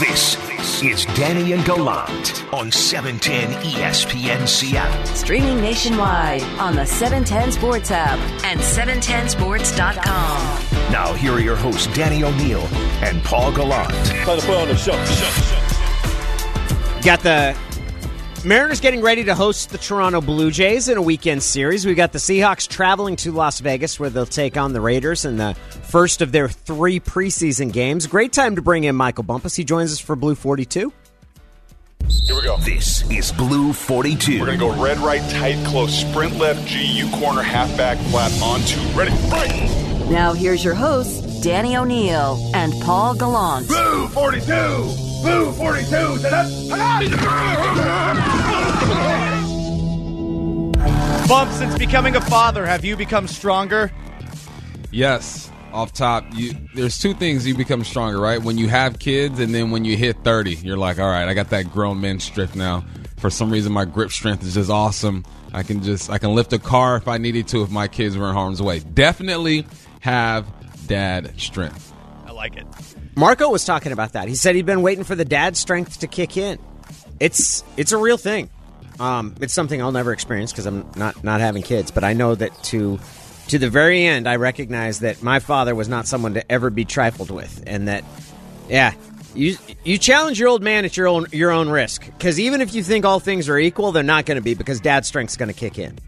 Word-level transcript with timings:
This 0.00 0.36
is 0.82 1.04
Danny 1.14 1.52
and 1.52 1.64
Gallant 1.64 2.52
on 2.52 2.66
E 2.66 2.70
710 2.72 3.52
ESPN 3.62 4.48
Seattle. 4.48 5.06
Streaming 5.14 5.60
nationwide 5.60 6.42
on 6.58 6.74
the 6.74 6.84
710 6.84 7.52
Sports 7.52 7.92
app 7.92 8.18
and 8.44 8.58
710sports.com. 8.58 10.92
Now, 10.92 11.12
here 11.12 11.32
are 11.32 11.38
your 11.38 11.54
hosts, 11.54 11.86
Danny 11.94 12.24
O'Neill 12.24 12.66
and 13.04 13.22
Paul 13.22 13.52
Gallant. 13.52 13.88
Trying 14.24 14.40
to 14.40 14.46
put 14.46 14.56
on 14.56 14.66
the 14.66 14.74
show. 14.74 14.96
Got 17.04 17.20
the 17.20 17.56
Mariners 18.44 18.80
getting 18.80 19.00
ready 19.00 19.24
to 19.24 19.34
host 19.34 19.70
the 19.70 19.78
Toronto 19.78 20.20
Blue 20.20 20.50
Jays 20.50 20.88
in 20.90 20.98
a 20.98 21.02
weekend 21.02 21.42
series. 21.42 21.86
We've 21.86 21.96
got 21.96 22.12
the 22.12 22.18
Seahawks 22.18 22.68
traveling 22.68 23.16
to 23.16 23.32
Las 23.32 23.60
Vegas 23.60 23.98
where 23.98 24.10
they'll 24.10 24.26
take 24.26 24.58
on 24.58 24.74
the 24.74 24.82
Raiders 24.82 25.24
in 25.24 25.38
the 25.38 25.54
first 25.84 26.20
of 26.20 26.30
their 26.30 26.48
three 26.48 27.00
preseason 27.00 27.72
games. 27.72 28.06
Great 28.06 28.34
time 28.34 28.56
to 28.56 28.62
bring 28.62 28.84
in 28.84 28.96
Michael 28.96 29.24
Bumpus. 29.24 29.56
He 29.56 29.64
joins 29.64 29.92
us 29.92 29.98
for 29.98 30.14
Blue 30.14 30.34
42. 30.34 30.92
Here 32.26 32.36
we 32.36 32.42
go. 32.42 32.58
This 32.58 33.10
is 33.10 33.32
Blue 33.32 33.72
42. 33.72 34.40
We're 34.40 34.46
going 34.46 34.58
to 34.58 34.66
go 34.66 34.82
red, 34.82 34.98
right, 34.98 35.22
tight, 35.30 35.64
close, 35.66 35.98
sprint 35.98 36.36
left, 36.36 36.66
G, 36.66 36.84
U 36.84 37.10
corner, 37.12 37.40
halfback, 37.40 37.96
flat, 38.10 38.30
on 38.42 38.60
two. 38.60 38.80
Ready, 38.98 39.12
right. 39.30 40.10
Now 40.10 40.34
here's 40.34 40.62
your 40.62 40.74
hosts, 40.74 41.40
Danny 41.40 41.78
O'Neill 41.78 42.50
and 42.54 42.74
Paul 42.82 43.14
Gallant. 43.14 43.68
Blue 43.68 44.06
42. 44.08 45.13
Blue 45.24 45.52
42. 45.52 45.96
Bump, 51.26 51.50
since 51.52 51.78
becoming 51.78 52.14
a 52.14 52.20
father, 52.20 52.66
have 52.66 52.84
you 52.84 52.94
become 52.94 53.26
stronger? 53.26 53.90
Yes, 54.90 55.50
off 55.72 55.94
top, 55.94 56.26
you 56.34 56.52
there's 56.74 56.98
two 56.98 57.14
things 57.14 57.46
you 57.46 57.54
become 57.54 57.84
stronger, 57.84 58.20
right? 58.20 58.42
When 58.42 58.58
you 58.58 58.68
have 58.68 58.98
kids, 58.98 59.40
and 59.40 59.54
then 59.54 59.70
when 59.70 59.86
you 59.86 59.96
hit 59.96 60.22
30, 60.24 60.56
you're 60.56 60.76
like, 60.76 60.98
all 60.98 61.08
right, 61.08 61.26
I 61.26 61.32
got 61.32 61.48
that 61.48 61.72
grown 61.72 62.02
man 62.02 62.20
strength 62.20 62.54
now. 62.54 62.84
For 63.16 63.30
some 63.30 63.50
reason, 63.50 63.72
my 63.72 63.86
grip 63.86 64.10
strength 64.10 64.44
is 64.44 64.52
just 64.52 64.68
awesome. 64.68 65.24
I 65.54 65.62
can 65.62 65.82
just 65.82 66.10
I 66.10 66.18
can 66.18 66.34
lift 66.34 66.52
a 66.52 66.58
car 66.58 66.96
if 66.96 67.08
I 67.08 67.16
needed 67.16 67.48
to 67.48 67.62
if 67.62 67.70
my 67.70 67.88
kids 67.88 68.18
were 68.18 68.28
in 68.28 68.34
harm's 68.34 68.60
way. 68.60 68.80
Definitely 68.80 69.66
have 70.00 70.46
dad 70.86 71.40
strength. 71.40 71.94
I 72.26 72.32
like 72.32 72.56
it. 72.56 72.66
Marco 73.16 73.50
was 73.50 73.64
talking 73.64 73.92
about 73.92 74.12
that. 74.12 74.28
He 74.28 74.34
said 74.34 74.54
he'd 74.54 74.66
been 74.66 74.82
waiting 74.82 75.04
for 75.04 75.14
the 75.14 75.24
dad 75.24 75.56
strength 75.56 76.00
to 76.00 76.06
kick 76.06 76.36
in. 76.36 76.58
It's 77.20 77.62
it's 77.76 77.92
a 77.92 77.96
real 77.96 78.16
thing. 78.16 78.50
Um, 78.98 79.34
it's 79.40 79.52
something 79.52 79.80
I'll 79.80 79.92
never 79.92 80.12
experience 80.12 80.52
because 80.52 80.66
I'm 80.66 80.90
not 80.96 81.22
not 81.22 81.40
having 81.40 81.62
kids. 81.62 81.90
But 81.90 82.04
I 82.04 82.12
know 82.12 82.34
that 82.34 82.62
to 82.64 82.98
to 83.48 83.58
the 83.58 83.70
very 83.70 84.04
end, 84.04 84.28
I 84.28 84.36
recognize 84.36 85.00
that 85.00 85.22
my 85.22 85.38
father 85.38 85.74
was 85.74 85.88
not 85.88 86.06
someone 86.06 86.34
to 86.34 86.52
ever 86.52 86.70
be 86.70 86.84
trifled 86.84 87.30
with, 87.30 87.62
and 87.66 87.88
that 87.88 88.04
yeah, 88.68 88.94
you 89.34 89.56
you 89.84 89.98
challenge 89.98 90.40
your 90.40 90.48
old 90.48 90.62
man 90.62 90.84
at 90.84 90.96
your 90.96 91.08
own 91.08 91.26
your 91.32 91.50
own 91.50 91.68
risk. 91.68 92.04
Because 92.06 92.40
even 92.40 92.60
if 92.60 92.74
you 92.74 92.82
think 92.82 93.04
all 93.04 93.20
things 93.20 93.48
are 93.48 93.58
equal, 93.58 93.92
they're 93.92 94.02
not 94.02 94.26
going 94.26 94.36
to 94.36 94.42
be 94.42 94.54
because 94.54 94.80
dad 94.80 95.04
strength's 95.04 95.36
going 95.36 95.48
to 95.48 95.54
kick 95.54 95.78
in. 95.78 95.98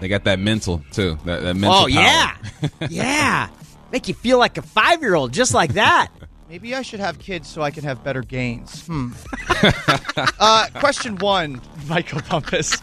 They 0.00 0.08
got 0.08 0.24
that 0.24 0.38
mental 0.38 0.82
too. 0.92 1.18
That, 1.24 1.42
that 1.42 1.54
mental. 1.54 1.72
Oh 1.72 1.88
power. 1.88 1.88
yeah, 1.90 2.88
yeah, 2.88 3.48
make 3.92 4.08
you 4.08 4.14
feel 4.14 4.38
like 4.38 4.58
a 4.58 4.62
five 4.62 5.00
year 5.00 5.14
old, 5.14 5.32
just 5.32 5.54
like 5.54 5.74
that. 5.74 6.08
Maybe 6.48 6.74
I 6.74 6.82
should 6.82 7.00
have 7.00 7.18
kids 7.18 7.48
so 7.48 7.62
I 7.62 7.72
can 7.72 7.82
have 7.82 8.04
better 8.04 8.22
gains. 8.22 8.86
Hmm. 8.86 9.12
uh, 10.38 10.68
question 10.74 11.16
one, 11.16 11.60
Michael 11.88 12.20
Bumpus. 12.30 12.78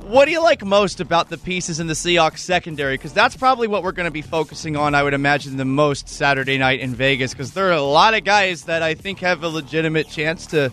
What 0.00 0.26
do 0.26 0.32
you 0.32 0.42
like 0.42 0.64
most 0.64 1.00
about 1.00 1.30
the 1.30 1.38
pieces 1.38 1.80
in 1.80 1.86
the 1.86 1.94
Seahawks 1.94 2.38
secondary? 2.38 2.94
Because 2.94 3.12
that's 3.12 3.36
probably 3.36 3.68
what 3.68 3.82
we're 3.82 3.92
going 3.92 4.04
to 4.04 4.10
be 4.10 4.22
focusing 4.22 4.76
on, 4.76 4.94
I 4.94 5.02
would 5.02 5.14
imagine, 5.14 5.56
the 5.56 5.64
most 5.64 6.08
Saturday 6.08 6.58
night 6.58 6.80
in 6.80 6.94
Vegas. 6.94 7.32
Because 7.32 7.52
there 7.52 7.68
are 7.68 7.72
a 7.72 7.82
lot 7.82 8.14
of 8.14 8.22
guys 8.22 8.64
that 8.64 8.82
I 8.82 8.94
think 8.94 9.20
have 9.20 9.42
a 9.42 9.48
legitimate 9.48 10.08
chance 10.08 10.46
to 10.48 10.72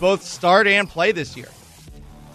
both 0.00 0.22
start 0.24 0.66
and 0.66 0.88
play 0.88 1.12
this 1.12 1.36
year. 1.36 1.48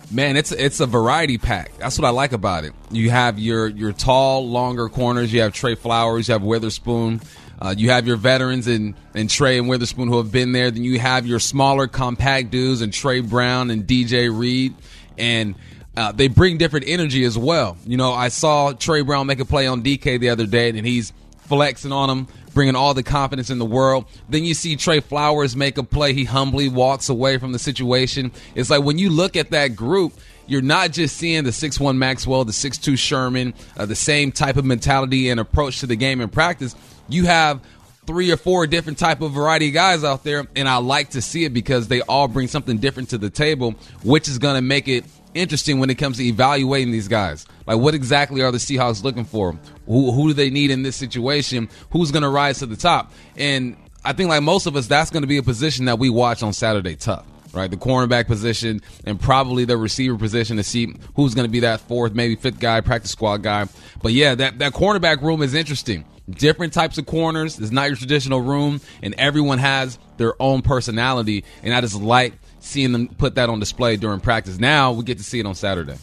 Man, 0.10 0.38
it's 0.38 0.54
it's 0.54 0.80
a 0.80 0.86
variety 0.86 1.38
pack. 1.38 1.78
That's 1.78 2.00
what 2.00 2.06
I 2.06 2.12
like 2.12 2.32
about 2.32 2.64
it. 2.64 2.74
You 2.92 3.10
have 3.10 3.40
your 3.40 3.68
your 3.68 3.92
tall, 3.92 4.50
longer 4.50 4.88
corners. 4.88 5.34
You 5.34 5.42
have 5.42 5.54
Tre 5.54 5.76
Flowers. 5.76 6.30
You 6.30 6.34
have 6.34 6.44
Witherspoon. 6.44 7.22
Uh, 7.60 7.74
you 7.78 7.90
have 7.90 8.08
your 8.08 8.16
veterans 8.16 8.68
and 8.68 8.96
and 9.14 9.30
Tre 9.30 9.58
and 9.58 9.68
Witherspoon 9.68 10.08
who 10.08 10.18
have 10.18 10.32
been 10.32 10.54
there. 10.54 10.72
Then 10.72 10.84
you 10.84 10.98
have 11.00 11.28
your 11.28 11.40
smaller, 11.40 11.88
compact 11.88 12.52
dudes 12.52 12.82
and 12.82 12.94
Tre 12.94 13.20
Brown 13.20 13.70
and 13.70 13.86
DJ 13.86 14.36
Reed, 14.36 14.76
and 15.18 15.56
uh, 15.98 16.14
they 16.14 16.30
bring 16.30 16.58
different 16.58 16.88
energy 16.88 17.26
as 17.26 17.38
well. 17.38 17.76
You 17.86 17.98
know, 17.98 18.14
I 18.14 18.30
saw 18.30 18.72
Tre 18.72 19.02
Brown 19.02 19.28
make 19.28 19.42
a 19.42 19.46
play 19.46 19.68
on 19.68 19.84
DK 19.84 20.22
the 20.22 20.30
other 20.30 20.46
day, 20.46 20.70
and 20.70 20.86
he's 20.86 21.12
flexing 21.48 21.92
on 21.92 22.10
him, 22.10 22.28
bringing 22.58 22.76
all 22.76 22.96
the 22.96 23.04
confidence 23.04 23.52
in 23.52 23.60
the 23.60 23.66
world. 23.66 24.06
Then 24.30 24.44
you 24.44 24.56
see 24.56 24.76
Tre 24.76 25.00
Flowers 25.00 25.56
make 25.56 25.78
a 25.78 25.84
play. 25.84 26.14
He 26.14 26.24
humbly 26.24 26.70
walks 26.70 27.08
away 27.08 27.38
from 27.38 27.52
the 27.52 27.60
situation. 27.60 28.32
It's 28.56 28.72
like 28.72 28.82
when 28.82 28.98
you 28.98 29.12
look 29.12 29.36
at 29.36 29.52
that 29.52 29.76
group, 29.76 30.14
you're 30.48 30.64
not 30.64 30.92
just 30.92 31.18
seeing 31.18 31.44
the 31.44 31.52
6'1 31.52 31.98
Maxwell, 31.98 32.46
the 32.46 32.52
6'2 32.52 32.98
Sherman, 32.98 33.54
uh, 33.78 33.86
the 33.86 33.96
same 33.96 34.32
type 34.32 34.58
of 34.58 34.66
mentality 34.66 35.30
and 35.30 35.40
approach 35.40 35.82
to 35.82 35.86
the 35.86 35.96
game 35.96 36.20
in 36.20 36.30
practice. 36.30 36.76
You 37.08 37.26
have 37.26 37.62
three 38.08 38.32
or 38.32 38.38
four 38.38 38.66
different 38.66 38.98
type 38.98 39.22
of 39.22 39.34
variety 39.34 39.68
of 39.68 39.76
guys 39.76 40.04
out 40.04 40.24
there, 40.24 40.48
and 40.56 40.68
I 40.68 40.78
like 40.78 41.12
to 41.12 41.22
see 41.22 41.46
it 41.46 41.54
because 41.54 41.90
they 41.90 42.02
all 42.02 42.28
bring 42.28 42.48
something 42.48 42.80
different 42.80 43.10
to 43.10 43.20
the 43.20 43.30
table, 43.30 43.76
which 44.04 44.28
is 44.28 44.40
going 44.40 44.56
to 44.56 44.64
make 44.64 44.88
it 44.88 45.06
interesting 45.34 45.80
when 45.80 45.90
it 45.90 45.96
comes 45.96 46.18
to 46.18 46.24
evaluating 46.24 46.92
these 46.92 47.08
guys. 47.08 47.46
Like, 47.66 47.80
what 47.80 47.94
exactly 47.94 48.42
are 48.42 48.52
the 48.52 48.58
Seahawks 48.58 49.04
looking 49.04 49.26
for? 49.26 49.54
Who, 49.86 50.12
who 50.12 50.28
do 50.28 50.34
they 50.34 50.50
need 50.50 50.72
in 50.72 50.84
this 50.84 50.96
situation? 50.96 51.70
Who's 51.92 52.12
going 52.12 52.24
to 52.24 52.30
rise 52.30 52.60
to 52.60 52.66
the 52.66 52.76
top? 52.76 53.12
And 53.36 53.78
I 54.04 54.14
think, 54.14 54.30
like 54.30 54.44
most 54.44 54.66
of 54.66 54.76
us, 54.76 54.88
that's 54.88 55.10
going 55.10 55.24
to 55.24 55.28
be 55.28 55.38
a 55.38 55.44
position 55.44 55.86
that 55.86 56.00
we 56.00 56.10
watch 56.10 56.44
on 56.44 56.54
Saturday 56.54 56.96
tough. 56.96 57.26
Right, 57.54 57.72
the 57.72 57.78
cornerback 57.78 58.28
position 58.28 58.82
and 59.06 59.20
probably 59.20 59.66
the 59.66 59.78
receiver 59.78 60.18
position 60.18 60.58
to 60.58 60.64
see 60.64 60.94
who's 61.16 61.34
going 61.34 61.48
to 61.48 61.52
be 61.52 61.62
that 61.62 61.80
fourth, 61.80 62.14
maybe 62.14 62.36
fifth 62.36 62.60
guy, 62.60 62.82
practice 62.82 63.12
squad 63.12 63.42
guy. 63.42 63.66
But 64.04 64.12
yeah, 64.12 64.36
that 64.36 64.60
that 64.60 64.74
cornerback 64.74 65.22
room 65.22 65.42
is 65.42 65.54
interesting. 65.54 66.04
Different 66.30 66.74
types 66.74 66.98
of 66.98 67.06
corners. 67.06 67.58
It's 67.58 67.72
not 67.72 67.88
your 67.88 67.96
traditional 67.96 68.42
room, 68.42 68.82
and 69.02 69.16
everyone 69.18 69.60
has 69.60 69.98
their 70.18 70.40
own 70.42 70.62
personality. 70.62 71.46
And 71.64 71.74
I 71.74 71.82
just 71.82 71.96
like 71.96 72.34
seeing 72.68 72.92
them 72.92 73.08
put 73.08 73.36
that 73.36 73.50
on 73.50 73.60
display 73.60 73.98
during 73.98 74.20
practice. 74.20 74.60
Now 74.60 74.92
we 74.92 75.04
get 75.04 75.18
to 75.18 75.24
see 75.24 75.40
it 75.40 75.46
on 75.46 75.56
Saturday. 75.56 75.98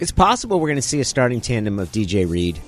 It's 0.00 0.12
possible 0.12 0.58
we're 0.58 0.68
going 0.68 0.76
to 0.76 0.82
see 0.82 1.00
a 1.00 1.04
starting 1.04 1.40
tandem 1.40 1.78
of 1.78 1.92
DJ 1.92 2.28
Reed 2.28 2.58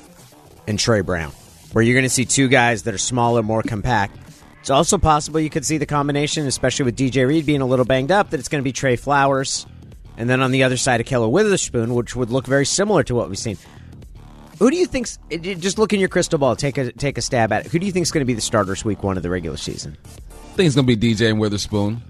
and 0.68 0.78
Tre 0.78 1.00
Brown, 1.00 1.32
where 1.72 1.82
you're 1.82 1.94
going 1.94 2.04
to 2.04 2.10
see 2.10 2.24
two 2.24 2.48
guys 2.48 2.84
that 2.84 2.94
are 2.94 2.98
smaller, 2.98 3.42
more 3.42 3.62
compact. 3.62 4.16
It's 4.60 4.70
also 4.70 4.98
possible 4.98 5.40
you 5.40 5.50
could 5.50 5.64
see 5.64 5.76
the 5.76 5.86
combination, 5.86 6.46
especially 6.46 6.84
with 6.84 6.96
DJ 6.96 7.26
Reed 7.26 7.44
being 7.44 7.60
a 7.60 7.66
little 7.66 7.84
banged 7.84 8.12
up, 8.12 8.30
that 8.30 8.40
it's 8.40 8.48
going 8.48 8.62
to 8.62 8.64
be 8.64 8.72
Tre 8.72 8.96
Flowers, 8.96 9.66
and 10.16 10.30
then 10.30 10.40
on 10.40 10.52
the 10.52 10.62
other 10.62 10.76
side, 10.76 11.04
Ahkello 11.04 11.30
Witherspoon, 11.30 11.94
which 11.94 12.14
would 12.14 12.30
look 12.30 12.46
very 12.46 12.64
similar 12.64 13.02
to 13.02 13.14
what 13.14 13.28
we've 13.28 13.38
seen. 13.38 13.58
Who 14.58 14.70
do 14.70 14.76
you 14.76 14.86
think's 14.86 15.18
eh, 15.30 15.54
just 15.54 15.78
look 15.78 15.92
in 15.92 16.00
your 16.00 16.08
crystal 16.08 16.38
ball, 16.38 16.54
take 16.56 16.78
a 16.78 16.92
take 16.92 17.18
a 17.18 17.22
stab 17.22 17.52
at 17.52 17.66
it. 17.66 17.72
Who 17.72 17.78
do 17.78 17.86
you 17.86 17.92
think's 17.92 18.10
going 18.10 18.22
to 18.22 18.26
be 18.26 18.34
the 18.34 18.40
starters 18.40 18.84
week 18.84 19.02
one 19.02 19.16
of 19.16 19.22
the 19.22 19.30
regular 19.30 19.56
season? 19.56 19.96
I 20.04 20.56
think 20.56 20.68
it's 20.68 20.76
going 20.76 20.86
to 20.86 20.96
be 20.96 21.14
DJ 21.14 21.30
and 21.30 21.40
Witherspoon. 21.40 22.00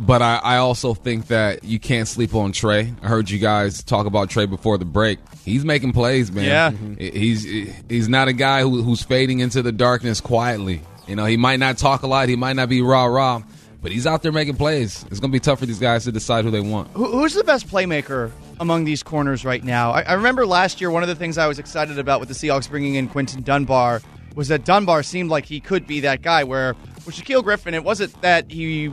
But 0.00 0.22
I, 0.22 0.36
I 0.36 0.56
also 0.56 0.94
think 0.94 1.26
that 1.26 1.62
you 1.62 1.78
can't 1.78 2.08
sleep 2.08 2.34
on 2.34 2.52
Tre. 2.52 2.92
I 3.02 3.06
heard 3.06 3.28
you 3.28 3.38
guys 3.38 3.82
talk 3.82 4.06
about 4.06 4.30
Tre 4.30 4.46
before 4.46 4.78
the 4.78 4.86
break. 4.86 5.18
He's 5.44 5.62
making 5.62 5.92
plays, 5.92 6.32
man. 6.32 6.44
Yeah. 6.44 6.70
He's 6.98 7.44
he's 7.88 8.08
not 8.08 8.26
a 8.26 8.32
guy 8.32 8.62
who, 8.62 8.82
who's 8.82 9.02
fading 9.02 9.40
into 9.40 9.60
the 9.60 9.72
darkness 9.72 10.22
quietly. 10.22 10.80
You 11.06 11.16
know, 11.16 11.26
he 11.26 11.36
might 11.36 11.58
not 11.58 11.76
talk 11.76 12.02
a 12.02 12.06
lot. 12.06 12.30
He 12.30 12.36
might 12.36 12.54
not 12.54 12.70
be 12.70 12.80
rah 12.80 13.04
rah, 13.04 13.42
but 13.82 13.92
he's 13.92 14.06
out 14.06 14.22
there 14.22 14.32
making 14.32 14.56
plays. 14.56 15.04
It's 15.10 15.20
going 15.20 15.30
to 15.30 15.36
be 15.36 15.40
tough 15.40 15.58
for 15.58 15.66
these 15.66 15.78
guys 15.78 16.04
to 16.04 16.12
decide 16.12 16.46
who 16.46 16.50
they 16.50 16.60
want. 16.60 16.88
Who's 16.94 17.34
the 17.34 17.44
best 17.44 17.68
playmaker 17.68 18.30
among 18.58 18.84
these 18.84 19.02
corners 19.02 19.44
right 19.44 19.62
now? 19.62 19.90
I, 19.90 20.02
I 20.02 20.12
remember 20.14 20.46
last 20.46 20.80
year 20.80 20.90
one 20.90 21.02
of 21.02 21.10
the 21.10 21.14
things 21.14 21.36
I 21.36 21.46
was 21.46 21.58
excited 21.58 21.98
about 21.98 22.20
with 22.20 22.30
the 22.30 22.34
Seahawks 22.34 22.70
bringing 22.70 22.94
in 22.94 23.06
Quinton 23.08 23.42
Dunbar 23.42 24.00
was 24.34 24.48
that 24.48 24.64
Dunbar 24.64 25.02
seemed 25.02 25.28
like 25.28 25.44
he 25.44 25.60
could 25.60 25.86
be 25.86 26.00
that 26.00 26.22
guy. 26.22 26.44
Where 26.44 26.74
with 27.04 27.16
Shaquill 27.16 27.44
Griffin, 27.44 27.74
it 27.74 27.84
wasn't 27.84 28.18
that 28.22 28.50
he 28.50 28.92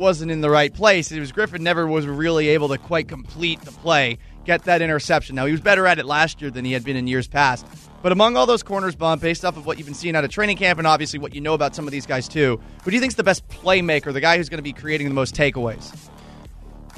wasn't 0.00 0.32
in 0.32 0.40
the 0.40 0.50
right 0.50 0.74
place. 0.74 1.12
It 1.12 1.20
was 1.20 1.30
Griffin 1.30 1.62
never 1.62 1.86
was 1.86 2.06
really 2.06 2.48
able 2.48 2.68
to 2.70 2.78
quite 2.78 3.06
complete 3.06 3.60
the 3.60 3.70
play, 3.70 4.18
get 4.44 4.64
that 4.64 4.82
interception. 4.82 5.36
Now 5.36 5.46
he 5.46 5.52
was 5.52 5.60
better 5.60 5.86
at 5.86 5.98
it 6.00 6.06
last 6.06 6.40
year 6.40 6.50
than 6.50 6.64
he 6.64 6.72
had 6.72 6.82
been 6.82 6.96
in 6.96 7.06
years 7.06 7.28
past. 7.28 7.66
But 8.02 8.12
among 8.12 8.36
all 8.36 8.46
those 8.46 8.62
corners, 8.62 8.96
bump 8.96 9.22
based 9.22 9.44
off 9.44 9.56
of 9.56 9.66
what 9.66 9.76
you've 9.76 9.86
been 9.86 9.94
seeing 9.94 10.16
out 10.16 10.24
of 10.24 10.30
training 10.30 10.56
camp 10.56 10.78
and 10.78 10.88
obviously 10.88 11.18
what 11.18 11.34
you 11.34 11.40
know 11.40 11.54
about 11.54 11.76
some 11.76 11.86
of 11.86 11.92
these 11.92 12.06
guys 12.06 12.26
too, 12.26 12.60
who 12.82 12.90
do 12.90 12.96
you 12.96 13.00
think 13.00 13.12
is 13.12 13.16
the 13.16 13.22
best 13.22 13.46
playmaker, 13.48 14.12
the 14.12 14.20
guy 14.20 14.38
who's 14.38 14.48
going 14.48 14.58
to 14.58 14.62
be 14.62 14.72
creating 14.72 15.06
the 15.06 15.14
most 15.14 15.34
takeaways? 15.34 15.94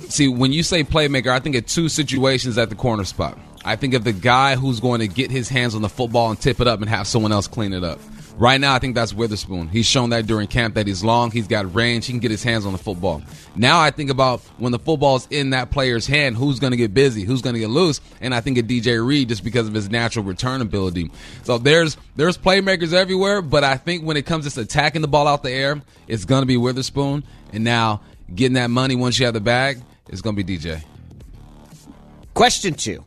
See, 0.08 0.28
when 0.28 0.52
you 0.52 0.62
say 0.62 0.84
playmaker, 0.84 1.28
I 1.28 1.40
think 1.40 1.56
of 1.56 1.66
two 1.66 1.88
situations 1.88 2.56
at 2.56 2.70
the 2.70 2.76
corner 2.76 3.04
spot. 3.04 3.38
I 3.64 3.76
think 3.76 3.94
of 3.94 4.04
the 4.04 4.12
guy 4.12 4.56
who's 4.56 4.81
going 4.81 5.00
to 5.00 5.08
get 5.08 5.31
his 5.31 5.49
hands 5.49 5.75
on 5.75 5.82
the 5.82 5.88
football 5.88 6.31
and 6.31 6.40
tip 6.40 6.60
it 6.60 6.66
up 6.66 6.81
and 6.81 6.88
have 6.88 7.06
someone 7.06 7.32
else 7.32 7.46
clean 7.46 7.72
it 7.72 7.84
up. 7.84 8.00
Right 8.37 8.61
now, 8.61 8.75
I 8.75 8.79
think 8.79 8.94
that's 8.94 9.12
Witherspoon. 9.12 9.69
He's 9.69 9.87
shown 9.87 10.11
that 10.11 10.26
during 10.26 10.49
camp 10.49 10.75
that 10.75 10.87
he's 10.87 11.05
long, 11.05 11.31
he's 11.31 11.46
got 11.46 11.75
range, 11.75 12.06
he 12.06 12.12
can 12.12 12.20
get 12.20 12.31
his 12.31 12.43
hands 12.43 12.64
on 12.64 12.73
the 12.73 12.79
football. 12.79 13.23
Now 13.55 13.81
I 13.81 13.90
think 13.90 14.11
about 14.11 14.40
when 14.56 14.73
the 14.73 14.79
football's 14.79 15.29
in 15.31 15.50
that 15.50 15.70
player's 15.70 16.06
hand, 16.06 16.37
who's 16.37 16.58
going 16.58 16.70
to 16.70 16.76
get 16.76 16.94
busy, 16.94 17.25
who's 17.25 17.43
going 17.43 17.55
to 17.55 17.61
get 17.61 17.69
loose, 17.69 18.00
and 18.20 18.34
I 18.34 18.40
think 18.40 18.56
of 18.58 18.67
DJ 18.67 19.05
Reed 19.05 19.29
just 19.29 19.44
because 19.44 19.69
of 19.69 19.75
his 19.75 19.90
natural 19.90 20.25
return 20.25 20.62
ability. 20.62 21.11
So 21.43 21.58
there's 21.58 21.96
there's 22.17 22.38
playmakers 22.38 22.94
everywhere, 22.94 23.43
but 23.43 23.64
I 23.64 23.76
think 23.76 24.05
when 24.05 24.17
it 24.17 24.25
comes 24.25 24.52
to 24.52 24.61
attacking 24.61 25.02
the 25.02 25.08
ball 25.08 25.28
out 25.28 25.43
the 25.43 25.52
air, 25.52 25.82
it's 26.08 26.25
going 26.25 26.43
to 26.43 26.46
be 26.46 26.56
Witherspoon. 26.56 27.25
And 27.52 27.64
now 27.64 28.00
getting 28.35 28.55
that 28.55 28.70
money 28.70 28.96
once 28.96 29.19
you 29.19 29.26
have 29.26 29.35
the 29.35 29.40
bag, 29.40 29.82
it's 30.08 30.23
going 30.23 30.37
to 30.37 30.43
be 30.43 30.58
DJ. 30.58 30.82
Question 32.32 32.75
two. 32.75 33.05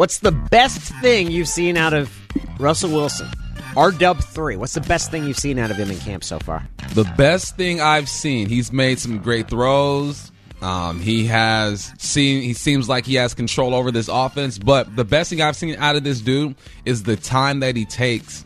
What's 0.00 0.20
the 0.20 0.32
best 0.32 0.80
thing 1.02 1.30
you've 1.30 1.46
seen 1.46 1.76
out 1.76 1.92
of 1.92 2.10
Russell 2.58 2.90
Wilson? 2.90 3.28
R 3.76 3.92
Dub 3.92 4.18
3. 4.18 4.56
What's 4.56 4.72
the 4.72 4.80
best 4.80 5.10
thing 5.10 5.24
you've 5.24 5.36
seen 5.36 5.58
out 5.58 5.70
of 5.70 5.76
him 5.76 5.90
in 5.90 5.98
camp 5.98 6.24
so 6.24 6.38
far? 6.38 6.66
The 6.94 7.04
best 7.18 7.58
thing 7.58 7.82
I've 7.82 8.08
seen, 8.08 8.48
he's 8.48 8.72
made 8.72 8.98
some 8.98 9.18
great 9.18 9.50
throws. 9.50 10.32
Um, 10.62 11.00
he 11.00 11.26
has 11.26 11.92
seen. 11.98 12.40
He 12.40 12.54
seems 12.54 12.88
like 12.88 13.04
he 13.04 13.16
has 13.16 13.34
control 13.34 13.74
over 13.74 13.90
this 13.90 14.08
offense. 14.08 14.58
But 14.58 14.96
the 14.96 15.04
best 15.04 15.28
thing 15.28 15.42
I've 15.42 15.54
seen 15.54 15.76
out 15.76 15.96
of 15.96 16.02
this 16.02 16.22
dude 16.22 16.54
is 16.86 17.02
the 17.02 17.16
time 17.16 17.60
that 17.60 17.76
he 17.76 17.84
takes 17.84 18.42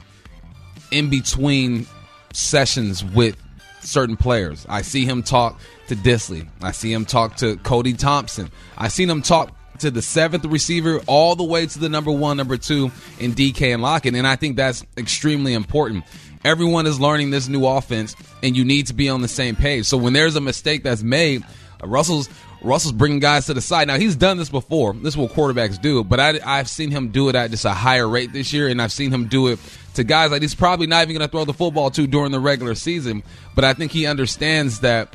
in 0.90 1.08
between 1.08 1.86
sessions 2.32 3.04
with 3.04 3.36
certain 3.78 4.16
players. 4.16 4.66
I 4.68 4.82
see 4.82 5.04
him 5.04 5.22
talk 5.22 5.60
to 5.86 5.94
Dissly. 5.94 6.48
I 6.62 6.72
see 6.72 6.92
him 6.92 7.04
talk 7.04 7.36
to 7.36 7.58
Cody 7.58 7.92
Thompson. 7.92 8.50
I 8.76 8.88
seen 8.88 9.08
him 9.08 9.22
talk 9.22 9.54
to 9.78 9.90
the 9.90 10.02
seventh 10.02 10.44
receiver 10.44 11.00
all 11.06 11.36
the 11.36 11.44
way 11.44 11.66
to 11.66 11.78
the 11.78 11.88
number 11.88 12.10
one, 12.10 12.36
number 12.36 12.56
two 12.56 12.90
in 13.18 13.32
DK 13.32 13.72
and 13.72 13.82
Lockett. 13.82 14.14
And 14.14 14.26
I 14.26 14.36
think 14.36 14.56
that's 14.56 14.84
extremely 14.96 15.54
important. 15.54 16.04
Everyone 16.44 16.86
is 16.86 17.00
learning 17.00 17.30
this 17.30 17.48
new 17.48 17.66
offense, 17.66 18.14
and 18.42 18.56
you 18.56 18.64
need 18.64 18.88
to 18.88 18.94
be 18.94 19.08
on 19.08 19.22
the 19.22 19.28
same 19.28 19.56
page. 19.56 19.86
So 19.86 19.96
when 19.96 20.12
there's 20.12 20.36
a 20.36 20.40
mistake 20.40 20.82
that's 20.82 21.02
made, 21.02 21.42
uh, 21.82 21.86
Russell's 21.86 22.28
Russell's 22.60 22.92
bringing 22.92 23.18
guys 23.18 23.46
to 23.46 23.54
the 23.54 23.60
side. 23.60 23.88
Now 23.88 23.98
he's 23.98 24.16
done 24.16 24.38
this 24.38 24.48
before. 24.48 24.94
This 24.94 25.14
is 25.14 25.18
what 25.18 25.32
quarterbacks 25.32 25.80
do, 25.80 26.02
but 26.02 26.18
I, 26.18 26.40
I've 26.44 26.68
seen 26.68 26.90
him 26.90 27.08
do 27.08 27.28
it 27.28 27.34
at 27.34 27.50
just 27.50 27.66
a 27.66 27.72
higher 27.72 28.08
rate 28.08 28.32
this 28.32 28.52
year, 28.54 28.68
and 28.68 28.80
I've 28.80 28.92
seen 28.92 29.10
him 29.10 29.26
do 29.26 29.48
it 29.48 29.58
to 29.94 30.04
guys 30.04 30.30
like 30.30 30.42
he's 30.42 30.54
probably 30.54 30.86
not 30.86 31.02
even 31.02 31.16
going 31.16 31.28
to 31.28 31.30
throw 31.30 31.44
the 31.44 31.52
football 31.52 31.90
to 31.90 32.06
during 32.06 32.32
the 32.32 32.40
regular 32.40 32.74
season. 32.74 33.22
But 33.54 33.64
I 33.64 33.74
think 33.74 33.92
he 33.92 34.06
understands 34.06 34.80
that 34.80 35.14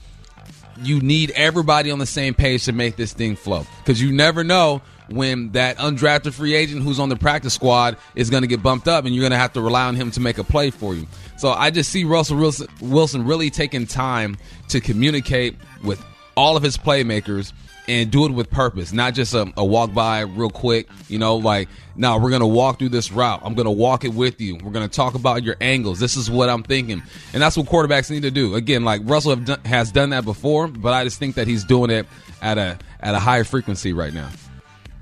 you 0.81 0.99
need 1.01 1.31
everybody 1.31 1.91
on 1.91 1.99
the 1.99 2.05
same 2.05 2.33
page 2.33 2.65
to 2.65 2.71
make 2.71 2.95
this 2.95 3.13
thing 3.13 3.35
flow 3.35 3.65
because 3.79 4.01
you 4.01 4.11
never 4.11 4.43
know 4.43 4.81
when 5.09 5.51
that 5.51 5.77
undrafted 5.77 6.33
free 6.33 6.53
agent 6.53 6.83
who's 6.83 6.99
on 6.99 7.09
the 7.09 7.15
practice 7.15 7.53
squad 7.53 7.97
is 8.15 8.29
going 8.29 8.43
to 8.43 8.47
get 8.47 8.61
bumped 8.61 8.87
up 8.87 9.05
and 9.05 9.15
you're 9.15 9.23
going 9.23 9.31
to 9.31 9.37
have 9.37 9.53
to 9.53 9.61
rely 9.61 9.85
on 9.85 9.95
him 9.95 10.11
to 10.11 10.19
make 10.19 10.37
a 10.37 10.43
play 10.43 10.69
for 10.69 10.93
you. 10.93 11.07
So 11.37 11.49
I 11.49 11.71
just 11.71 11.91
see 11.91 12.03
Russell 12.03 12.37
Wilson 12.81 13.25
really 13.25 13.49
taking 13.49 13.87
time 13.87 14.37
to 14.69 14.79
communicate 14.79 15.55
with 15.83 16.03
all 16.39 16.55
of 16.55 16.63
his 16.63 16.77
playmakers 16.77 17.51
and 17.89 18.11
do 18.11 18.25
it 18.25 18.31
with 18.31 18.49
purpose, 18.49 18.93
not 18.93 19.13
just 19.13 19.33
a, 19.33 19.51
a 19.57 19.65
walk 19.65 19.93
by 19.93 20.21
real 20.21 20.49
quick. 20.49 20.87
You 21.09 21.19
know, 21.19 21.35
like, 21.35 21.67
now 21.95 22.17
we're 22.17 22.29
going 22.29 22.41
to 22.41 22.47
walk 22.47 22.79
through 22.79 22.89
this 22.89 23.11
route. 23.11 23.41
I'm 23.43 23.55
going 23.55 23.65
to 23.65 23.71
walk 23.71 24.05
it 24.05 24.13
with 24.13 24.39
you. 24.39 24.55
We're 24.55 24.71
going 24.71 24.87
to 24.87 24.95
talk 24.95 25.15
about 25.15 25.43
your 25.43 25.57
angles. 25.59 25.99
This 25.99 26.15
is 26.15 26.29
what 26.29 26.47
I'm 26.47 26.63
thinking. 26.63 27.03
And 27.33 27.41
that's 27.41 27.57
what 27.57 27.65
quarterbacks 27.65 28.09
need 28.09 28.21
to 28.21 28.31
do. 28.31 28.55
Again, 28.55 28.85
like 28.85 29.01
Russell 29.03 29.35
done, 29.35 29.59
has 29.65 29.91
done 29.91 30.11
that 30.11 30.23
before, 30.23 30.67
but 30.67 30.93
I 30.93 31.03
just 31.03 31.19
think 31.19 31.35
that 31.35 31.47
he's 31.47 31.65
doing 31.65 31.89
it 31.89 32.05
at 32.41 32.57
a, 32.57 32.77
at 33.01 33.15
a 33.15 33.19
higher 33.19 33.43
frequency 33.43 33.91
right 33.91 34.13
now. 34.13 34.29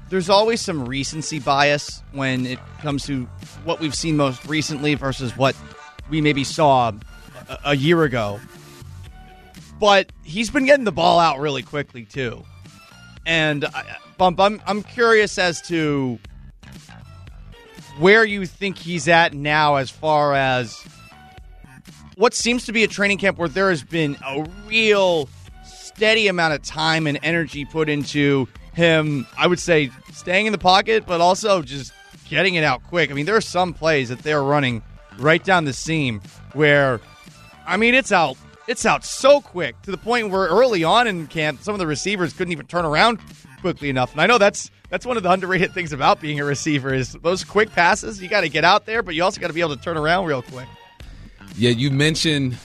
There's 0.09 0.29
always 0.29 0.61
some 0.61 0.87
recency 0.87 1.39
bias 1.39 2.01
when 2.13 2.45
it 2.47 2.59
comes 2.81 3.05
to 3.07 3.25
what 3.63 3.79
we've 3.79 3.93
seen 3.93 4.17
most 4.17 4.43
recently 4.45 4.95
versus 4.95 5.35
what 5.37 5.55
we 6.09 6.21
maybe 6.21 6.45
saw 6.45 6.93
a, 7.49 7.59
a 7.65 7.75
year 7.75 8.03
ago. 8.03 8.39
But 9.79 10.11
he's 10.23 10.49
been 10.49 10.65
getting 10.65 10.85
the 10.85 10.91
ball 10.91 11.19
out 11.19 11.39
really 11.39 11.63
quickly, 11.63 12.05
too. 12.05 12.43
And 13.25 13.65
I, 13.65 13.97
Bump, 14.17 14.39
I'm 14.39 14.61
I'm 14.65 14.81
curious 14.81 15.37
as 15.37 15.61
to 15.63 16.17
where 17.99 18.23
you 18.23 18.45
think 18.45 18.77
he's 18.77 19.07
at 19.07 19.33
now, 19.33 19.75
as 19.75 19.89
far 19.89 20.33
as 20.33 20.83
what 22.15 22.33
seems 22.33 22.65
to 22.65 22.71
be 22.71 22.83
a 22.83 22.87
training 22.87 23.19
camp 23.19 23.37
where 23.37 23.49
there 23.49 23.69
has 23.69 23.83
been 23.83 24.17
a 24.25 24.43
real 24.65 25.29
steady 25.65 26.27
amount 26.27 26.53
of 26.53 26.63
time 26.63 27.05
and 27.05 27.19
energy 27.21 27.65
put 27.65 27.89
into 27.89 28.47
him. 28.73 29.27
I 29.37 29.45
would 29.45 29.59
say 29.59 29.91
staying 30.13 30.47
in 30.47 30.51
the 30.51 30.57
pocket, 30.57 31.05
but 31.05 31.21
also 31.21 31.61
just 31.61 31.93
getting 32.27 32.55
it 32.55 32.63
out 32.63 32.83
quick. 32.83 33.11
I 33.11 33.13
mean, 33.13 33.25
there 33.25 33.35
are 33.35 33.41
some 33.41 33.73
plays 33.73 34.09
that 34.09 34.19
they're 34.19 34.43
running 34.43 34.81
right 35.19 35.43
down 35.43 35.65
the 35.65 35.73
seam 35.73 36.21
where, 36.53 36.99
I 37.67 37.77
mean, 37.77 37.93
it's 37.93 38.11
out 38.11 38.37
it's 38.67 38.85
out 38.85 39.05
so 39.05 39.41
quick 39.41 39.81
to 39.83 39.91
the 39.91 39.97
point 39.97 40.29
where 40.29 40.47
early 40.47 40.83
on 40.83 41.07
in 41.07 41.27
camp, 41.27 41.61
some 41.61 41.73
of 41.73 41.79
the 41.79 41.87
receivers 41.87 42.33
couldn't 42.33 42.51
even 42.51 42.67
turn 42.67 42.85
around 42.85 43.19
quickly 43.61 43.89
enough. 43.89 44.11
And 44.11 44.21
I 44.21 44.27
know 44.27 44.37
that's 44.37 44.69
that's 44.89 45.05
one 45.05 45.17
of 45.17 45.23
the 45.23 45.31
underrated 45.31 45.73
things 45.73 45.93
about 45.93 46.21
being 46.21 46.39
a 46.39 46.45
receiver 46.45 46.93
is 46.93 47.13
those 47.13 47.43
quick 47.43 47.71
passes. 47.71 48.21
You 48.21 48.29
got 48.29 48.41
to 48.41 48.49
get 48.49 48.63
out 48.63 48.85
there, 48.85 49.03
but 49.03 49.15
you 49.15 49.23
also 49.23 49.41
got 49.41 49.47
to 49.47 49.53
be 49.53 49.61
able 49.61 49.75
to 49.75 49.81
turn 49.81 49.97
around 49.97 50.25
real 50.25 50.41
quick. 50.41 50.67
Yeah, 51.55 51.71
you 51.71 51.91
mentioned 51.91 52.57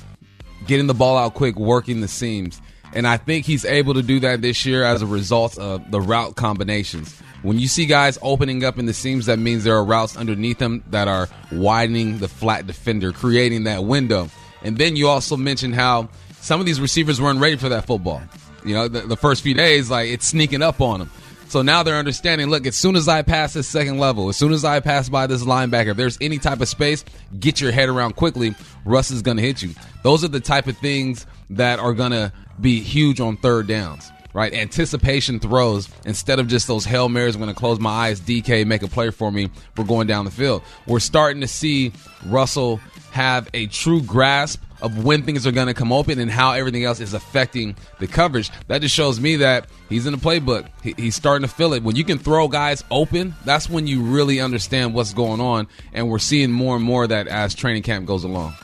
getting 0.67 0.87
the 0.87 0.95
ball 0.95 1.17
out 1.17 1.35
quick, 1.35 1.57
working 1.57 2.01
the 2.01 2.09
seams. 2.09 2.61
And 2.95 3.07
I 3.07 3.17
think 3.17 3.47
he's 3.47 3.65
able 3.65 3.95
to 3.95 4.03
do 4.03 4.21
that 4.21 4.43
this 4.43 4.67
year 4.67 4.85
as 4.85 5.03
a 5.03 5.07
result 5.07 5.59
of 5.59 5.91
the 5.91 6.01
route 6.01 6.37
combinations. 6.37 7.19
When 7.43 7.59
you 7.59 7.67
see 7.67 7.87
guys 7.87 8.19
opening 8.23 8.65
up 8.65 8.79
in 8.79 8.87
the 8.87 8.93
seams, 8.93 9.27
that 9.27 9.39
means 9.39 9.65
there 9.65 9.75
are 9.75 9.85
routes 9.85 10.17
underneath 10.17 10.59
them 10.59 10.85
that 10.91 11.09
are 11.09 11.29
widening 11.51 12.19
the 12.19 12.29
flat 12.29 12.67
defender, 12.67 13.13
creating 13.13 13.65
that 13.65 13.85
window. 13.85 14.29
And 14.65 14.79
then 14.79 14.97
you 14.97 15.09
also 15.09 15.37
mentioned 15.37 15.75
how 15.75 16.09
some 16.41 16.61
of 16.61 16.67
these 16.67 16.81
receivers 16.81 17.21
weren't 17.21 17.41
ready 17.41 17.57
for 17.57 17.69
that 17.71 17.87
football. 17.87 18.23
You 18.65 18.75
know, 18.75 18.89
the, 18.89 19.01
the 19.01 19.17
first 19.17 19.43
few 19.43 19.55
days, 19.55 19.91
like 19.91 20.09
it's 20.09 20.27
sneaking 20.27 20.63
up 20.63 20.81
on 20.81 21.01
them. 21.01 21.11
So 21.49 21.61
now 21.61 21.83
they're 21.83 21.97
understanding. 21.97 22.49
Look, 22.49 22.67
as 22.67 22.77
soon 22.77 22.97
as 22.97 23.09
I 23.09 23.23
pass 23.23 23.53
this 23.53 23.69
second 23.69 23.99
level, 23.99 24.31
as 24.31 24.39
soon 24.39 24.53
as 24.53 24.65
I 24.65 24.81
pass 24.81 25.11
by 25.11 25.27
this 25.27 25.45
linebacker, 25.45 25.89
if 25.89 25.97
there's 25.99 26.17
any 26.21 26.39
type 26.39 26.63
of 26.63 26.69
space, 26.69 27.05
get 27.39 27.61
your 27.61 27.73
head 27.73 27.91
around 27.91 28.17
quickly. 28.17 28.55
Russ 28.87 29.11
is 29.11 29.21
going 29.21 29.37
to 29.37 29.43
hit 29.43 29.61
you. 29.61 29.75
Those 30.03 30.25
are 30.25 30.29
the 30.29 30.41
type 30.41 30.67
of 30.67 30.79
things 30.79 31.27
that 31.51 31.79
are 31.79 31.93
going 31.93 32.13
to 32.13 32.33
be 32.61 32.81
huge 32.81 33.21
on 33.21 33.37
third 33.37 33.67
downs 33.67 34.11
right? 34.35 34.55
Anticipation 34.55 35.41
throws 35.41 35.89
instead 36.05 36.39
of 36.39 36.49
just 36.49 36.67
those 36.67 36.85
Hail 36.85 37.09
Marys. 37.09 37.35
I'm 37.35 37.43
going 37.43 37.53
to 37.53 37.59
close 37.59 37.79
my 37.79 37.91
eyes, 37.91 38.21
DK, 38.21 38.67
make 38.67 38.83
a 38.83 38.89
play 38.89 39.11
for 39.11 39.31
me. 39.31 39.51
We're 39.77 39.85
going 39.85 40.07
down 40.07 40.25
the 40.25 40.31
field. 40.31 40.63
We're 40.87 41.01
starting 41.01 41.41
to 41.43 41.49
see 41.49 41.93
Russell 42.27 42.81
have 43.13 43.49
a 43.53 43.67
true 43.67 44.03
grasp 44.03 44.61
of 44.81 45.05
when 45.05 45.23
things 45.23 45.47
are 45.47 45.53
going 45.53 45.69
to 45.69 45.75
come 45.75 45.93
open 45.93 46.19
and 46.19 46.31
how 46.31 46.53
everything 46.53 46.83
else 46.85 46.99
is 46.99 47.15
affecting 47.15 47.77
the 48.01 48.07
coverage. 48.07 48.51
That 48.67 48.81
just 48.81 48.95
shows 48.95 49.21
me 49.21 49.37
that 49.37 49.67
he's 49.89 50.07
in 50.07 50.13
the 50.13 50.19
playbook. 50.19 50.67
He, 50.83 50.95
he's 50.97 51.15
starting 51.15 51.47
to 51.47 51.55
feel 51.55 51.75
it. 51.75 51.83
When 51.83 51.95
you 51.95 52.05
can 52.05 52.19
throw 52.19 52.49
guys 52.49 52.83
open, 52.91 53.35
that's 53.45 53.69
when 53.71 53.87
you 53.87 54.03
really 54.03 54.41
understand 54.41 54.95
what's 54.95 55.13
going 55.13 55.41
on. 55.41 55.69
And 55.93 56.09
we're 56.09 56.19
seeing 56.19 56.51
more 56.51 56.75
and 56.75 56.85
more 56.85 57.05
of 57.05 57.11
that 57.11 57.29
as 57.29 57.55
training 57.55 57.83
camp 57.83 58.07
goes 58.07 58.25
along. 58.25 58.55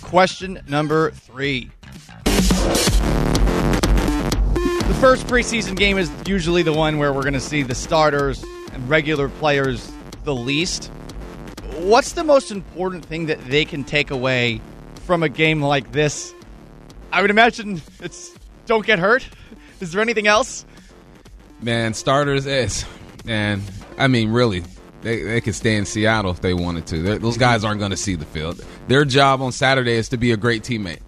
Question 0.00 0.60
number 0.68 1.10
three. 1.10 1.70
The 4.86 4.98
first 5.00 5.26
preseason 5.26 5.76
game 5.76 5.98
is 5.98 6.10
usually 6.26 6.62
the 6.62 6.72
one 6.72 6.98
where 6.98 7.12
we're 7.12 7.22
going 7.22 7.34
to 7.34 7.40
see 7.40 7.62
the 7.64 7.74
starters 7.74 8.44
and 8.72 8.88
regular 8.88 9.28
players 9.28 9.90
the 10.24 10.34
least. 10.34 10.90
What's 11.78 12.12
the 12.12 12.24
most 12.24 12.50
important 12.50 13.04
thing 13.04 13.26
that 13.26 13.44
they 13.46 13.64
can 13.64 13.84
take 13.84 14.10
away 14.10 14.60
from 15.06 15.22
a 15.22 15.28
game 15.28 15.62
like 15.62 15.92
this? 15.92 16.34
I 17.12 17.20
would 17.20 17.30
imagine 17.30 17.82
it's 18.00 18.34
don't 18.66 18.86
get 18.86 18.98
hurt. 18.98 19.26
Is 19.80 19.92
there 19.92 20.00
anything 20.00 20.26
else? 20.26 20.64
Man, 21.60 21.94
starters 21.94 22.46
is, 22.46 22.84
and 23.26 23.62
I 23.98 24.08
mean, 24.08 24.30
really, 24.30 24.64
they, 25.02 25.22
they 25.22 25.40
could 25.40 25.54
stay 25.54 25.76
in 25.76 25.84
Seattle 25.84 26.30
if 26.30 26.40
they 26.40 26.54
wanted 26.54 26.86
to. 26.88 27.02
They're, 27.02 27.18
those 27.18 27.36
guys 27.36 27.64
aren't 27.64 27.80
going 27.80 27.90
to 27.90 27.96
see 27.96 28.14
the 28.14 28.24
field. 28.24 28.64
Their 28.88 29.04
job 29.04 29.42
on 29.42 29.52
Saturday 29.52 29.94
is 29.94 30.08
to 30.10 30.16
be 30.16 30.32
a 30.32 30.36
great 30.36 30.62
teammate. 30.62 31.00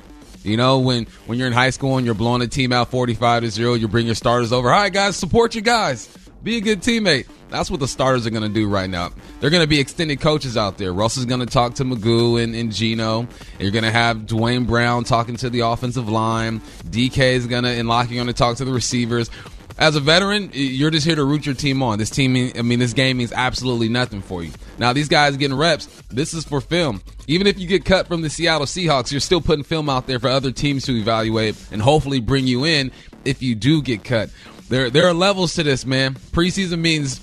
You 0.43 0.57
know, 0.57 0.79
when 0.81 1.07
when 1.27 1.39
you're 1.39 1.47
in 1.47 1.53
high 1.53 1.71
school 1.71 1.97
and 1.97 2.05
you're 2.05 2.15
blowing 2.15 2.43
a 2.43 2.47
team 2.47 2.73
out 2.73 2.91
45 2.91 3.45
to 3.45 3.51
0, 3.51 3.75
you 3.75 3.89
bring 3.89 4.07
your 4.07 4.15
starters 4.15 4.53
over. 4.53 4.71
All 4.71 4.81
right, 4.81 4.93
guys, 4.93 5.17
support 5.17 5.55
your 5.55 5.63
guys. 5.63 6.09
Be 6.45 6.59
a 6.59 6.61
good 6.61 6.83
teammate. 6.83 7.27
That's 7.49 7.71
what 7.71 7.81
the 7.81 7.89
starters 7.89 8.27
are 8.27 8.31
going 8.31 8.43
to 8.43 8.51
do 8.51 8.69
right 8.69 8.89
now. 8.91 9.11
They're 9.41 9.49
going 9.49 9.63
to 9.63 9.69
be 9.69 9.81
extended 9.81 10.21
coaches 10.21 10.59
out 10.59 10.77
there. 10.77 10.93
Russ 10.93 11.17
is 11.17 11.25
going 11.25 11.41
to 11.41 11.47
talk 11.47 11.75
to 11.77 11.85
Magoo 11.85 12.43
and, 12.43 12.55
and 12.55 12.71
Geno. 12.71 13.27
You're 13.59 13.71
going 13.71 13.85
to 13.85 13.91
have 13.91 14.27
Duane 14.27 14.67
Brown 14.67 15.05
talking 15.05 15.37
to 15.37 15.49
the 15.49 15.61
offensive 15.61 16.07
line. 16.07 16.61
DK 16.91 17.19
is 17.33 17.47
going 17.47 17.65
to, 17.65 17.71
and 17.71 17.89
Lockie, 17.89 18.17
going 18.17 18.27
to 18.27 18.35
talk 18.35 18.59
to 18.59 18.67
the 18.67 18.75
receivers. 18.75 19.31
As 19.79 19.97
a 19.97 20.01
veteran, 20.01 20.51
you're 20.53 20.91
just 20.91 21.07
here 21.07 21.17
to 21.17 21.25
root 21.25 21.47
your 21.47 21.55
team 21.55 21.83
on. 21.83 21.99
This 21.99 22.11
team, 22.11 22.53
I 22.57 22.61
mean, 22.61 22.79
this 22.79 22.93
game 22.93 23.17
means 23.17 23.33
absolutely 23.33 23.89
nothing 23.89 24.21
for 24.21 24.45
you. 24.45 24.53
Now, 24.79 24.93
these 24.93 25.09
guys 25.09 25.37
getting 25.39 25.57
reps, 25.57 25.87
this 26.11 26.35
is 26.35 26.45
for 26.45 26.61
film. 26.61 27.03
Even 27.27 27.47
if 27.47 27.59
you 27.59 27.67
get 27.67 27.87
cut 27.87 28.07
from 28.07 28.21
the 28.21 28.29
Seattle 28.29 28.67
Seahawks, 28.67 29.11
you're 29.11 29.21
still 29.21 29.41
putting 29.41 29.65
film 29.65 29.89
out 29.89 30.07
there 30.07 30.19
for 30.19 30.29
other 30.29 30.53
teams 30.53 30.85
to 30.85 30.93
evaluate 30.93 31.57
and 31.73 31.81
hopefully 31.81 32.21
bring 32.21 32.47
you 32.47 32.67
in 32.67 32.93
if 33.25 33.43
you 33.43 33.55
do 33.55 33.81
get 33.81 34.05
cut. 34.05 34.31
There, 34.69 34.91
there 34.91 35.07
are 35.07 35.13
levels 35.13 35.55
to 35.55 35.63
this, 35.63 35.85
man. 35.85 36.15
Preseason 36.15 36.79
means 36.79 37.21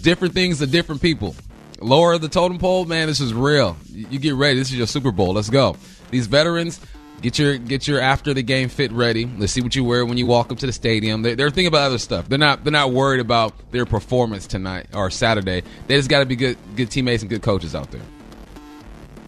different 0.00 0.34
things 0.34 0.58
to 0.58 0.66
different 0.66 1.02
people. 1.02 1.34
Lower 1.80 2.18
the 2.18 2.28
totem 2.28 2.58
pole, 2.58 2.84
man. 2.84 3.06
This 3.06 3.20
is 3.20 3.32
real. 3.32 3.76
You 3.92 4.18
get 4.18 4.34
ready. 4.34 4.58
This 4.58 4.70
is 4.70 4.76
your 4.76 4.86
Super 4.86 5.12
Bowl. 5.12 5.34
Let's 5.34 5.50
go. 5.50 5.76
These 6.10 6.26
veterans, 6.26 6.80
get 7.20 7.38
your 7.38 7.58
get 7.58 7.86
your 7.86 8.00
after 8.00 8.34
the 8.34 8.42
game 8.42 8.68
fit 8.68 8.90
ready. 8.90 9.26
Let's 9.26 9.52
see 9.52 9.60
what 9.60 9.76
you 9.76 9.84
wear 9.84 10.04
when 10.04 10.18
you 10.18 10.26
walk 10.26 10.50
up 10.50 10.58
to 10.58 10.66
the 10.66 10.72
stadium. 10.72 11.22
They're, 11.22 11.36
they're 11.36 11.50
thinking 11.50 11.68
about 11.68 11.82
other 11.82 11.98
stuff. 11.98 12.28
They're 12.28 12.38
not 12.38 12.64
they're 12.64 12.72
not 12.72 12.92
worried 12.92 13.20
about 13.20 13.70
their 13.70 13.86
performance 13.86 14.46
tonight 14.46 14.88
or 14.94 15.10
Saturday. 15.10 15.62
They 15.86 15.96
just 15.96 16.08
got 16.08 16.20
to 16.20 16.26
be 16.26 16.34
good 16.34 16.56
good 16.74 16.90
teammates 16.90 17.22
and 17.22 17.30
good 17.30 17.42
coaches 17.42 17.74
out 17.74 17.90
there. 17.92 18.02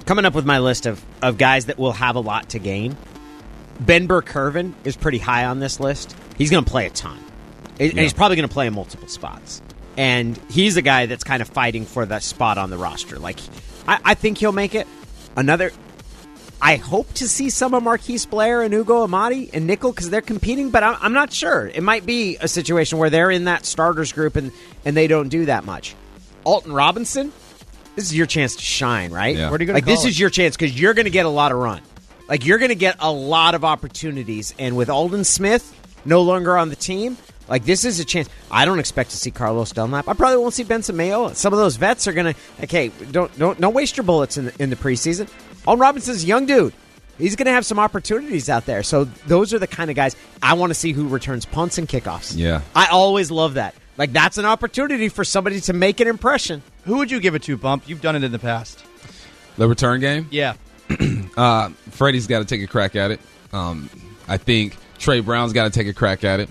Coming 0.06 0.24
up 0.24 0.34
with 0.34 0.46
my 0.46 0.58
list 0.58 0.86
of, 0.86 1.04
of 1.22 1.38
guys 1.38 1.66
that 1.66 1.78
will 1.78 1.92
have 1.92 2.16
a 2.16 2.20
lot 2.20 2.48
to 2.50 2.58
gain. 2.58 2.96
Ben 3.80 4.06
Burr-Kirven 4.06 4.74
is 4.84 4.96
pretty 4.96 5.18
high 5.18 5.46
on 5.46 5.58
this 5.58 5.80
list. 5.80 6.14
He's 6.36 6.50
going 6.50 6.64
to 6.64 6.70
play 6.70 6.86
a 6.86 6.90
ton. 6.90 7.18
And 7.78 7.98
he's 7.98 8.12
probably 8.12 8.36
going 8.36 8.48
to 8.48 8.52
play 8.52 8.66
in 8.66 8.74
multiple 8.74 9.08
spots. 9.08 9.62
And 9.96 10.38
he's 10.50 10.76
a 10.76 10.82
guy 10.82 11.06
that's 11.06 11.24
kind 11.24 11.40
of 11.42 11.48
fighting 11.48 11.86
for 11.86 12.04
that 12.06 12.22
spot 12.22 12.58
on 12.58 12.70
the 12.70 12.76
roster. 12.76 13.18
Like, 13.18 13.38
I, 13.88 13.98
I 14.04 14.14
think 14.14 14.38
he'll 14.38 14.52
make 14.52 14.74
it. 14.74 14.86
Another, 15.36 15.70
I 16.60 16.76
hope 16.76 17.12
to 17.14 17.28
see 17.28 17.48
some 17.48 17.72
of 17.74 17.82
Marquise 17.82 18.26
Blair 18.26 18.62
and 18.62 18.74
Ugo 18.74 19.02
Amadi 19.06 19.50
and 19.54 19.66
Nickel 19.66 19.92
because 19.92 20.10
they're 20.10 20.20
competing, 20.20 20.70
but 20.70 20.82
I'm, 20.82 20.96
I'm 21.00 21.12
not 21.14 21.32
sure. 21.32 21.66
It 21.68 21.82
might 21.82 22.04
be 22.04 22.36
a 22.38 22.48
situation 22.48 22.98
where 22.98 23.08
they're 23.10 23.30
in 23.30 23.44
that 23.44 23.64
starters 23.64 24.12
group 24.12 24.36
and, 24.36 24.52
and 24.84 24.94
they 24.96 25.06
don't 25.06 25.28
do 25.28 25.46
that 25.46 25.64
much. 25.64 25.94
Alton 26.44 26.72
Robinson, 26.72 27.32
this 27.96 28.04
is 28.06 28.16
your 28.16 28.26
chance 28.26 28.56
to 28.56 28.62
shine, 28.62 29.10
right? 29.10 29.36
Yeah. 29.36 29.48
Where 29.48 29.58
do 29.58 29.64
you 29.64 29.66
go 29.66 29.72
to 29.72 29.76
Like, 29.78 29.86
this 29.86 30.00
college? 30.00 30.10
is 30.12 30.20
your 30.20 30.30
chance 30.30 30.56
because 30.56 30.78
you're 30.78 30.94
going 30.94 31.04
to 31.04 31.10
get 31.10 31.24
a 31.26 31.30
lot 31.30 31.50
of 31.52 31.58
run. 31.58 31.80
Like, 32.30 32.46
you're 32.46 32.58
going 32.58 32.70
to 32.70 32.76
get 32.76 32.96
a 33.00 33.10
lot 33.10 33.56
of 33.56 33.64
opportunities. 33.64 34.54
And 34.56 34.76
with 34.76 34.88
Aldon 34.88 35.24
Smith 35.24 35.76
no 36.04 36.22
longer 36.22 36.56
on 36.56 36.68
the 36.68 36.76
team, 36.76 37.18
like, 37.48 37.64
this 37.64 37.84
is 37.84 37.98
a 37.98 38.04
chance. 38.04 38.28
I 38.52 38.64
don't 38.64 38.78
expect 38.78 39.10
to 39.10 39.16
see 39.16 39.32
Carlos 39.32 39.72
Dunlap. 39.72 40.06
I 40.06 40.12
probably 40.12 40.38
won't 40.38 40.54
see 40.54 40.62
Benson 40.62 40.96
Mayowa. 40.96 41.34
Some 41.34 41.52
of 41.52 41.58
those 41.58 41.74
vets 41.74 42.06
are 42.06 42.12
going 42.12 42.32
to, 42.32 42.40
okay, 42.62 42.92
don't, 43.10 43.36
don't, 43.36 43.60
don't 43.60 43.74
waste 43.74 43.96
your 43.96 44.04
bullets 44.04 44.38
in 44.38 44.44
the, 44.44 44.62
in 44.62 44.70
the 44.70 44.76
preseason. 44.76 45.28
Alton 45.66 45.80
Robinson's 45.80 46.22
a 46.22 46.26
young 46.26 46.46
dude. 46.46 46.72
He's 47.18 47.34
going 47.34 47.46
to 47.46 47.52
have 47.52 47.66
some 47.66 47.80
opportunities 47.80 48.48
out 48.48 48.64
there. 48.64 48.84
So, 48.84 49.04
those 49.26 49.52
are 49.52 49.58
the 49.58 49.66
kind 49.66 49.90
of 49.90 49.96
guys 49.96 50.14
I 50.40 50.54
want 50.54 50.70
to 50.70 50.74
see 50.74 50.92
who 50.92 51.08
returns 51.08 51.44
punts 51.44 51.76
and 51.76 51.88
kickoffs. 51.88 52.34
Yeah. 52.36 52.62
I 52.74 52.86
always 52.86 53.32
love 53.32 53.54
that. 53.54 53.74
Like, 53.98 54.12
that's 54.12 54.38
an 54.38 54.46
opportunity 54.46 55.08
for 55.08 55.24
somebody 55.24 55.60
to 55.62 55.72
make 55.72 55.98
an 55.98 56.06
impression. 56.06 56.62
Who 56.84 56.98
would 56.98 57.10
you 57.10 57.18
give 57.18 57.34
it 57.34 57.42
to, 57.42 57.56
Bump? 57.56 57.88
You've 57.88 58.00
done 58.00 58.14
it 58.14 58.22
in 58.22 58.30
the 58.30 58.38
past. 58.38 58.82
The 59.58 59.68
return 59.68 60.00
game. 60.00 60.28
Yeah. 60.30 60.54
Uh, 61.36 61.70
Freddie's 61.92 62.26
got 62.26 62.40
to 62.40 62.44
take 62.44 62.60
a 62.60 62.66
crack 62.66 62.96
at 62.96 63.12
it. 63.12 63.20
Um, 63.52 63.88
I 64.28 64.36
think 64.36 64.76
Tre 64.98 65.20
Brown's 65.20 65.54
got 65.54 65.64
to 65.64 65.70
take 65.70 65.86
a 65.86 65.94
crack 65.94 66.22
at 66.22 66.40
it. 66.40 66.50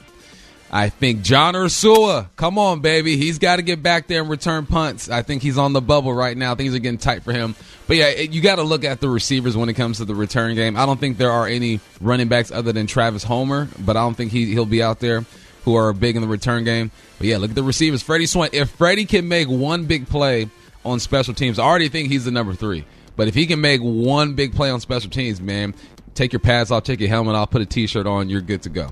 I 0.72 0.90
think 0.90 1.22
John 1.22 1.54
Ursua, 1.54 2.28
come 2.36 2.58
on, 2.58 2.82
baby. 2.82 3.18
He's 3.18 3.40
got 3.40 3.58
to 3.58 3.62
get 3.62 3.82
back 3.84 4.08
there 4.08 4.22
and 4.22 4.30
return 4.30 4.66
punts. 4.66 5.10
I 5.10 5.22
think 5.22 5.42
he's 5.42 5.58
on 5.58 5.74
the 5.74 5.82
bubble 5.82 6.14
right 6.14 6.36
now. 6.36 6.56
Things 6.56 6.76
are 6.76 6.80
getting 6.80 6.98
tight 7.00 7.24
for 7.24 7.34
him. 7.34 7.56
But 7.88 7.98
yeah, 7.98 8.10
you 8.20 8.42
got 8.42 8.56
to 8.56 8.64
look 8.64 8.84
at 8.84 9.00
the 9.00 9.10
receivers 9.10 9.58
when 9.58 9.68
it 9.70 9.74
comes 9.74 9.98
to 9.98 10.06
the 10.06 10.14
return 10.14 10.56
game. 10.56 10.78
I 10.78 10.86
don't 10.86 11.00
think 11.00 11.18
there 11.18 11.32
are 11.32 11.48
any 11.48 11.80
running 12.02 12.28
backs 12.28 12.52
other 12.52 12.72
than 12.72 12.86
Travis 12.86 13.24
Homer, 13.24 13.68
but 13.80 13.98
I 13.98 14.02
don't 14.02 14.16
think 14.16 14.32
he, 14.32 14.46
he'll 14.54 14.66
be 14.66 14.84
out 14.84 15.00
there 15.00 15.26
who 15.66 15.76
are 15.76 15.92
big 15.94 16.16
in 16.16 16.22
the 16.22 16.28
return 16.28 16.64
game. 16.64 16.92
But 17.18 17.28
yeah, 17.28 17.38
look 17.38 17.50
at 17.50 17.56
the 17.56 17.64
receivers. 17.64 18.04
Freddie 18.04 18.28
Swain, 18.28 18.50
if 18.54 18.70
Freddie 18.72 19.06
can 19.06 19.28
make 19.28 19.48
one 19.48 19.86
big 19.86 20.08
play 20.08 20.50
on 20.86 21.00
special 21.00 21.34
teams, 21.34 21.58
I 21.58 21.64
already 21.64 21.90
think 21.90 22.10
he's 22.10 22.26
the 22.26 22.32
number 22.32 22.54
three. 22.54 22.86
But 23.20 23.28
if 23.28 23.36
he 23.36 23.48
can 23.48 23.60
make 23.60 23.82
one 23.82 24.34
big 24.36 24.56
play 24.56 24.70
on 24.70 24.80
special 24.80 25.10
teams, 25.10 25.42
man, 25.42 25.76
take 26.14 26.32
your 26.32 26.40
pads 26.40 26.72
off, 26.72 26.86
take 26.86 27.02
your 27.02 27.10
helmet 27.10 27.36
off, 27.36 27.52
put 27.52 27.62
a 27.62 27.66
t-shirt 27.66 28.08
on, 28.08 28.30
you're 28.30 28.40
good 28.40 28.62
to 28.62 28.70
go. 28.70 28.92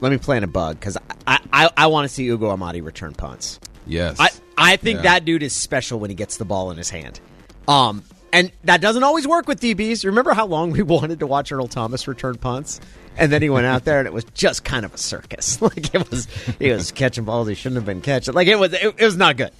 Let 0.00 0.12
me 0.12 0.18
plant 0.18 0.44
a 0.44 0.46
bug 0.46 0.78
because 0.78 0.96
I, 1.26 1.40
I, 1.52 1.68
I 1.76 1.86
want 1.88 2.08
to 2.08 2.14
see 2.14 2.28
Ugo 2.28 2.50
Amadi 2.50 2.82
return 2.82 3.14
punts. 3.14 3.58
Yes. 3.84 4.20
I, 4.20 4.28
I 4.56 4.76
think 4.76 4.98
Yeah. 4.98 5.02
that 5.02 5.24
dude 5.24 5.42
is 5.42 5.56
special 5.56 5.98
when 5.98 6.08
he 6.08 6.14
gets 6.14 6.36
the 6.36 6.44
ball 6.44 6.70
in 6.70 6.76
his 6.76 6.88
hand. 6.88 7.18
Um, 7.66 8.04
and 8.32 8.52
that 8.62 8.80
doesn't 8.80 9.02
always 9.02 9.26
work 9.26 9.48
with 9.48 9.60
DBs. 9.60 10.04
Remember 10.04 10.34
how 10.34 10.46
long 10.46 10.70
we 10.70 10.82
wanted 10.84 11.18
to 11.18 11.26
watch 11.26 11.50
Earl 11.50 11.66
Thomas 11.66 12.06
return 12.06 12.36
punts? 12.36 12.78
And 13.16 13.32
then 13.32 13.42
he 13.42 13.50
went 13.50 13.66
out 13.66 13.84
there 13.84 13.98
and 13.98 14.06
it 14.06 14.12
was 14.12 14.22
just 14.34 14.62
kind 14.62 14.84
of 14.84 14.94
a 14.94 14.98
circus. 14.98 15.60
Like 15.60 15.92
it 15.92 16.08
was, 16.12 16.26
he 16.60 16.70
was 16.70 16.92
catching 16.92 17.24
balls 17.24 17.48
he 17.48 17.56
shouldn't 17.56 17.74
have 17.78 17.86
been 17.86 18.02
catching. 18.02 18.34
Like 18.34 18.46
it 18.46 18.54
was, 18.54 18.72
it, 18.72 18.94
it 18.98 19.04
was 19.04 19.16
not 19.16 19.36
good. 19.36 19.50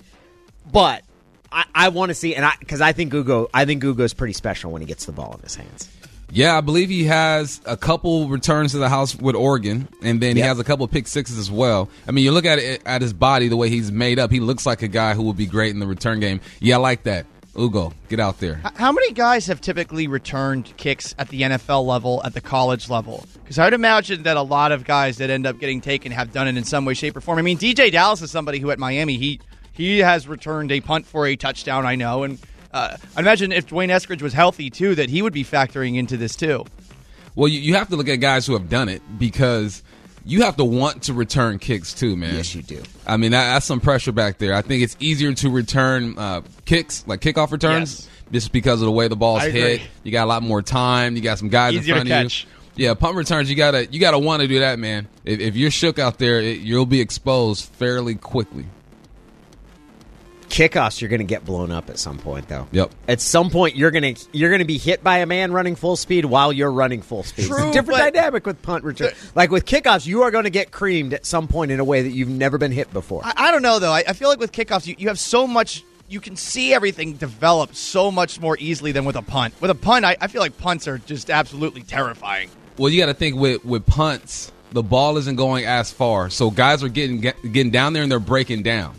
But 0.71 1.03
I, 1.51 1.65
I 1.75 1.89
want 1.89 2.11
to 2.11 2.15
see, 2.15 2.35
and 2.35 2.45
I 2.45 2.53
because 2.59 2.81
I 2.81 2.93
think 2.93 3.13
Ugo, 3.13 3.49
I 3.55 3.65
think 3.65 3.83
Ugo's 3.83 4.15
pretty 4.15 4.35
special 4.35 4.71
when 4.71 4.83
he 4.83 4.87
gets 4.87 5.07
the 5.07 5.13
ball 5.13 5.35
in 5.35 5.41
his 5.41 5.55
hands. 5.55 5.89
Yeah, 6.31 6.59
I 6.59 6.61
believe 6.61 6.91
he 6.91 7.05
has 7.05 7.61
a 7.65 7.77
couple 7.77 8.29
returns 8.29 8.73
to 8.73 8.79
the 8.79 8.91
house 8.91 9.17
with 9.17 9.35
Oregon, 9.35 9.89
and 10.03 10.21
then 10.21 10.37
he 10.37 10.43
has 10.43 10.59
a 10.59 10.65
couple 10.65 10.87
pick 10.87 11.07
sixes 11.07 11.39
as 11.39 11.51
well. 11.51 11.89
I 12.07 12.11
mean, 12.11 12.23
you 12.23 12.33
look 12.33 12.45
at 12.45 12.59
it 12.59 12.83
at 12.85 13.01
his 13.01 13.15
body, 13.15 13.49
the 13.49 13.57
way 13.57 13.71
he's 13.71 13.91
made 13.91 14.19
up. 14.19 14.31
He 14.31 14.41
looks 14.41 14.67
like 14.67 14.83
a 14.83 14.89
guy 14.89 15.15
who 15.15 15.23
would 15.23 15.39
be 15.39 15.47
great 15.47 15.71
in 15.71 15.81
the 15.81 15.87
return 15.87 16.21
game. 16.21 16.41
Yeah, 16.61 16.77
I 16.77 16.79
like 16.81 17.05
that. 17.05 17.25
Ugo, 17.59 17.93
get 18.09 18.21
out 18.21 18.39
there. 18.39 18.61
How 18.77 18.93
many 18.93 19.13
guys 19.13 19.47
have 19.47 19.61
typically 19.61 20.07
returned 20.07 20.73
kicks 20.77 21.15
at 21.19 21.29
the 21.29 21.43
NFL 21.43 21.85
level, 21.87 22.23
at 22.25 22.35
the 22.35 22.41
college 22.41 22.89
level? 22.89 23.25
Because 23.43 23.59
I 23.59 23.65
would 23.65 23.73
imagine 23.73 24.23
that 24.25 24.37
a 24.37 24.43
lot 24.43 24.71
of 24.71 24.85
guys 24.85 25.17
that 25.17 25.31
end 25.31 25.47
up 25.47 25.59
getting 25.59 25.81
taken 25.81 26.13
have 26.13 26.33
done 26.33 26.47
it 26.47 26.57
in 26.57 26.65
some 26.65 26.85
way, 26.85 26.95
shape, 26.95 27.17
or 27.17 27.21
form. 27.21 27.39
I 27.39 27.43
mean, 27.43 27.59
DeeJay 27.59 27.91
Dallas 27.91 28.23
is 28.23 28.31
somebody 28.31 28.59
who 28.61 28.71
at 28.71 28.79
Miami 28.79 29.17
he 29.17 29.41
he 29.79 30.01
has 30.01 30.29
returned 30.29 30.71
a 30.73 30.81
punt 30.83 31.07
for 31.07 31.27
a 31.27 31.37
touchdown. 31.37 31.87
I 31.87 31.95
know, 31.95 32.25
and 32.25 32.39
uh, 32.75 32.99
I 33.17 33.21
imagine 33.21 33.51
if 33.53 33.69
D'Wayne 33.69 33.89
Eskridge 33.89 34.21
was 34.21 34.35
healthy 34.35 34.69
too, 34.69 34.95
that 34.97 35.09
he 35.09 35.23
would 35.23 35.33
be 35.33 35.45
factoring 35.45 35.97
into 35.97 36.19
this 36.19 36.37
too. 36.37 36.67
Well, 37.35 37.49
you, 37.49 37.61
you 37.61 37.75
have 37.77 37.89
to 37.89 37.97
look 37.97 38.09
at 38.09 38.17
guys 38.17 38.47
who 38.47 38.53
have 38.55 38.69
done 38.69 38.89
it 38.91 39.01
because 39.19 39.83
you 40.27 40.43
have 40.43 40.57
to 40.57 40.65
want 40.65 41.05
to 41.05 41.15
return 41.15 41.59
kicks 41.59 41.95
too, 41.95 42.17
man. 42.17 42.35
Yes, 42.35 42.55
you 42.55 42.63
do. 42.63 42.83
I 43.07 43.17
mean, 43.17 43.31
that, 43.31 43.55
that's 43.55 43.65
some 43.67 43.81
pressure 43.81 44.13
back 44.13 44.37
there. 44.39 44.55
I 44.55 44.61
think 44.63 44.83
it's 44.83 44.97
easier 45.01 45.33
to 45.33 45.49
return 45.49 46.19
uh, 46.19 46.43
kicks, 46.67 47.05
like 47.07 47.21
kickoff 47.21 47.53
returns, 47.53 48.01
Yes. 48.01 48.33
just 48.33 48.53
because 48.53 48.83
of 48.83 48.87
the 48.87 48.93
way 48.93 49.09
the 49.09 49.17
ball's 49.17 49.43
I 49.43 49.51
hit. 49.51 49.75
agree. 49.77 49.87
You 50.03 50.13
got 50.13 50.25
a 50.25 50.27
lot 50.27 50.43
more 50.43 50.61
time. 50.61 51.15
You 51.17 51.23
got 51.23 51.39
some 51.39 51.49
guys 51.49 51.75
Easier 51.75 51.95
in 51.95 51.99
front 52.01 52.09
to 52.09 52.15
of 52.17 52.23
catch. 52.25 52.45
you. 52.45 52.85
Yeah, 52.85 52.95
punt 52.95 53.17
returns. 53.17 53.49
You 53.51 53.57
gotta 53.57 53.87
you 53.87 53.99
gotta 53.99 54.19
want 54.21 54.43
to 54.43 54.47
do 54.49 54.61
that, 54.61 54.79
man. 54.79 55.09
If, 55.25 55.41
if 55.41 55.57
you're 55.57 55.71
shook 55.71 55.99
out 55.99 56.19
there, 56.19 56.41
it, 56.41 56.59
you'll 56.61 56.87
be 56.87 57.01
exposed 57.01 57.65
fairly 57.65 58.15
quickly. 58.15 58.67
Kickoffs, 60.49 61.01
you're 61.01 61.11
going 61.11 61.21
to 61.21 61.27
get 61.27 61.45
blown 61.45 61.71
up 61.71 61.91
at 61.91 61.99
some 61.99 62.19
point, 62.19 62.49
though. 62.49 62.67
Yep. 62.73 62.91
At 63.07 63.21
some 63.21 63.51
point, 63.51 63.77
you're 63.77 63.91
going 63.91 64.15
to 64.15 64.27
you're 64.33 64.51
going 64.51 64.61
to 64.61 64.65
be 64.65 64.79
hit 64.79 65.05
by 65.05 65.19
a 65.19 65.27
man 65.27 65.53
running 65.53 65.77
full 65.77 65.97
speed 65.97 66.25
while 66.25 66.53
you're 66.53 66.73
running 66.73 67.03
full 67.03 67.23
speed. 67.23 67.47
it's 67.47 67.49
True, 67.49 67.69
a 67.69 67.73
different 67.73 67.99
dynamic 67.99 68.47
with 68.47 68.61
punt 68.63 68.85
return. 68.85 69.13
like 69.35 69.51
with 69.51 69.67
kickoffs, 69.67 70.07
you 70.07 70.23
are 70.23 70.31
going 70.31 70.45
to 70.45 70.51
get 70.51 70.71
creamed 70.71 71.13
at 71.13 71.27
some 71.27 71.49
point 71.49 71.71
in 71.71 71.81
a 71.81 71.85
way 71.85 72.03
that 72.03 72.11
you've 72.11 72.29
never 72.29 72.57
been 72.59 72.73
hit 72.73 72.93
before. 72.93 73.21
I, 73.25 73.35
I 73.37 73.51
don't 73.51 73.63
know 73.63 73.79
though. 73.79 73.93
I, 73.93 74.05
I 74.09 74.13
feel 74.15 74.29
like 74.29 74.41
with 74.41 74.53
kickoffs, 74.53 74.87
you, 74.87 74.95
you 74.99 75.09
have 75.09 75.19
so 75.19 75.47
much. 75.47 75.85
You 76.09 76.21
can 76.21 76.37
see 76.37 76.73
everything 76.73 77.15
develop 77.15 77.75
so 77.75 78.11
much 78.11 78.41
more 78.41 78.57
easily 78.59 78.93
than 78.93 79.05
with 79.05 79.17
a 79.17 79.23
punt. 79.23 79.53
With 79.61 79.71
a 79.71 79.75
punt, 79.75 80.07
I, 80.07 80.17
I 80.19 80.27
feel 80.29 80.41
like 80.41 80.57
punts 80.57 80.89
are 80.89 80.97
just 80.97 81.29
absolutely 81.29 81.83
terrifying. 81.83 82.49
Well, 82.79 82.91
you 82.91 82.99
got 82.99 83.07
to 83.07 83.15
think 83.15 83.37
with 83.37 83.63
with 83.65 83.85
punts, 83.85 84.51
the 84.73 84.83
ball 84.83 85.19
isn't 85.19 85.37
going 85.37 85.67
as 85.67 85.93
far, 85.93 86.31
so 86.31 86.51
guys 86.51 86.83
are 86.83 86.89
getting 86.89 87.21
get, 87.21 87.37
getting 87.53 87.71
down 87.71 87.93
there 87.93 88.03
and 88.03 88.11
they're 88.11 88.19
breaking 88.19 88.63
down. 88.63 88.95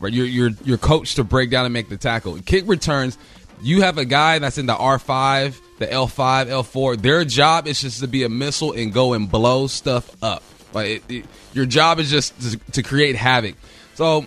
Right, 0.00 0.14
you're 0.14 0.26
you're 0.26 0.50
you're 0.64 0.78
coached 0.78 1.16
to 1.16 1.24
break 1.24 1.50
down 1.50 1.66
and 1.66 1.74
make 1.74 1.90
the 1.90 1.98
tackle. 1.98 2.38
Kick 2.38 2.66
returns, 2.66 3.18
you 3.60 3.82
have 3.82 3.98
a 3.98 4.06
guy 4.06 4.38
that's 4.38 4.56
in 4.56 4.64
the 4.64 4.74
R 4.74 4.98
five, 4.98 5.60
the 5.78 5.92
L 5.92 6.06
five, 6.06 6.48
L 6.48 6.62
four. 6.62 6.96
Their 6.96 7.24
job 7.26 7.66
is 7.66 7.82
just 7.82 8.00
to 8.00 8.08
be 8.08 8.24
a 8.24 8.30
missile 8.30 8.72
and 8.72 8.94
go 8.94 9.12
and 9.12 9.30
blow 9.30 9.66
stuff 9.66 10.10
up. 10.22 10.42
Like 10.72 10.88
it, 10.88 11.02
it, 11.10 11.24
your 11.52 11.66
job 11.66 11.98
is 11.98 12.10
just 12.10 12.40
to, 12.40 12.58
to 12.72 12.82
create 12.82 13.14
havoc. 13.16 13.56
So. 13.94 14.26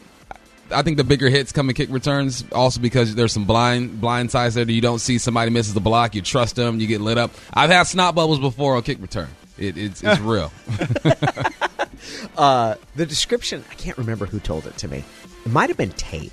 I 0.72 0.82
think 0.82 0.98
the 0.98 1.04
bigger 1.04 1.30
hits 1.30 1.52
come 1.52 1.70
in 1.70 1.76
kick 1.76 1.90
returns, 1.92 2.46
also 2.52 2.80
because 2.80 3.14
there's 3.14 3.34
some 3.34 3.46
blind 3.46 4.02
blind 4.02 4.32
sides 4.32 4.56
there 4.56 4.66
that 4.66 4.72
you 4.72 4.82
don't 4.82 5.00
see. 5.00 5.20
Somebody 5.20 5.52
misses 5.52 5.76
the 5.76 5.82
block, 5.82 6.16
you 6.16 6.22
trust 6.22 6.56
them, 6.56 6.80
you 6.80 6.88
get 6.88 7.00
lit 7.00 7.18
up. 7.18 7.32
I've 7.54 7.70
had 7.70 7.84
snot 7.84 8.16
bubbles 8.16 8.40
before 8.40 8.76
on 8.76 8.82
kick 8.82 9.00
return. 9.00 9.28
It, 9.58 9.78
it's 9.78 10.02
it's 10.02 10.20
real. 10.22 10.52
Uh, 12.38 12.76
the 12.96 13.06
description, 13.06 13.64
I 13.70 13.76
can't 13.76 13.98
remember 13.98 14.26
who 14.26 14.40
told 14.40 14.66
it 14.66 14.76
to 14.78 14.88
me. 14.88 15.04
It 15.46 15.52
might 15.52 15.70
have 15.70 15.78
been 15.78 15.92
Tate, 15.92 16.32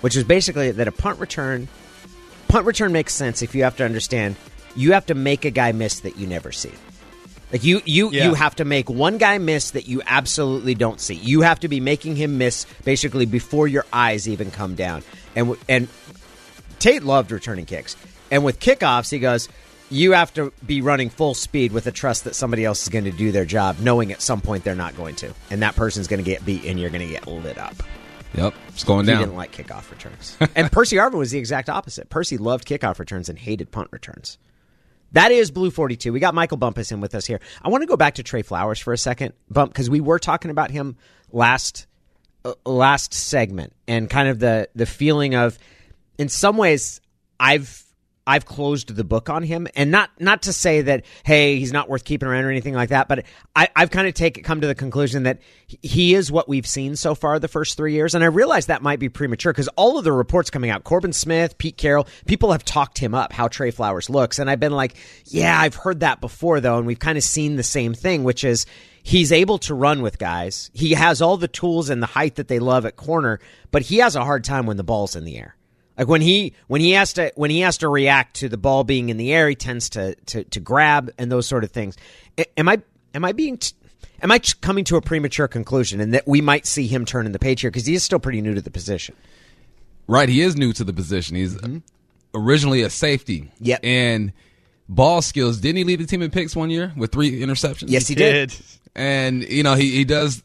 which 0.00 0.16
is 0.16 0.24
basically 0.24 0.70
that 0.70 0.88
a 0.88 0.92
punt 0.92 1.18
return 1.20 1.68
punt 2.48 2.66
return 2.66 2.92
makes 2.92 3.12
sense 3.12 3.42
if 3.42 3.54
you 3.54 3.64
have 3.64 3.76
to 3.76 3.84
understand 3.84 4.36
you 4.76 4.92
have 4.92 5.06
to 5.06 5.14
make 5.14 5.44
a 5.44 5.50
guy 5.50 5.72
miss 5.72 6.00
that 6.00 6.16
you 6.18 6.26
never 6.26 6.52
see. 6.52 6.70
Like 7.52 7.64
you 7.64 7.80
you 7.84 8.10
Yeah. 8.12 8.26
you 8.26 8.34
have 8.34 8.56
to 8.56 8.64
make 8.64 8.90
one 8.90 9.18
guy 9.18 9.38
miss 9.38 9.70
that 9.72 9.88
you 9.88 10.02
absolutely 10.06 10.74
don't 10.74 11.00
see. 11.00 11.14
You 11.14 11.40
have 11.42 11.60
to 11.60 11.68
be 11.68 11.80
making 11.80 12.16
him 12.16 12.38
miss 12.38 12.66
basically 12.84 13.24
before 13.26 13.68
your 13.68 13.86
eyes 13.92 14.28
even 14.28 14.50
come 14.50 14.74
down. 14.74 15.02
And 15.34 15.56
and 15.68 15.88
Tate 16.78 17.02
loved 17.02 17.32
returning 17.32 17.64
kicks. 17.64 17.96
And 18.30 18.44
with 18.44 18.60
kickoffs, 18.60 19.10
he 19.10 19.18
goes, 19.18 19.48
you 19.88 20.12
have 20.12 20.34
to 20.34 20.52
be 20.66 20.82
running 20.82 21.10
full 21.10 21.34
speed 21.34 21.70
with 21.72 21.84
the 21.84 21.92
trust 21.92 22.24
that 22.24 22.34
somebody 22.34 22.64
else 22.64 22.82
is 22.82 22.88
going 22.88 23.04
to 23.04 23.12
do 23.12 23.30
their 23.30 23.44
job, 23.44 23.78
knowing 23.78 24.10
at 24.10 24.20
some 24.20 24.40
point 24.40 24.64
they're 24.64 24.74
not 24.74 24.96
going 24.96 25.14
to. 25.16 25.32
And 25.50 25.62
that 25.62 25.76
person's 25.76 26.08
going 26.08 26.22
to 26.22 26.28
get 26.28 26.44
beat 26.44 26.64
and 26.64 26.78
you're 26.78 26.90
going 26.90 27.06
to 27.06 27.12
get 27.12 27.26
lit 27.28 27.56
up. 27.56 27.74
Yep, 28.36 28.54
it's 28.68 28.84
going 28.84 29.06
He 29.06 29.12
down. 29.12 29.20
didn't 29.22 29.36
like 29.36 29.52
kickoff 29.52 29.90
returns. 29.90 30.36
and 30.54 30.70
Percy 30.70 30.96
Harvin 30.96 31.14
was 31.18 31.30
the 31.30 31.38
exact 31.38 31.68
opposite. 31.70 32.10
Percy 32.10 32.36
loved 32.36 32.66
kickoff 32.68 32.98
returns 32.98 33.28
and 33.28 33.38
hated 33.38 33.70
punt 33.70 33.88
returns. 33.92 34.38
That 35.12 35.32
is 35.32 35.50
Blue 35.50 35.70
42. 35.70 36.12
We 36.12 36.20
got 36.20 36.34
Michael 36.34 36.58
Bumpus 36.58 36.92
in 36.92 37.00
with 37.00 37.14
us 37.14 37.24
here. 37.24 37.40
I 37.62 37.68
want 37.70 37.82
to 37.82 37.86
go 37.86 37.96
back 37.96 38.16
to 38.16 38.22
Tre 38.22 38.42
Flowers 38.42 38.78
for 38.78 38.92
a 38.92 38.98
second, 38.98 39.32
Bump, 39.48 39.72
because 39.72 39.88
we 39.88 40.00
were 40.00 40.18
talking 40.18 40.50
about 40.50 40.70
him 40.70 40.96
last 41.32 41.86
uh, 42.44 42.52
last 42.66 43.14
segment 43.14 43.72
and 43.88 44.10
kind 44.10 44.28
of 44.28 44.38
the 44.38 44.68
the 44.74 44.84
feeling 44.84 45.34
of, 45.34 45.58
in 46.18 46.28
some 46.28 46.56
ways, 46.56 47.00
I've 47.40 47.82
I've 48.26 48.44
closed 48.44 48.94
the 48.94 49.04
book 49.04 49.30
on 49.30 49.44
him, 49.44 49.68
and 49.76 49.90
not 49.90 50.10
not 50.18 50.42
to 50.42 50.52
say 50.52 50.82
that 50.82 51.04
hey 51.24 51.58
he's 51.58 51.72
not 51.72 51.88
worth 51.88 52.04
keeping 52.04 52.28
around 52.28 52.44
or 52.44 52.50
anything 52.50 52.74
like 52.74 52.88
that, 52.88 53.06
but 53.06 53.24
I, 53.54 53.68
I've 53.76 53.90
kind 53.90 54.08
of 54.08 54.14
take 54.14 54.42
come 54.42 54.60
to 54.62 54.66
the 54.66 54.74
conclusion 54.74 55.22
that 55.24 55.40
he 55.66 56.14
is 56.14 56.32
what 56.32 56.48
we've 56.48 56.66
seen 56.66 56.96
so 56.96 57.14
far 57.14 57.38
the 57.38 57.46
first 57.46 57.76
three 57.76 57.92
years, 57.92 58.14
and 58.14 58.24
I 58.24 58.26
realize 58.26 58.66
that 58.66 58.82
might 58.82 58.98
be 58.98 59.08
premature 59.08 59.52
because 59.52 59.68
all 59.76 59.98
of 59.98 60.04
the 60.04 60.12
reports 60.12 60.50
coming 60.50 60.70
out, 60.70 60.82
Corbin 60.82 61.12
Smith, 61.12 61.56
Pete 61.56 61.76
Carroll, 61.76 62.08
people 62.26 62.52
have 62.52 62.64
talked 62.64 62.98
him 62.98 63.14
up 63.14 63.32
how 63.32 63.46
Tre 63.48 63.70
Flowers 63.70 64.10
looks, 64.10 64.38
and 64.38 64.50
I've 64.50 64.60
been 64.60 64.72
like, 64.72 64.96
yeah, 65.26 65.58
I've 65.58 65.76
heard 65.76 66.00
that 66.00 66.20
before 66.20 66.60
though, 66.60 66.78
and 66.78 66.86
we've 66.86 66.98
kind 66.98 67.18
of 67.18 67.24
seen 67.24 67.56
the 67.56 67.62
same 67.62 67.94
thing, 67.94 68.24
which 68.24 68.42
is 68.42 68.66
he's 69.02 69.30
able 69.30 69.58
to 69.58 69.74
run 69.74 70.02
with 70.02 70.18
guys. 70.18 70.70
He 70.74 70.94
has 70.94 71.22
all 71.22 71.36
the 71.36 71.48
tools 71.48 71.90
and 71.90 72.02
the 72.02 72.06
height 72.06 72.36
that 72.36 72.48
they 72.48 72.58
love 72.58 72.86
at 72.86 72.96
corner, 72.96 73.38
but 73.70 73.82
he 73.82 73.98
has 73.98 74.16
a 74.16 74.24
hard 74.24 74.42
time 74.42 74.66
when 74.66 74.76
the 74.76 74.84
ball's 74.84 75.14
in 75.14 75.24
the 75.24 75.38
air. 75.38 75.55
Like 75.98 76.08
when 76.08 76.20
he 76.20 76.52
when 76.66 76.80
he 76.80 76.92
has 76.92 77.14
to 77.14 77.32
when 77.36 77.50
he 77.50 77.60
has 77.60 77.78
to 77.78 77.88
react 77.88 78.36
to 78.36 78.48
the 78.48 78.56
ball 78.56 78.84
being 78.84 79.08
in 79.08 79.16
the 79.16 79.32
air, 79.32 79.48
he 79.48 79.54
tends 79.54 79.90
to 79.90 80.14
to, 80.26 80.44
to 80.44 80.60
grab 80.60 81.10
and 81.18 81.30
those 81.32 81.46
sort 81.46 81.64
of 81.64 81.70
things. 81.70 81.96
Am 82.56 82.68
I 82.68 82.82
am 83.14 83.24
I 83.24 83.32
being 83.32 83.58
t- 83.58 83.74
am 84.22 84.30
I 84.30 84.38
coming 84.38 84.84
to 84.84 84.96
a 84.96 85.00
premature 85.00 85.48
conclusion 85.48 86.00
and 86.00 86.12
that 86.14 86.26
we 86.26 86.40
might 86.40 86.66
see 86.66 86.86
him 86.86 87.04
turn 87.04 87.26
in 87.26 87.32
the 87.32 87.38
page 87.38 87.62
here 87.62 87.70
because 87.70 87.86
he 87.86 87.94
is 87.94 88.02
still 88.02 88.18
pretty 88.18 88.42
new 88.42 88.54
to 88.54 88.60
the 88.60 88.70
position? 88.70 89.14
Right, 90.06 90.28
he 90.28 90.40
is 90.42 90.56
new 90.56 90.72
to 90.74 90.84
the 90.84 90.92
position. 90.92 91.34
He's 91.34 91.56
mm-hmm. 91.56 91.78
originally 92.34 92.82
a 92.82 92.90
safety. 92.90 93.50
Yep. 93.58 93.80
and 93.82 94.32
ball 94.88 95.22
skills. 95.22 95.58
Didn't 95.58 95.78
he 95.78 95.84
lead 95.84 96.00
the 96.00 96.06
team 96.06 96.22
in 96.22 96.30
picks 96.30 96.54
one 96.54 96.70
year 96.70 96.92
with 96.96 97.12
three 97.12 97.40
interceptions? 97.40 97.86
Yes, 97.88 98.06
he, 98.06 98.14
he 98.14 98.18
did. 98.18 98.50
did. 98.50 98.60
And 98.94 99.42
you 99.48 99.62
know 99.62 99.74
he 99.74 99.90
he 99.90 100.04
does 100.04 100.42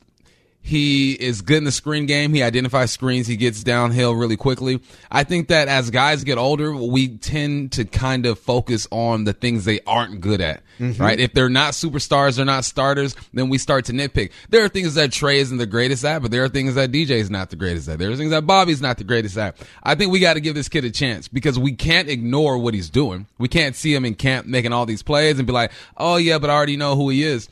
he 0.63 1.13
is 1.13 1.41
good 1.41 1.57
in 1.57 1.63
the 1.63 1.71
screen 1.71 2.05
game. 2.05 2.33
He 2.33 2.43
identifies 2.43 2.91
screens. 2.91 3.25
He 3.25 3.35
gets 3.35 3.63
downhill 3.63 4.13
really 4.13 4.37
quickly. 4.37 4.79
I 5.09 5.23
think 5.23 5.47
that 5.47 5.67
as 5.67 5.89
guys 5.89 6.23
get 6.23 6.37
older, 6.37 6.73
we 6.73 7.17
tend 7.17 7.73
to 7.73 7.85
kind 7.85 8.25
of 8.27 8.37
focus 8.37 8.87
on 8.91 9.23
the 9.23 9.33
things 9.33 9.65
they 9.65 9.79
aren't 9.87 10.21
good 10.21 10.39
at, 10.39 10.61
mm-hmm. 10.79 11.01
right? 11.01 11.19
If 11.19 11.33
they're 11.33 11.49
not 11.49 11.73
superstars, 11.73 12.35
they're 12.35 12.45
not 12.45 12.63
starters, 12.63 13.15
then 13.33 13.49
we 13.49 13.57
start 13.57 13.85
to 13.85 13.91
nitpick. 13.91 14.31
There 14.49 14.63
are 14.63 14.69
things 14.69 14.93
that 14.95 15.11
Tre 15.11 15.39
isn't 15.39 15.57
the 15.57 15.65
greatest 15.65 16.05
at, 16.05 16.21
but 16.21 16.29
there 16.29 16.43
are 16.43 16.49
things 16.49 16.75
that 16.75 16.91
DJ 16.91 17.11
is 17.11 17.31
not 17.31 17.49
the 17.49 17.55
greatest 17.55 17.89
at. 17.89 17.97
There 17.97 18.11
are 18.11 18.15
things 18.15 18.31
that 18.31 18.45
Bobby's 18.45 18.81
not 18.81 18.99
the 18.99 19.03
greatest 19.03 19.37
at. 19.37 19.57
I 19.81 19.95
think 19.95 20.11
we 20.11 20.19
got 20.19 20.35
to 20.35 20.41
give 20.41 20.53
this 20.53 20.69
kid 20.69 20.85
a 20.85 20.91
chance 20.91 21.27
because 21.27 21.57
we 21.57 21.73
can't 21.73 22.07
ignore 22.07 22.59
what 22.59 22.75
he's 22.75 22.89
doing. 22.89 23.25
We 23.39 23.47
can't 23.47 23.75
see 23.75 23.93
him 23.93 24.05
in 24.05 24.13
camp 24.13 24.45
making 24.45 24.73
all 24.73 24.85
these 24.85 25.01
plays 25.01 25.39
and 25.39 25.47
be 25.47 25.53
like, 25.53 25.71
oh 25.97 26.17
yeah, 26.17 26.37
but 26.37 26.51
I 26.51 26.53
already 26.53 26.77
know 26.77 26.95
who 26.95 27.09
he 27.09 27.23
is 27.23 27.49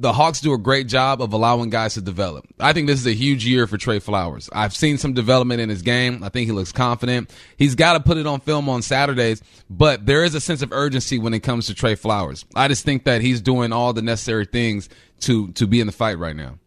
the 0.00 0.12
Hawks 0.12 0.40
do 0.40 0.52
a 0.52 0.58
great 0.58 0.86
job 0.86 1.20
of 1.20 1.32
allowing 1.32 1.70
guys 1.70 1.94
to 1.94 2.00
develop. 2.00 2.46
I 2.60 2.72
think 2.72 2.86
this 2.86 3.00
is 3.00 3.06
a 3.06 3.12
huge 3.12 3.44
year 3.44 3.66
for 3.66 3.76
Tre 3.76 3.98
Flowers. 3.98 4.48
I've 4.52 4.74
seen 4.74 4.96
some 4.96 5.12
development 5.12 5.60
in 5.60 5.68
his 5.68 5.82
game. 5.82 6.22
I 6.22 6.28
think 6.28 6.46
he 6.46 6.52
looks 6.52 6.70
confident. 6.70 7.34
He's 7.56 7.74
got 7.74 7.94
to 7.94 8.00
put 8.00 8.16
it 8.16 8.26
on 8.26 8.40
film 8.40 8.68
on 8.68 8.82
Saturdays, 8.82 9.42
but 9.68 10.06
there 10.06 10.22
is 10.22 10.36
a 10.36 10.40
sense 10.40 10.62
of 10.62 10.72
urgency 10.72 11.18
when 11.18 11.34
it 11.34 11.40
comes 11.40 11.66
to 11.66 11.74
Tre 11.74 11.96
Flowers. 11.96 12.44
I 12.54 12.68
just 12.68 12.84
think 12.84 13.04
that 13.04 13.22
he's 13.22 13.40
doing 13.40 13.72
all 13.72 13.92
the 13.92 14.02
necessary 14.02 14.46
things 14.46 14.88
to 15.20 15.48
to 15.52 15.66
be 15.66 15.80
in 15.80 15.88
the 15.88 15.92
fight 15.92 16.18
right 16.18 16.36
now. 16.36 16.58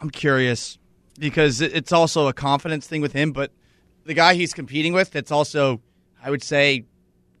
I'm 0.00 0.10
curious 0.10 0.78
because 1.18 1.60
it's 1.60 1.92
also 1.92 2.26
a 2.26 2.32
confidence 2.32 2.88
thing 2.88 3.02
with 3.02 3.12
him, 3.12 3.32
but 3.32 3.52
the 4.04 4.14
guy 4.14 4.34
he's 4.34 4.52
competing 4.52 4.92
with, 4.92 5.12
that's 5.12 5.30
also, 5.30 5.80
I 6.22 6.30
would 6.30 6.42
say, 6.42 6.86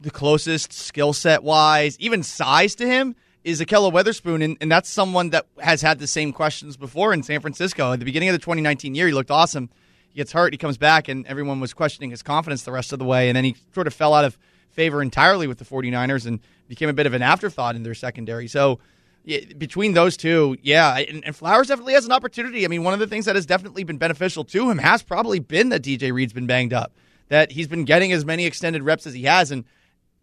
the 0.00 0.10
closest 0.10 0.72
skill 0.72 1.12
set 1.12 1.42
wise, 1.42 1.98
even 1.98 2.22
size 2.22 2.76
to 2.76 2.86
him 2.86 3.16
is 3.46 3.60
Ahkello 3.60 3.92
Witherspoon, 3.92 4.42
and, 4.42 4.56
and 4.60 4.72
that's 4.72 4.90
someone 4.90 5.30
that 5.30 5.46
has 5.60 5.80
had 5.80 6.00
the 6.00 6.08
same 6.08 6.32
questions 6.32 6.76
before 6.76 7.12
in 7.12 7.22
San 7.22 7.40
Francisco. 7.40 7.92
At 7.92 8.00
the 8.00 8.04
beginning 8.04 8.28
of 8.28 8.32
the 8.32 8.40
2019 8.40 8.96
year, 8.96 9.06
he 9.06 9.12
looked 9.12 9.30
awesome. 9.30 9.70
He 10.08 10.16
gets 10.16 10.32
hurt, 10.32 10.52
he 10.52 10.58
comes 10.58 10.76
back, 10.76 11.06
and 11.06 11.24
everyone 11.28 11.60
was 11.60 11.72
questioning 11.72 12.10
his 12.10 12.24
confidence 12.24 12.64
the 12.64 12.72
rest 12.72 12.92
of 12.92 12.98
the 12.98 13.04
way. 13.04 13.28
And 13.28 13.36
then 13.36 13.44
he 13.44 13.54
sort 13.72 13.86
of 13.86 13.94
fell 13.94 14.14
out 14.14 14.24
of 14.24 14.36
favor 14.70 15.00
entirely 15.00 15.46
with 15.46 15.58
the 15.58 15.64
49ers 15.64 16.26
and 16.26 16.40
became 16.66 16.88
a 16.88 16.92
bit 16.92 17.06
of 17.06 17.14
an 17.14 17.22
afterthought 17.22 17.76
in 17.76 17.84
their 17.84 17.94
secondary. 17.94 18.48
So 18.48 18.80
yeah, 19.24 19.38
between 19.56 19.94
those 19.94 20.16
two, 20.16 20.56
yeah, 20.60 20.96
and, 20.96 21.24
and, 21.24 21.36
Flowers 21.36 21.68
definitely 21.68 21.94
has 21.94 22.04
an 22.04 22.10
opportunity. 22.10 22.64
I 22.64 22.68
mean, 22.68 22.82
one 22.82 22.94
of 22.94 23.00
the 23.00 23.06
things 23.06 23.26
that 23.26 23.36
has 23.36 23.46
definitely 23.46 23.84
been 23.84 23.98
beneficial 23.98 24.42
to 24.42 24.68
him 24.68 24.78
has 24.78 25.04
probably 25.04 25.38
been 25.38 25.68
that 25.68 25.82
DJ 25.82 26.12
Reed's 26.12 26.32
been 26.32 26.48
banged 26.48 26.72
up, 26.72 26.96
that 27.28 27.52
he's 27.52 27.68
been 27.68 27.84
getting 27.84 28.10
as 28.10 28.24
many 28.24 28.44
extended 28.44 28.82
reps 28.82 29.06
as 29.06 29.14
he 29.14 29.22
has, 29.22 29.52
and 29.52 29.64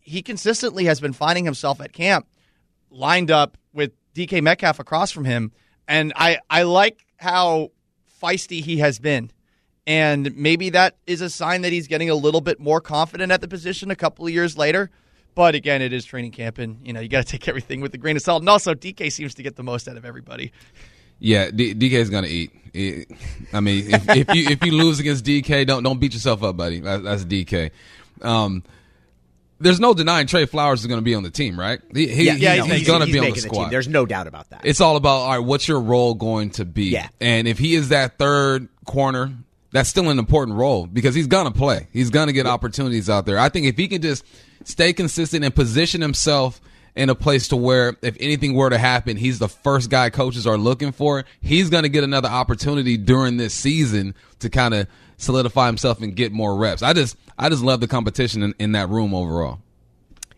he 0.02 0.22
consistently 0.22 0.86
has 0.86 1.00
been 1.00 1.14
finding 1.14 1.46
himself 1.46 1.80
at 1.80 1.94
camp 1.94 2.28
lined 2.94 3.32
up 3.32 3.58
with 3.74 3.92
DK 4.14 4.42
Metcalf 4.42 4.80
across 4.80 5.12
from 5.12 5.26
him, 5.26 5.52
and 5.88 6.14
I 6.16 6.38
I 6.50 6.64
like 6.64 7.06
how 7.18 7.72
feisty 8.22 8.62
he 8.62 8.78
has 8.78 9.00
been. 9.00 9.32
And 9.86 10.34
maybe 10.38 10.70
that 10.70 10.96
is 11.06 11.20
a 11.20 11.30
sign 11.30 11.62
that 11.64 11.74
he's 11.74 11.88
getting 11.88 12.10
a 12.10 12.16
little 12.16 12.40
bit 12.40 12.58
more 12.60 12.80
confident 12.80 13.34
at 13.34 13.42
the 13.42 13.50
position 13.50 13.92
a 13.92 13.98
couple 13.98 14.26
of 14.26 14.32
years 14.32 14.58
later. 14.58 14.90
But 15.36 15.56
again, 15.56 15.82
it 15.82 15.92
is 15.92 16.06
training 16.06 16.32
camp, 16.32 16.58
and 16.58 16.80
you 16.86 16.94
know 16.94 17.02
you 17.02 17.10
got 17.10 17.26
to 17.26 17.32
take 17.38 17.48
everything 17.48 17.82
with 17.82 17.94
a 17.94 17.98
grain 17.98 18.16
of 18.16 18.22
salt. 18.22 18.42
And 18.42 18.50
also, 18.50 18.74
DK 18.74 19.12
seems 19.12 19.34
to 19.36 19.44
get 19.44 19.56
the 19.56 19.64
most 19.64 19.88
out 19.88 19.98
of 19.98 20.06
everybody. 20.06 20.52
Yeah, 21.20 21.52
D- 21.52 21.74
DK 21.74 21.94
is 21.94 22.10
going 22.10 22.24
to 22.24 22.30
eat. 22.30 22.52
I 23.54 23.60
mean, 23.60 23.94
if, 23.94 24.10
if, 24.10 24.36
you 24.36 24.50
if 24.50 24.64
you 24.64 24.72
lose 24.72 25.00
against 25.00 25.26
DK, 25.26 25.66
don't 25.66 25.84
don't 25.84 26.00
beat 26.00 26.14
yourself 26.14 26.44
up, 26.44 26.58
buddy. 26.58 26.80
That, 26.80 27.04
that's 27.04 27.26
DK. 27.26 27.72
Um, 28.22 28.64
there's 29.60 29.80
no 29.80 29.94
denying 29.94 30.28
Tre 30.28 30.46
Flowers 30.46 30.82
is 30.82 30.88
going 30.88 31.00
to 31.00 31.04
be 31.04 31.16
on 31.16 31.24
the 31.24 31.30
team, 31.30 31.60
right? 31.60 31.80
He, 31.94 32.08
he, 32.08 32.26
yeah, 32.26 32.36
yeah, 32.36 32.63
he's, 32.63 32.74
he's 32.74 32.88
going 32.88 33.06
to 33.06 33.12
be 33.12 33.20
on 33.20 33.32
the 33.32 33.39
squad. 33.39 33.66
The 33.66 33.70
There's 33.72 33.88
no 33.88 34.06
doubt 34.06 34.28
about 34.28 34.50
that. 34.50 34.62
It's 34.66 34.82
all 34.82 34.96
about 34.96 35.10
all 35.10 35.30
right. 35.30 35.39
What's 35.39 35.68
your 35.68 35.80
role 35.80 36.13
going 36.13 36.52
to 36.52 36.66
be? 36.66 36.86
Yeah. 36.86 37.08
And 37.22 37.48
if 37.48 37.58
he 37.58 37.76
is 37.76 37.89
that 37.89 38.18
third 38.18 38.68
corner, 38.86 39.34
that's 39.72 39.89
still 39.89 40.10
an 40.10 40.20
important 40.20 40.58
role 40.58 40.86
because 40.86 41.16
he's 41.16 41.28
going 41.28 41.46
to 41.46 41.58
play. 41.58 41.88
He's 41.92 42.10
going 42.10 42.28
to 42.28 42.34
get 42.34 42.46
opportunities 42.46 43.10
out 43.10 43.26
there. 43.26 43.39
I 43.39 43.50
think 43.50 43.66
if 43.66 43.78
he 43.78 43.88
can 43.88 44.02
just 44.02 44.26
stay 44.66 44.94
consistent 44.94 45.44
and 45.44 45.54
position 45.54 46.02
himself 46.02 46.62
in 46.96 47.10
a 47.10 47.16
place 47.16 47.48
to 47.48 47.56
where 47.56 47.98
if 48.02 48.16
anything 48.20 48.54
were 48.54 48.70
to 48.70 48.78
happen, 48.78 49.18
he's 49.18 49.39
the 49.39 49.50
first 49.50 49.89
guy 49.89 50.10
coaches 50.10 50.46
are 50.46 50.58
looking 50.58 50.92
for. 50.92 51.26
He's 51.42 51.70
going 51.70 51.84
to 51.84 51.89
get 51.89 52.04
another 52.04 52.30
opportunity 52.30 52.98
during 52.98 53.38
this 53.38 53.54
season 53.54 54.13
to 54.39 54.50
kind 54.50 54.74
of 54.74 54.88
solidify 55.24 55.68
himself 55.68 56.02
and 56.02 56.16
get 56.16 56.32
more 56.32 56.56
reps. 56.56 56.84
I 56.84 56.94
just 56.94 57.18
I 57.38 57.50
just 57.50 57.64
love 57.64 57.80
the 57.80 57.88
competition 57.88 58.44
in, 58.44 58.56
in 58.60 58.72
that 58.74 58.90
room 58.90 59.14
overall. 59.14 59.60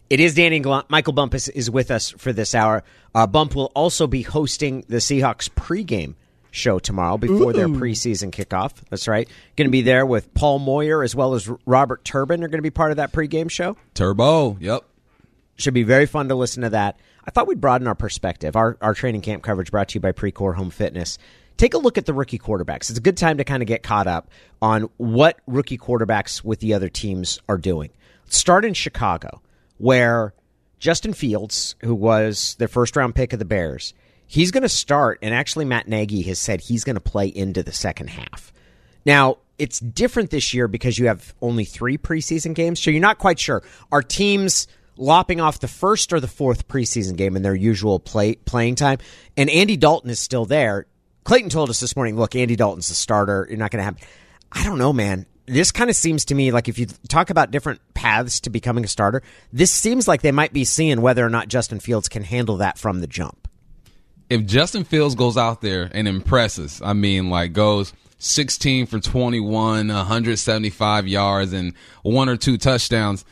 It 0.10 0.20
is 0.20 0.36
Danny 0.36 0.60
Gallant. 0.60 0.90
Michael 0.90 1.14
Bumpus 1.14 1.48
is 1.48 1.70
with 1.70 1.90
us 1.90 2.12
for 2.12 2.32
this 2.32 2.54
hour. 2.54 2.84
Uh, 3.14 3.26
Bump 3.26 3.56
will 3.56 3.72
also 3.76 4.06
be 4.06 4.22
hosting 4.22 4.86
the 4.88 4.98
Seahawks 4.98 5.50
pregame 5.50 6.14
show 6.52 6.80
tomorrow 6.80 7.18
before 7.18 7.50
Ooh. 7.50 7.54
their 7.54 7.68
preseason 7.68 8.32
kickoff. 8.32 8.74
That's 8.90 9.08
right. 9.08 9.28
Going 9.56 9.68
to 9.68 9.72
be 9.72 9.82
there 9.82 10.06
with 10.06 10.34
Paul 10.34 10.60
Moyer 10.60 11.04
as 11.04 11.16
well 11.16 11.34
as 11.34 11.50
Robert 11.66 12.04
Turbin 12.06 12.44
are 12.44 12.48
going 12.48 12.60
to 12.60 12.62
be 12.62 12.70
part 12.70 12.92
of 12.92 12.98
that 12.98 13.12
pregame 13.12 13.50
show. 13.50 13.76
Turbo, 13.94 14.58
yep. 14.60 14.84
Should 15.58 15.74
be 15.74 15.84
very 15.84 16.06
fun 16.06 16.30
to 16.30 16.36
listen 16.36 16.64
to 16.64 16.70
that. 16.70 16.98
I 17.26 17.32
thought 17.32 17.48
we'd 17.48 17.62
broaden 17.62 17.88
our 17.88 17.96
perspective. 17.96 18.56
Our, 18.56 18.78
our 18.82 18.94
training 18.94 19.22
camp 19.22 19.42
coverage 19.42 19.72
brought 19.72 19.90
to 19.90 19.96
you 19.96 20.02
by 20.02 20.12
Precor 20.12 20.56
Home 20.56 20.70
Fitness 20.70 21.18
take 21.58 21.74
a 21.74 21.78
look 21.78 21.98
at 21.98 22.06
the 22.06 22.14
rookie 22.14 22.40
quarterbacks. 22.40 22.90
It's 22.90 22.98
a 22.98 23.02
good 23.02 23.18
time 23.18 23.38
to 23.38 23.44
kind 23.44 23.64
of 23.64 23.68
get 23.68 23.84
caught 23.84 24.08
up 24.08 24.30
on 24.62 24.90
what 24.98 25.40
rookie 25.48 25.78
quarterbacks 25.78 26.44
with 26.44 26.60
the 26.60 26.74
other 26.74 26.90
teams 26.90 27.40
are 27.48 27.58
doing. 27.58 27.92
Start 28.28 28.66
in 28.66 28.74
Chicago, 28.74 29.42
where 29.78 30.34
Justin 30.80 31.14
Fields, 31.14 31.76
who 31.82 31.96
was 31.96 32.56
the 32.60 32.68
first 32.68 32.96
round 32.96 33.16
pick 33.16 33.34
of 33.34 33.40
the 33.40 33.46
Bears, 33.46 33.94
he's 34.28 34.52
going 34.52 34.64
to 34.64 34.70
start, 34.70 35.20
and 35.22 35.34
actually 35.34 35.66
Matt 35.66 35.88
Nagy 35.88 36.22
has 36.24 36.40
said 36.40 36.62
he's 36.62 36.84
going 36.84 36.96
to 36.96 37.02
play 37.02 37.28
into 37.28 37.64
the 37.64 37.72
second 37.72 38.10
half. 38.10 38.52
Now, 39.06 39.38
it's 39.58 39.80
different 39.80 40.32
this 40.32 40.54
year 40.54 40.68
because 40.68 41.00
you 41.00 41.08
have 41.08 41.34
only 41.42 41.64
three 41.64 41.98
preseason 41.98 42.54
games, 42.54 42.82
so 42.82 42.92
you're 42.92 43.00
not 43.00 43.20
quite 43.20 43.40
sure. 43.40 43.64
Are 43.92 44.02
teams 44.02 44.68
lopping 44.98 45.40
off 45.40 45.60
the 45.60 45.68
first 45.68 46.12
or 46.12 46.20
the 46.20 46.28
fourth 46.28 46.68
preseason 46.68 47.16
game 47.16 47.36
in 47.36 47.42
their 47.42 47.56
usual 47.56 48.00
play, 48.00 48.36
playing 48.36 48.76
time? 48.76 48.98
And 49.38 49.50
Andy 49.50 49.78
Dalton 49.78 50.10
is 50.10 50.20
still 50.20 50.46
there. 50.46 50.88
Clayton 51.26 51.50
told 51.50 51.72
us 51.72 51.80
this 51.80 51.96
morning, 51.96 52.16
look, 52.16 52.36
Andy 52.36 52.56
Dalton's 52.56 52.88
the 52.88 52.94
starter. 52.94 53.48
You're 53.50 53.58
not 53.58 53.72
going 53.72 53.80
to 53.80 53.84
have. 53.84 53.98
I 54.52 54.64
don't 54.64 54.78
know, 54.78 54.94
man. 54.94 55.26
This 55.48 55.72
kind 55.72 55.90
of 55.90 55.96
seems 55.96 56.26
to 56.26 56.36
me 56.36 56.52
like 56.52 56.70
if 56.70 56.80
you 56.80 56.86
talk 57.08 57.30
about 57.30 57.52
different 57.52 57.82
paths 57.94 58.40
to 58.42 58.50
becoming 58.50 58.84
a 58.84 58.88
starter, 58.88 59.22
this 59.52 59.72
seems 59.72 60.08
like 60.08 60.22
they 60.22 60.32
might 60.32 60.54
be 60.54 60.64
seeing 60.64 61.02
whether 61.02 61.26
or 61.26 61.30
not 61.30 61.48
Justin 61.48 61.80
Fields 61.80 62.08
can 62.08 62.24
handle 62.24 62.58
that 62.58 62.78
from 62.78 63.02
the 63.02 63.08
jump. 63.08 63.48
If 64.30 64.46
Justin 64.46 64.84
Fields 64.84 65.14
goes 65.14 65.36
out 65.36 65.62
there 65.62 65.90
and 65.92 66.08
impresses, 66.08 66.82
I 66.84 66.94
mean, 66.94 67.30
like 67.30 67.54
goes 67.54 67.94
16 68.20 68.86
for 68.86 69.00
21, 69.00 69.88
175 69.88 71.08
yards, 71.08 71.54
and 71.54 71.74
one 72.02 72.30
or 72.30 72.38
two 72.38 72.58
touchdowns 72.58 73.26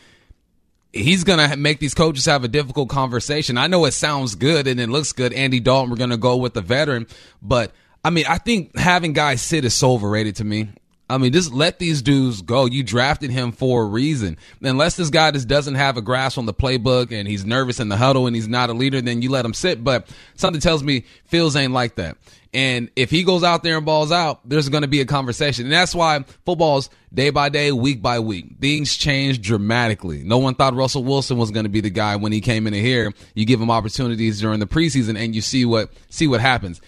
he's 0.93 1.23
going 1.23 1.49
to 1.49 1.57
make 1.57 1.79
these 1.79 1.95
coaches 1.95 2.25
have 2.25 2.43
a 2.43 2.47
difficult 2.47 2.87
conversation. 2.87 3.57
I 3.57 3.67
know 3.67 3.85
it 3.85 3.93
sounds 3.93 4.35
good 4.35 4.67
and 4.67 4.79
it 4.79 4.89
looks 4.89 5.11
good. 5.11 5.33
Andy 5.33 5.59
Dalton, 5.59 5.89
we're 5.89 5.97
going 5.97 6.11
to 6.11 6.17
go 6.17 6.37
with 6.37 6.53
the 6.53 6.61
veteran, 6.61 7.07
but 7.41 7.71
I 8.03 8.09
mean, 8.09 8.25
I 8.27 8.37
think 8.37 8.77
having 8.77 9.13
guys 9.13 9.41
sit 9.41 9.65
is 9.65 9.73
so 9.73 9.93
overrated 9.93 10.37
to 10.37 10.43
me. 10.43 10.69
I 11.09 11.17
mean, 11.17 11.31
just 11.31 11.53
let 11.53 11.79
these 11.79 12.01
dudes 12.01 12.41
go. 12.41 12.65
You 12.65 12.81
drafted 12.81 13.29
him 13.29 13.51
for 13.51 13.83
a 13.83 13.85
reason. 13.85 14.37
Unless 14.61 14.95
this 14.95 15.09
guy 15.09 15.31
just 15.31 15.47
doesn't 15.47 15.75
have 15.75 15.97
a 15.97 16.01
grasp 16.01 16.37
on 16.37 16.45
the 16.45 16.53
playbook 16.53 17.11
and 17.11 17.27
he's 17.27 17.45
nervous 17.45 17.79
in 17.79 17.89
the 17.89 17.97
huddle 17.97 18.25
and 18.25 18.35
he's 18.35 18.47
not 18.47 18.69
a 18.69 18.73
leader, 18.73 19.01
then 19.01 19.21
you 19.21 19.29
let 19.29 19.45
him 19.45 19.53
sit. 19.53 19.83
But 19.83 20.07
something 20.35 20.61
tells 20.61 20.81
me 20.81 21.05
Fields 21.25 21.55
ain't 21.55 21.73
like 21.73 21.95
that. 21.95 22.17
And 22.53 22.89
if 22.95 23.09
he 23.09 23.23
goes 23.23 23.43
out 23.43 23.63
there 23.63 23.77
and 23.77 23.85
balls 23.85 24.11
out, 24.11 24.47
there's 24.47 24.69
going 24.69 24.83
to 24.83 24.87
be 24.87 25.01
a 25.01 25.05
conversation. 25.05 25.65
And 25.65 25.73
that's 25.73 25.95
why 25.95 26.23
football's 26.45 26.89
day 27.13 27.31
by 27.31 27.49
day, 27.49 27.71
week 27.71 28.01
by 28.01 28.19
week. 28.19 28.45
Things 28.61 28.95
change 28.95 29.41
dramatically. 29.41 30.23
No 30.23 30.37
one 30.37 30.55
thought 30.55 30.75
Russell 30.75 31.03
Wilson 31.03 31.37
was 31.37 31.51
going 31.51 31.65
to 31.65 31.69
be 31.69 31.81
the 31.81 31.89
guy 31.89 32.15
when 32.15 32.31
he 32.31 32.41
came 32.41 32.65
into 32.67 32.79
here. 32.79 33.11
You 33.33 33.45
give 33.45 33.59
him 33.59 33.71
opportunities 33.71 34.39
during 34.39 34.59
the 34.59 34.67
preseason 34.67 35.17
and 35.17 35.35
you 35.35 35.41
see 35.41 35.65
what, 35.65 35.91
see 36.09 36.27
what 36.27 36.41
happens. 36.41 36.79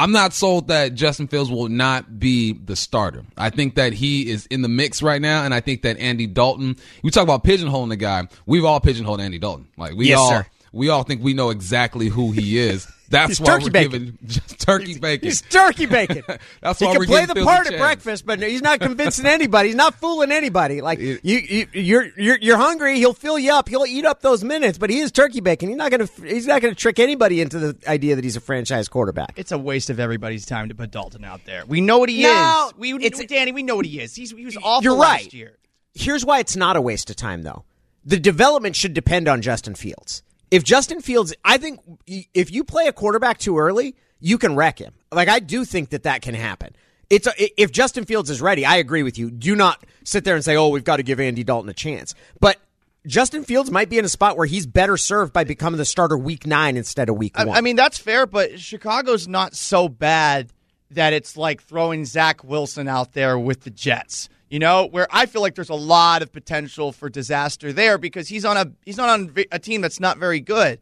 I'm 0.00 0.12
not 0.12 0.32
sold 0.32 0.68
that 0.68 0.94
Justin 0.94 1.28
Fields 1.28 1.50
will 1.50 1.68
not 1.68 2.18
be 2.18 2.54
the 2.54 2.74
starter. 2.74 3.22
I 3.36 3.50
think 3.50 3.74
that 3.74 3.92
he 3.92 4.30
is 4.30 4.46
in 4.46 4.62
the 4.62 4.68
mix 4.68 5.02
right 5.02 5.20
now, 5.20 5.44
and 5.44 5.52
I 5.52 5.60
think 5.60 5.82
that 5.82 5.98
Andy 5.98 6.26
Dalton. 6.26 6.76
We 7.02 7.10
talk 7.10 7.22
about 7.24 7.44
pigeonholing 7.44 7.90
the 7.90 7.96
guy. 7.96 8.26
We've 8.46 8.64
all 8.64 8.80
pigeonholed 8.80 9.20
Andy 9.20 9.38
Dalton. 9.38 9.68
Like 9.76 9.94
we 9.94 10.08
Yes, 10.08 10.18
all, 10.18 10.30
sir. 10.30 10.46
we 10.72 10.88
all 10.88 11.02
think 11.02 11.22
we 11.22 11.34
know 11.34 11.50
exactly 11.50 12.08
who 12.08 12.32
he 12.32 12.58
is. 12.58 12.90
That's 13.10 13.28
He's 13.30 13.40
why 13.40 13.46
turkey 13.46 13.64
we're 13.64 13.70
bacon. 13.70 13.90
giving 13.90 14.18
just 14.26 14.60
turkey 14.60 14.98
bacon. 14.98 15.28
He's 15.28 15.42
turkey 15.42 15.86
bacon. 15.86 16.22
That's 16.60 16.78
he 16.78 16.84
why 16.86 16.92
can 16.92 17.00
we're 17.00 17.06
play 17.06 17.26
the 17.26 17.34
Fields 17.34 17.48
a 17.50 17.52
part 17.52 17.66
at 17.66 17.78
breakfast, 17.78 18.24
but 18.24 18.40
he's 18.40 18.62
not 18.62 18.78
convincing 18.78 19.26
anybody. 19.26 19.70
He's 19.70 19.76
not 19.76 19.96
fooling 19.96 20.30
anybody. 20.30 20.80
Like 20.80 21.00
you, 21.00 21.18
you, 21.24 21.66
you're 21.72 22.08
you're 22.16 22.38
you're 22.40 22.56
hungry. 22.56 22.98
He'll 22.98 23.12
fill 23.12 23.36
you 23.38 23.52
up. 23.52 23.68
He'll 23.68 23.84
eat 23.84 24.04
up 24.04 24.20
those 24.22 24.44
minutes. 24.44 24.78
But 24.78 24.90
he 24.90 25.00
is 25.00 25.10
turkey 25.10 25.40
bacon. 25.40 25.68
He's 25.70 25.76
not 25.76 25.90
gonna 25.90 26.08
he's 26.24 26.46
not 26.46 26.62
gonna 26.62 26.74
trick 26.76 27.00
anybody 27.00 27.40
into 27.40 27.58
the 27.58 27.76
idea 27.88 28.14
that 28.14 28.22
he's 28.22 28.36
a 28.36 28.40
franchise 28.40 28.88
quarterback. 28.88 29.32
It's 29.36 29.50
a 29.50 29.58
waste 29.58 29.90
of 29.90 29.98
everybody's 29.98 30.46
time 30.46 30.68
to 30.68 30.74
put 30.76 30.92
Dalton 30.92 31.24
out 31.24 31.44
there. 31.44 31.64
We 31.66 31.80
know 31.80 31.98
what 31.98 32.08
he 32.10 32.22
No, 32.22 32.68
is. 32.72 32.78
We, 32.78 32.94
it's- 32.94 33.24
Danny, 33.26 33.50
we 33.50 33.64
know 33.64 33.74
what 33.76 33.86
he 33.86 33.98
is. 34.00 34.14
He's, 34.14 34.30
he 34.30 34.44
was 34.44 34.56
awful 34.62 34.84
You're 34.84 34.92
last 34.94 35.34
year. 35.34 35.56
Here's 35.94 36.24
why 36.24 36.38
it's 36.38 36.54
not 36.54 36.76
a 36.76 36.80
waste 36.80 37.10
of 37.10 37.16
time, 37.16 37.42
though. 37.42 37.64
The 38.04 38.18
development 38.20 38.76
should 38.76 38.94
depend 38.94 39.26
on 39.28 39.42
Justin 39.42 39.74
Fields. 39.74 40.22
If 40.50 40.64
Justin 40.64 41.00
Fields, 41.00 41.34
I 41.44 41.58
think 41.58 41.80
if 42.06 42.50
you 42.50 42.64
play 42.64 42.86
a 42.86 42.92
quarterback 42.92 43.38
too 43.38 43.58
early, 43.58 43.94
you 44.18 44.38
can 44.38 44.56
wreck 44.56 44.78
him. 44.78 44.94
Like 45.12 45.28
I 45.28 45.38
do 45.40 45.64
think 45.64 45.90
that 45.90 46.04
that 46.04 46.22
can 46.22 46.34
happen. 46.34 46.74
It's 47.08 47.26
a, 47.26 47.60
if 47.60 47.72
Justin 47.72 48.04
Fields 48.04 48.30
is 48.30 48.40
ready, 48.40 48.64
I 48.64 48.76
agree 48.76 49.02
with 49.02 49.18
you. 49.18 49.30
Do 49.30 49.56
not 49.56 49.84
sit 50.04 50.24
there 50.24 50.36
and 50.36 50.44
say, 50.44 50.56
"Oh, 50.56 50.68
we've 50.68 50.84
got 50.84 50.96
to 50.96 51.02
give 51.02 51.18
Andy 51.18 51.42
Dalton 51.42 51.68
a 51.68 51.74
chance." 51.74 52.14
But 52.40 52.58
Justin 53.06 53.44
Fields 53.44 53.70
might 53.70 53.88
be 53.88 53.98
in 53.98 54.04
a 54.04 54.08
spot 54.08 54.36
where 54.36 54.46
he's 54.46 54.66
better 54.66 54.96
served 54.96 55.32
by 55.32 55.44
becoming 55.44 55.78
the 55.78 55.84
starter 55.84 56.18
week 56.18 56.46
nine 56.46 56.76
instead 56.76 57.08
of 57.08 57.16
week 57.16 57.32
I, 57.38 57.44
one. 57.44 57.56
I 57.56 57.60
mean, 57.62 57.76
that's 57.76 57.98
fair, 57.98 58.26
but 58.26 58.60
Chicago's 58.60 59.26
not 59.26 59.54
so 59.54 59.88
bad 59.88 60.52
that 60.90 61.12
it's 61.12 61.36
like 61.36 61.62
throwing 61.62 62.04
Zach 62.04 62.44
Wilson 62.44 62.88
out 62.88 63.12
there 63.12 63.38
with 63.38 63.62
the 63.62 63.70
Jets. 63.70 64.28
You 64.50 64.58
know, 64.58 64.86
where 64.86 65.06
I 65.12 65.26
feel 65.26 65.42
like 65.42 65.54
there's 65.54 65.70
a 65.70 65.74
lot 65.74 66.22
of 66.22 66.32
potential 66.32 66.90
for 66.90 67.08
disaster 67.08 67.72
there 67.72 67.98
because 67.98 68.26
he's 68.26 68.44
on 68.44 68.56
a 68.56 68.72
he's 68.84 68.96
not 68.96 69.08
on 69.08 69.32
a 69.52 69.60
team 69.60 69.80
that's 69.80 70.00
not 70.00 70.18
very 70.18 70.40
good. 70.40 70.80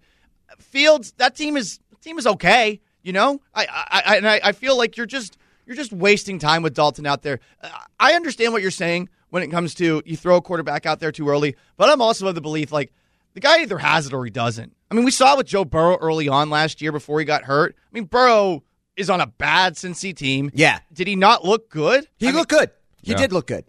Fields, 0.58 1.12
that 1.18 1.36
team 1.36 1.56
is 1.56 1.78
team 2.00 2.18
is 2.18 2.26
okay. 2.26 2.80
You 3.02 3.12
know, 3.12 3.42
I 3.54 3.66
I, 3.66 4.02
I 4.06 4.16
and 4.16 4.26
I, 4.26 4.40
I 4.42 4.52
feel 4.52 4.76
like 4.76 4.96
you're 4.96 5.06
just 5.06 5.36
you're 5.66 5.76
just 5.76 5.92
wasting 5.92 6.38
time 6.38 6.62
with 6.62 6.74
Dalton 6.74 7.06
out 7.06 7.22
there. 7.22 7.40
Uh, 7.62 7.68
I 8.00 8.14
understand 8.14 8.54
what 8.54 8.62
you're 8.62 8.70
saying 8.70 9.10
when 9.28 9.42
it 9.42 9.48
comes 9.48 9.74
to 9.74 10.02
you 10.06 10.16
throw 10.16 10.36
a 10.36 10.42
quarterback 10.42 10.86
out 10.86 10.98
there 10.98 11.12
too 11.12 11.28
early, 11.28 11.54
but 11.76 11.90
I'm 11.90 12.00
also 12.00 12.26
of 12.26 12.34
the 12.34 12.40
belief 12.40 12.72
like 12.72 12.94
the 13.34 13.40
guy 13.40 13.60
either 13.60 13.76
has 13.76 14.06
it 14.06 14.14
or 14.14 14.24
he 14.24 14.30
doesn't. 14.30 14.74
I 14.90 14.94
mean, 14.94 15.04
we 15.04 15.10
saw 15.10 15.36
with 15.36 15.46
Joe 15.46 15.66
Burrow 15.66 15.98
early 15.98 16.26
on 16.28 16.48
last 16.48 16.80
year 16.80 16.90
before 16.90 17.18
he 17.18 17.26
got 17.26 17.44
hurt. 17.44 17.76
I 17.78 17.94
mean, 17.94 18.04
Burrow 18.04 18.64
is 18.96 19.10
on 19.10 19.20
a 19.20 19.26
bad 19.26 19.74
Cincy 19.74 20.16
team. 20.16 20.50
Yeah. 20.54 20.78
Did 20.92 21.06
he 21.06 21.16
not 21.16 21.44
look 21.44 21.68
good? 21.68 22.08
he 22.16 22.26
I 22.26 22.30
mean, 22.30 22.38
looked 22.38 22.50
good. 22.50 22.70
He 23.02 23.12
Yeah. 23.12 23.18
did 23.18 23.32
look 23.32 23.46
good. 23.46 23.64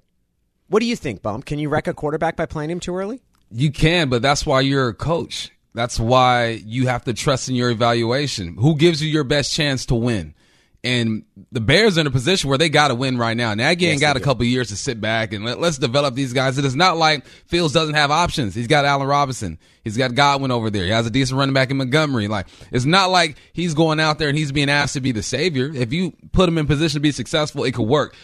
What 0.67 0.79
do 0.81 0.85
you 0.85 0.95
think, 0.95 1.21
Bump? 1.21 1.45
Can 1.45 1.59
you 1.59 1.69
wreck 1.69 1.87
a 1.87 1.93
quarterback 1.93 2.35
by 2.35 2.45
playing 2.45 2.69
him 2.69 2.79
too 2.79 2.95
early? 2.95 3.21
You 3.51 3.71
can, 3.71 4.09
but 4.09 4.21
that's 4.21 4.45
why 4.45 4.61
you're 4.61 4.89
a 4.89 4.93
coach. 4.93 5.51
That's 5.73 5.99
why 5.99 6.61
you 6.65 6.87
have 6.87 7.05
to 7.05 7.13
trust 7.13 7.49
in 7.49 7.55
your 7.55 7.69
evaluation. 7.71 8.55
Who 8.57 8.75
gives 8.75 9.01
you 9.01 9.09
your 9.09 9.23
best 9.23 9.53
chance 9.53 9.85
to 9.87 9.95
win? 9.95 10.33
And 10.81 11.23
the 11.51 11.59
Bears 11.59 11.97
are 11.97 12.01
in 12.01 12.07
a 12.07 12.11
position 12.11 12.47
where 12.47 12.57
they 12.57 12.69
got 12.69 12.87
to 12.87 12.95
win 12.95 13.17
right 13.17 13.35
now. 13.35 13.53
Nagy 13.53 13.85
ain't 13.87 13.99
got 13.99 14.15
a 14.15 14.21
couple 14.21 14.45
years 14.45 14.69
to 14.69 14.77
sit 14.77 15.01
back 15.01 15.33
and 15.33 15.43
let, 15.43 15.59
let's 15.59 15.77
develop 15.77 16.15
these 16.15 16.31
guys. 16.31 16.57
It 16.57 16.63
is 16.63 16.75
not 16.75 16.95
like 16.95 17.25
Fields 17.47 17.73
doesn't 17.73 17.95
have 17.95 18.11
options. 18.11 18.55
He's 18.55 18.67
got 18.67 18.85
Allen 18.85 19.05
Robinson. 19.07 19.59
He's 19.83 19.97
got 19.97 20.15
Goodwin 20.15 20.51
over 20.51 20.69
there. 20.69 20.85
He 20.85 20.91
has 20.91 21.05
a 21.05 21.09
decent 21.09 21.37
running 21.37 21.53
back 21.53 21.69
in 21.69 21.75
Montgomery. 21.77 22.29
Like 22.29 22.47
it's 22.71 22.85
not 22.85 23.09
like 23.09 23.35
he's 23.51 23.73
going 23.73 23.99
out 23.99 24.19
there 24.19 24.29
and 24.29 24.37
he's 24.37 24.53
being 24.53 24.69
asked 24.69 24.93
to 24.93 25.01
be 25.01 25.11
the 25.11 25.21
savior. 25.23 25.69
If 25.73 25.91
you 25.91 26.13
put 26.31 26.47
him 26.47 26.57
in 26.57 26.65
position 26.65 26.95
to 26.95 27.01
be 27.01 27.11
successful, 27.11 27.65
it 27.65 27.73
could 27.73 27.87
work. 27.87 28.15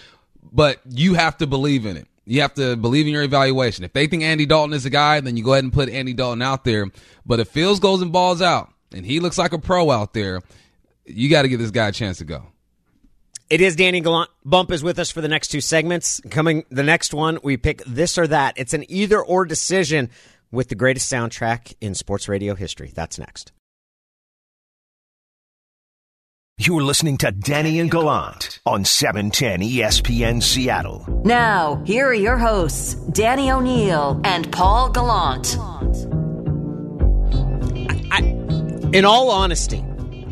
But 0.51 0.79
you 0.89 1.13
have 1.15 1.38
to 1.38 1.47
believe 1.47 1.86
in 1.86 1.97
it. 1.97 2.08
You 2.25 2.41
have 2.41 2.53
to 2.55 2.75
believe 2.75 3.05
in 3.05 3.13
your 3.13 3.23
evaluation. 3.23 3.84
If 3.84 3.93
they 3.93 4.08
think 4.08 4.23
Andy 4.23 4.45
Dalton 4.45 4.73
is 4.73 4.84
the 4.84 4.89
guy, 4.89 5.19
then 5.19 5.38
you 5.38 5.43
go 5.43 5.53
ahead 5.53 5.63
and 5.63 5.71
put 5.71 5.89
Andy 5.89 6.13
Dalton 6.13 6.41
out 6.41 6.63
there. 6.63 6.88
But 7.25 7.39
if 7.39 7.49
Fields 7.49 7.79
goes 7.79 8.01
and 8.01 8.12
balls 8.12 8.41
out 8.41 8.73
and 8.93 9.05
he 9.05 9.19
looks 9.19 9.38
like 9.38 9.53
a 9.53 9.60
pro 9.60 9.91
out 9.91 10.13
there, 10.13 10.41
you 11.05 11.29
got 11.29 11.43
to 11.43 11.47
give 11.47 11.60
this 11.60 11.71
guy 11.71 11.89
a 11.89 11.91
chance 11.91 12.17
to 12.17 12.25
go. 12.25 12.47
It 13.47 13.62
is 13.62 13.75
Danny 13.75 14.01
Gallant. 14.01 14.31
Bump 14.43 14.71
is 14.71 14.84
with 14.84 14.97
us 14.97 15.12
for 15.12 15.21
the 15.21 15.27
next 15.27 15.49
two 15.49 15.62
segments. 15.62 16.19
Coming 16.31 16.65
the 16.71 16.81
next 16.81 17.13
one, 17.13 17.38
we 17.43 17.58
pick 17.58 17.84
this 17.86 18.17
or 18.17 18.25
that. 18.25 18.55
It's 18.58 18.73
an 18.73 18.89
either 18.89 19.21
or 19.21 19.45
decision 19.45 20.10
with 20.51 20.69
the 20.69 20.75
greatest 20.75 21.12
soundtrack 21.12 21.75
in 21.79 21.93
sports 21.93 22.27
radio 22.27 22.55
history. 22.55 22.91
That's 22.95 23.19
next. 23.19 23.51
You're 26.57 26.83
listening 26.83 27.17
to 27.17 27.33
Danny 27.33 27.81
and 27.81 27.91
Gallant 27.91 28.61
on 28.65 28.83
E 28.83 28.85
710 28.85 29.59
ESPN 29.59 30.41
Seattle. 30.41 31.05
Now, 31.25 31.83
here 31.85 32.07
are 32.07 32.13
your 32.13 32.37
hosts, 32.37 32.93
Danny 33.11 33.51
O'Neill 33.51 34.21
and 34.23 34.49
Paul 34.53 34.89
Gallant. 34.89 35.57
I, 38.09 38.19
in 38.93 39.03
all 39.03 39.31
honesty, 39.31 39.83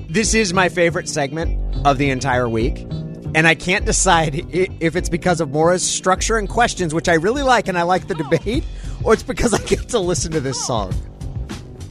this 0.09 0.33
is 0.33 0.53
my 0.53 0.69
favorite 0.69 1.09
segment 1.09 1.59
of 1.85 1.97
the 1.97 2.09
entire 2.09 2.47
week. 2.47 2.87
And 3.35 3.45
I 3.45 3.53
can't 3.53 3.85
decide 3.85 4.47
if 4.53 4.95
it's 4.95 5.09
because 5.09 5.41
of 5.41 5.51
Mora's 5.51 5.83
structure 5.83 6.37
and 6.37 6.47
questions, 6.47 6.93
which 6.93 7.09
I 7.09 7.15
really 7.15 7.43
like 7.43 7.67
and 7.67 7.77
I 7.77 7.83
like 7.83 8.07
the 8.07 8.15
debate, 8.15 8.63
or 9.03 9.13
it's 9.13 9.23
because 9.23 9.53
I 9.53 9.61
get 9.65 9.89
to 9.89 9.99
listen 9.99 10.31
to 10.31 10.39
this 10.39 10.65
song. 10.65 10.93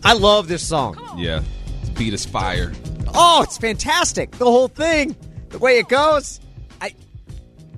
I 0.02 0.14
love 0.14 0.48
this 0.48 0.66
song. 0.66 0.96
Yeah. 1.18 1.42
It's 1.82 1.90
Beat 1.90 2.14
us 2.14 2.24
fire. 2.24 2.72
Oh, 3.08 3.42
it's 3.42 3.58
fantastic. 3.58 4.30
The 4.32 4.44
whole 4.44 4.68
thing, 4.68 5.16
the 5.50 5.58
way 5.58 5.78
it 5.78 5.88
goes. 5.88 6.40
I 6.80 6.94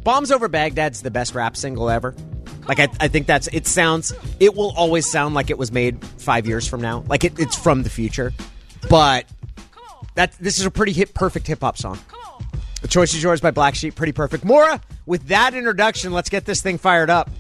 Bombs 0.03 0.31
Over 0.31 0.49
Baghdad's 0.49 1.03
the 1.03 1.11
best 1.11 1.35
rap 1.35 1.57
single 1.57 1.91
ever. 1.91 2.15
Like 2.67 2.81
I, 2.81 2.89
I 3.01 3.09
think 3.09 3.27
that's 3.27 3.47
it 3.49 3.67
sounds 3.67 4.15
it 4.41 4.55
will 4.55 4.73
always 4.77 5.11
sound 5.11 5.35
like 5.35 5.51
it 5.51 5.59
was 5.59 5.73
made 5.73 6.05
five 6.05 6.47
years 6.47 6.67
from 6.67 6.81
now. 6.81 7.05
Like 7.09 7.25
it, 7.25 7.39
it's 7.39 7.57
from 7.57 7.83
the 7.83 7.91
future. 7.91 8.33
But 8.89 9.27
that 10.15 10.33
this 10.41 10.59
is 10.59 10.67
a 10.67 10.71
pretty 10.71 10.93
hip 10.93 11.15
perfect 11.15 11.47
hip 11.47 11.61
hop 11.61 11.77
song. 11.77 11.99
The 12.83 12.89
choice 12.89 13.15
is 13.15 13.23
yours 13.23 13.41
by 13.41 13.51
Black 13.51 13.75
Sheep, 13.75 13.95
pretty 13.95 14.13
perfect. 14.13 14.45
Mora, 14.45 14.79
with 15.07 15.29
that 15.29 15.55
introduction, 15.55 16.13
let's 16.13 16.29
get 16.29 16.45
this 16.45 16.61
thing 16.61 16.77
fired 16.77 17.09
up. 17.09 17.31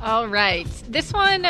All 0.00 0.26
right. 0.26 0.66
This 0.88 1.12
one, 1.12 1.46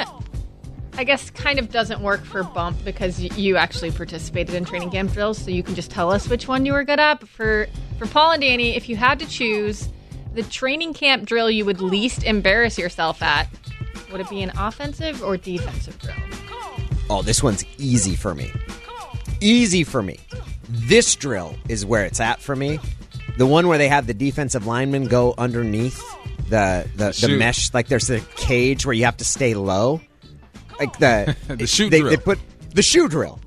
I 0.97 1.05
guess, 1.05 1.31
kind 1.31 1.59
of 1.59 1.71
doesn't 1.71 2.01
work 2.01 2.25
for 2.25 2.45
Bump 2.45 2.85
because 2.85 3.21
you 3.21 3.57
actually 3.57 3.91
participated 3.91 4.55
in 4.55 4.65
training 4.65 4.91
camp 4.91 5.13
drills, 5.13 5.39
so 5.39 5.51
you 5.51 5.63
can 5.63 5.75
just 5.75 5.91
tell 5.91 6.11
us 6.11 6.29
which 6.29 6.47
one 6.47 6.65
you 6.65 6.73
were 6.73 6.85
good 6.85 7.01
at. 7.01 7.21
But 7.21 7.29
for, 7.29 7.67
for 7.99 8.07
Paul 8.07 8.33
and 8.33 8.43
Danny, 8.43 8.77
if 8.77 8.89
you 8.89 8.97
had 8.97 9.19
to 9.19 9.27
choose 9.27 9.89
the 10.35 10.43
training 10.45 10.95
camp 10.95 11.27
drill 11.27 11.51
you 11.51 11.65
would 11.65 11.81
least 11.81 12.25
embarrass 12.25 12.79
yourself 12.79 13.23
at, 13.23 13.49
would 14.13 14.21
it 14.21 14.29
be 14.31 14.43
an 14.43 14.53
offensive 14.57 15.23
or 15.23 15.37
defensive 15.37 15.99
drill? 15.99 16.15
Oh, 17.11 17.23
this 17.23 17.43
one's 17.43 17.65
easy 17.79 18.15
for 18.15 18.35
me. 18.35 18.51
Easy 19.41 19.85
for 19.85 20.03
me. 20.03 20.21
This 20.69 21.15
drill 21.17 21.57
is 21.69 21.85
where 21.85 22.05
it's 22.05 22.21
at 22.21 22.41
for 22.41 22.55
me. 22.55 22.79
The 23.37 23.47
one 23.47 23.67
where 23.69 23.79
they 23.79 23.89
have 23.89 24.07
the 24.07 24.15
defensive 24.15 24.67
linemen 24.67 25.07
go 25.07 25.35
underneath 25.37 26.01
the 26.49 26.89
the, 26.97 27.27
the 27.27 27.37
mesh, 27.37 27.73
like 27.75 27.89
there's 27.89 28.11
a 28.11 28.21
cage 28.37 28.87
where 28.87 28.93
you 28.93 29.05
have 29.05 29.17
to 29.19 29.25
stay 29.25 29.55
low. 29.55 30.01
Like 30.81 30.99
the 30.99 31.37
The 31.49 31.67
shoe 31.67 31.89
they, 31.89 32.01
drill. 32.01 32.11
They 32.11 32.17
put 32.17 32.39
the 32.75 32.83
shoe 32.83 33.09
drill. 33.09 33.41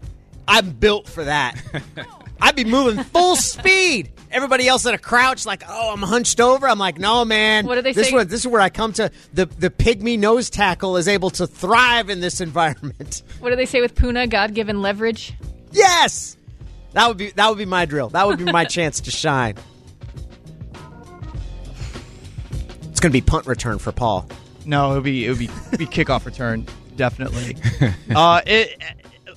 I'm 0.48 0.72
built 0.72 1.08
for 1.10 1.26
that. 1.26 1.62
I'd 2.42 2.56
be 2.56 2.64
moving 2.64 3.04
full 3.04 3.36
speed. 3.36 4.12
Everybody 4.30 4.68
else 4.68 4.86
at 4.86 4.94
a 4.94 4.98
crouch, 4.98 5.46
like, 5.46 5.64
oh, 5.68 5.94
I'm 5.94 6.02
hunched 6.02 6.40
over. 6.40 6.68
I'm 6.68 6.78
like, 6.78 7.00
no, 7.00 7.26
man. 7.26 7.66
What 7.66 7.76
do 7.76 7.82
they 7.82 7.94
this 7.94 8.10
say? 8.10 8.16
One, 8.16 8.28
this 8.28 8.42
is 8.42 8.48
where 8.48 8.62
I 8.62 8.70
come 8.70 8.94
to. 8.94 9.12
The 9.34 9.46
the 9.46 9.70
pygmy 9.70 10.20
nose 10.20 10.50
tackle 10.50 10.98
is 10.98 11.08
able 11.08 11.30
to 11.32 11.48
thrive 11.48 12.10
in 12.10 12.20
this 12.20 12.42
environment. 12.42 13.24
What 13.40 13.50
do 13.50 13.56
they 13.56 13.66
say 13.66 13.82
with 13.82 13.96
Poona? 13.96 14.30
God 14.30 14.54
given 14.54 14.82
leverage? 14.82 15.34
Yes, 15.72 16.38
that 16.94 17.08
would 17.08 17.18
be 17.18 17.32
that 17.32 17.50
would 17.50 17.58
be 17.58 17.66
my 17.66 17.86
drill. 17.86 18.10
That 18.10 18.28
would 18.28 18.38
be 18.38 18.46
my 18.46 18.66
chance 18.66 19.00
to 19.02 19.12
shine. 19.12 19.56
It's 22.90 23.00
going 23.00 23.12
to 23.12 23.18
be 23.18 23.22
punt 23.22 23.46
return 23.46 23.78
for 23.78 23.92
Paul. 23.92 24.28
No, 24.66 24.92
it 24.92 24.96
would 24.96 25.04
be 25.04 25.26
it 25.26 25.30
would 25.30 25.40
be, 25.40 25.48
be 25.78 25.86
kickoff 25.86 26.26
return 26.26 26.66
definitely. 26.98 27.56
uh, 28.16 28.42
it, 28.46 28.82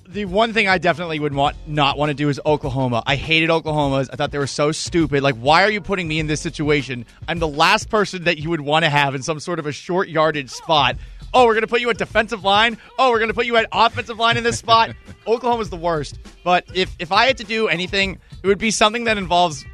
the 0.08 0.24
one 0.24 0.52
thing 0.52 0.66
I 0.66 0.78
definitely 0.78 1.20
would 1.20 1.34
want 1.34 1.56
not 1.68 1.96
want 1.96 2.10
to 2.10 2.14
do 2.14 2.28
is 2.28 2.40
Oklahoma. 2.44 3.02
I 3.06 3.14
hated 3.14 3.50
Oklahoma's. 3.50 4.10
I 4.10 4.16
thought 4.16 4.32
they 4.32 4.38
were 4.38 4.46
so 4.48 4.72
stupid. 4.72 5.22
Like, 5.22 5.36
why 5.36 5.62
are 5.62 5.70
you 5.70 5.80
putting 5.80 6.08
me 6.08 6.18
in 6.18 6.26
this 6.26 6.40
situation? 6.40 7.06
I'm 7.28 7.38
the 7.38 7.48
last 7.48 7.88
person 7.88 8.24
that 8.24 8.38
you 8.38 8.50
would 8.50 8.60
want 8.60 8.84
to 8.84 8.90
have 8.90 9.14
in 9.14 9.22
some 9.22 9.38
sort 9.38 9.58
of 9.58 9.66
a 9.66 9.72
short 9.72 10.08
yardage 10.08 10.50
spot. 10.50 10.96
Oh, 11.32 11.46
we're 11.46 11.54
going 11.54 11.62
to 11.62 11.68
put 11.68 11.80
you 11.80 11.90
at 11.90 11.98
defensive 11.98 12.42
line. 12.42 12.76
Oh, 12.98 13.10
we're 13.10 13.20
going 13.20 13.28
to 13.28 13.34
put 13.34 13.46
you 13.46 13.56
at 13.56 13.66
offensive 13.70 14.18
line 14.18 14.36
in 14.36 14.42
this 14.42 14.58
spot. 14.58 14.90
Oklahoma's 15.28 15.70
the 15.70 15.76
worst. 15.76 16.18
But 16.42 16.64
if 16.74 16.94
if 16.98 17.12
I 17.12 17.26
had 17.26 17.38
to 17.38 17.44
do 17.44 17.68
anything, 17.68 18.18
it 18.42 18.46
would 18.46 18.58
be 18.58 18.72
something 18.72 19.04
that 19.04 19.16
involves 19.16 19.64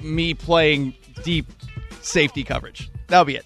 me 0.00 0.32
playing 0.32 0.94
deep 1.22 1.46
safety 2.00 2.42
coverage. 2.42 2.90
That'll 3.08 3.26
be 3.26 3.36
it. 3.36 3.44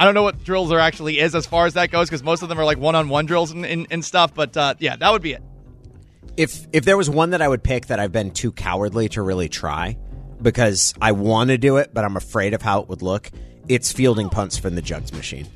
I 0.00 0.04
don't 0.04 0.14
know 0.14 0.22
what 0.22 0.42
drills 0.42 0.70
there 0.70 0.80
actually 0.80 1.18
is 1.18 1.34
as 1.34 1.44
far 1.44 1.66
as 1.66 1.74
that 1.74 1.90
goes 1.90 2.08
because 2.08 2.22
most 2.22 2.42
of 2.42 2.48
them 2.48 2.58
are 2.58 2.64
like 2.64 2.78
one-on-one 2.78 3.26
drills 3.26 3.50
and, 3.50 3.66
and, 3.66 3.86
and 3.90 4.02
stuff. 4.02 4.32
But 4.34 4.56
uh, 4.56 4.74
yeah, 4.78 4.96
that 4.96 5.12
would 5.12 5.20
be 5.20 5.32
it. 5.32 5.42
If 6.38 6.66
if 6.72 6.86
there 6.86 6.96
was 6.96 7.10
one 7.10 7.30
that 7.30 7.42
I 7.42 7.48
would 7.48 7.62
pick 7.62 7.88
that 7.88 8.00
I've 8.00 8.10
been 8.10 8.30
too 8.30 8.50
cowardly 8.50 9.10
to 9.10 9.20
really 9.20 9.50
try 9.50 9.98
because 10.40 10.94
I 11.02 11.12
want 11.12 11.50
to 11.50 11.58
do 11.58 11.76
it, 11.76 11.92
but 11.92 12.06
I'm 12.06 12.16
afraid 12.16 12.54
of 12.54 12.62
how 12.62 12.80
it 12.80 12.88
would 12.88 13.02
look, 13.02 13.30
it's 13.68 13.92
fielding 13.92 14.30
punts 14.30 14.56
from 14.56 14.74
the 14.74 14.80
jugs 14.80 15.12
machine. 15.12 15.46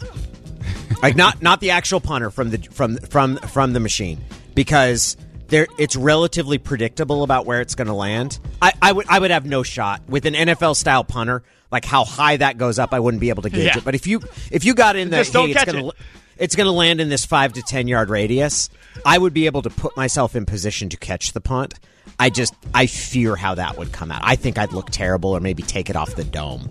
like 1.03 1.17
not 1.17 1.41
not 1.41 1.61
the 1.61 1.71
actual 1.71 2.01
punter 2.01 2.31
from 2.31 2.51
the 2.51 2.59
from 2.59 2.99
from 2.99 3.39
from 3.39 3.73
the 3.73 3.81
machine 3.81 4.23
because 4.55 5.17
there 5.49 5.69
it's 5.79 5.97
relatively 5.97 6.59
predictable 6.59 7.23
about 7.23 7.47
where 7.47 7.63
it's 7.63 7.75
going 7.75 7.89
to 7.89 7.95
land. 7.95 8.39
I, 8.61 8.73
I 8.83 8.93
would 8.93 9.07
I 9.09 9.19
would 9.19 9.31
have 9.31 9.47
no 9.47 9.63
shot 9.63 10.03
with 10.07 10.27
an 10.27 10.35
NFL 10.35 10.77
style 10.77 11.03
punter. 11.03 11.45
Like 11.75 11.85
how 11.85 12.05
high 12.05 12.37
that 12.37 12.57
goes 12.57 12.79
up, 12.79 12.95
I 12.95 13.01
wouldn't 13.01 13.21
be 13.21 13.31
able 13.31 13.43
to 13.43 13.51
gauge 13.51 13.65
Yeah. 13.67 13.79
it. 13.79 13.85
But 13.85 13.97
if 13.97 14.07
you 14.07 14.21
if 14.53 14.65
you 14.65 14.75
got 14.75 14.95
in 14.95 15.11
there, 15.11 15.25
don't 15.25 15.47
hey, 15.47 15.51
it's 15.51 15.59
catch 15.65 15.73
going 15.73 15.87
it. 15.87 15.91
to 15.91 15.97
it's 16.39 16.55
going 16.57 16.67
to 16.67 16.71
land 16.73 17.01
in 17.01 17.09
this 17.09 17.25
five 17.25 17.53
to 17.55 17.63
ten 17.63 17.89
yard 17.89 18.11
radius, 18.11 18.71
I 19.05 19.19
would 19.19 19.35
be 19.35 19.47
able 19.47 19.63
to 19.63 19.71
put 19.71 19.97
myself 19.97 20.37
in 20.37 20.47
position 20.47 20.89
to 20.91 20.97
catch 20.97 21.33
the 21.33 21.41
punt. 21.41 21.75
I 22.19 22.31
just 22.31 22.55
I 22.73 22.87
fear 22.87 23.35
how 23.35 23.57
that 23.57 23.77
would 23.77 23.91
come 23.93 24.13
out. 24.13 24.21
I 24.25 24.37
think 24.37 24.57
I'd 24.57 24.73
look 24.73 24.91
terrible, 24.91 25.31
or 25.31 25.41
maybe 25.41 25.65
take 25.65 25.91
it 25.91 25.97
off 25.97 26.15
the 26.15 26.23
dome. 26.25 26.71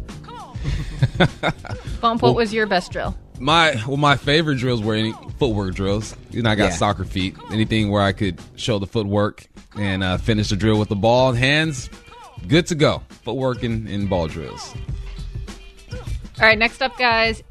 Bump, 2.02 2.22
what 2.22 2.36
was 2.36 2.54
your 2.54 2.66
best 2.66 2.92
drill? 2.92 3.16
My 3.40 3.76
well, 3.88 3.98
my 3.98 4.16
favorite 4.16 4.58
drills 4.60 4.82
were 4.82 4.96
any 4.96 5.14
footwork 5.38 5.76
drills. 5.76 6.16
You 6.32 6.42
know, 6.44 6.50
I 6.50 6.56
got 6.56 6.66
Yeah. 6.72 6.76
soccer 6.78 7.04
feet. 7.04 7.36
Anything 7.52 7.90
where 7.92 8.02
I 8.02 8.12
could 8.14 8.40
show 8.56 8.80
the 8.80 8.88
footwork 8.88 9.48
and 9.78 10.04
uh, 10.04 10.18
finish 10.18 10.50
the 10.50 10.56
drill 10.56 10.80
with 10.80 10.90
the 10.90 10.96
ball 10.96 11.30
and 11.30 11.38
hands, 11.38 11.90
good 12.48 12.68
to 12.68 12.76
go. 12.76 13.04
Footwork 13.24 13.64
and, 13.64 13.88
and 13.88 14.10
ball 14.10 14.28
drills. 14.28 14.74
All 15.92 16.48
right, 16.48 16.58
next 16.58 16.82
up, 16.82 16.98
guys. 16.98 17.44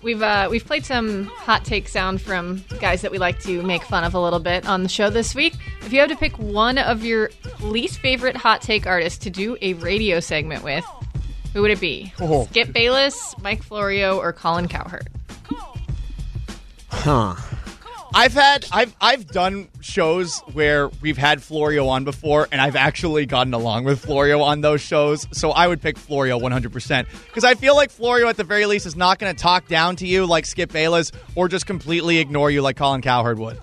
We've 0.00 0.22
uh, 0.22 0.46
we've 0.48 0.64
played 0.64 0.84
some 0.84 1.24
hot 1.24 1.64
take 1.64 1.88
sound 1.88 2.20
from 2.20 2.64
guys 2.80 3.02
that 3.02 3.10
we 3.10 3.18
like 3.18 3.40
to 3.40 3.62
make 3.62 3.82
fun 3.82 4.04
of 4.04 4.14
a 4.14 4.20
little 4.20 4.38
bit 4.38 4.66
on 4.66 4.84
the 4.84 4.88
show 4.88 5.10
this 5.10 5.34
week. 5.34 5.54
If 5.80 5.92
you 5.92 5.98
had 5.98 6.08
to 6.10 6.16
pick 6.16 6.38
one 6.38 6.78
of 6.78 7.04
your 7.04 7.30
least 7.60 7.98
favorite 7.98 8.36
hot 8.36 8.62
take 8.62 8.86
artists 8.86 9.18
to 9.24 9.30
do 9.30 9.56
a 9.60 9.72
radio 9.74 10.20
segment 10.20 10.62
with, 10.62 10.84
who 11.52 11.62
would 11.62 11.72
it 11.72 11.80
be? 11.80 12.12
Oh. 12.20 12.46
Skip 12.46 12.72
Bayless, 12.72 13.34
Mike 13.42 13.64
Florio, 13.64 14.18
or 14.18 14.32
Colin 14.32 14.68
Cowherd? 14.68 15.08
Huh. 16.90 17.34
I've 18.14 18.32
had 18.32 18.66
I've 18.72 18.96
I've 19.00 19.26
done 19.26 19.68
shows 19.80 20.40
where 20.52 20.88
we've 21.02 21.18
had 21.18 21.42
Florio 21.42 21.86
on 21.88 22.04
before, 22.04 22.48
and 22.50 22.60
I've 22.60 22.76
actually 22.76 23.26
gotten 23.26 23.52
along 23.54 23.84
with 23.84 24.00
Florio 24.00 24.40
on 24.40 24.60
those 24.60 24.80
shows. 24.80 25.26
So 25.32 25.50
I 25.50 25.66
would 25.66 25.82
pick 25.82 25.98
Florio 25.98 26.38
100 26.38 26.72
percent 26.72 27.08
because 27.26 27.44
I 27.44 27.54
feel 27.54 27.76
like 27.76 27.90
Florio 27.90 28.28
at 28.28 28.36
the 28.36 28.44
very 28.44 28.66
least 28.66 28.86
is 28.86 28.96
not 28.96 29.18
going 29.18 29.34
to 29.34 29.40
talk 29.40 29.68
down 29.68 29.96
to 29.96 30.06
you 30.06 30.26
like 30.26 30.46
Skip 30.46 30.72
Bayless 30.72 31.12
or 31.34 31.48
just 31.48 31.66
completely 31.66 32.18
ignore 32.18 32.50
you 32.50 32.62
like 32.62 32.76
Colin 32.76 33.02
Cowherd 33.02 33.38
would. 33.38 33.58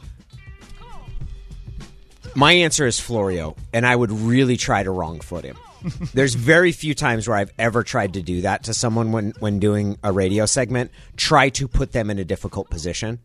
My 2.35 2.51
answer 2.51 2.85
is 2.85 2.99
Florio, 2.99 3.55
and 3.73 3.85
I 3.85 3.95
would 3.95 4.11
really 4.11 4.57
try 4.57 4.83
to 4.83 4.91
wrong 4.91 5.21
foot 5.21 5.45
him. 5.45 5.57
There's 6.13 6.33
very 6.33 6.71
few 6.71 6.93
times 6.93 7.27
where 7.27 7.37
I've 7.37 7.51
ever 7.57 7.81
tried 7.81 8.13
to 8.15 8.21
do 8.21 8.41
that 8.41 8.63
to 8.65 8.73
someone 8.73 9.11
when, 9.11 9.33
when 9.39 9.59
doing 9.59 9.97
a 10.03 10.11
radio 10.11 10.45
segment. 10.45 10.91
Try 11.15 11.49
to 11.49 11.67
put 11.67 11.93
them 11.93 12.09
in 12.09 12.19
a 12.19 12.25
difficult 12.25 12.69
position. 12.69 13.19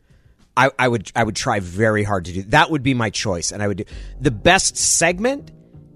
I, 0.56 0.70
I 0.78 0.88
would 0.88 1.10
I 1.14 1.24
would 1.24 1.36
try 1.36 1.60
very 1.60 2.02
hard 2.02 2.26
to 2.26 2.32
do 2.32 2.42
that. 2.44 2.70
Would 2.70 2.82
be 2.82 2.94
my 2.94 3.10
choice, 3.10 3.52
and 3.52 3.62
I 3.62 3.68
would 3.68 3.78
do 3.78 3.84
the 4.20 4.30
best 4.30 4.76
segment 4.76 5.52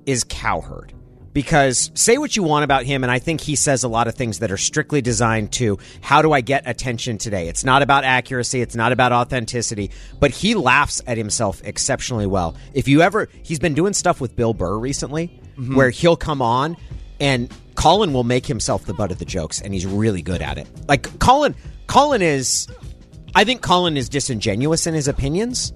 is 0.06 0.24
Cowherd 0.24 0.92
because 1.32 1.90
say 1.94 2.16
what 2.16 2.36
you 2.36 2.42
want 2.42 2.64
about 2.64 2.84
him, 2.84 3.02
and 3.02 3.10
I 3.10 3.18
think 3.18 3.40
he 3.40 3.56
says 3.56 3.82
a 3.82 3.88
lot 3.88 4.06
of 4.06 4.14
things 4.14 4.38
that 4.38 4.52
are 4.52 4.56
strictly 4.56 5.02
designed 5.02 5.52
to 5.54 5.78
how 6.00 6.22
do 6.22 6.32
I 6.32 6.40
get 6.40 6.62
attention 6.66 7.18
today. 7.18 7.48
It's 7.48 7.64
not 7.64 7.82
about 7.82 8.04
accuracy, 8.04 8.60
it's 8.60 8.76
not 8.76 8.92
about 8.92 9.12
authenticity, 9.12 9.90
but 10.20 10.30
he 10.30 10.54
laughs 10.54 11.02
at 11.06 11.18
himself 11.18 11.60
exceptionally 11.64 12.26
well. 12.26 12.56
If 12.72 12.86
you 12.88 13.02
ever, 13.02 13.28
he's 13.42 13.58
been 13.58 13.74
doing 13.74 13.92
stuff 13.92 14.20
with 14.20 14.36
Bill 14.36 14.54
Burr 14.54 14.78
recently, 14.78 15.40
mm-hmm. 15.56 15.74
where 15.74 15.90
he'll 15.90 16.16
come 16.16 16.40
on 16.40 16.76
and 17.20 17.52
Colin 17.74 18.12
will 18.12 18.24
make 18.24 18.46
himself 18.46 18.84
the 18.86 18.94
butt 18.94 19.10
of 19.10 19.18
the 19.18 19.24
jokes, 19.24 19.60
and 19.60 19.74
he's 19.74 19.86
really 19.86 20.22
good 20.22 20.42
at 20.42 20.58
it. 20.58 20.68
Like 20.88 21.18
Colin, 21.18 21.54
Colin 21.86 22.22
is. 22.22 22.68
I 23.34 23.44
think 23.44 23.62
Colin 23.62 23.96
is 23.96 24.08
disingenuous 24.08 24.86
in 24.86 24.94
his 24.94 25.08
opinions 25.08 25.72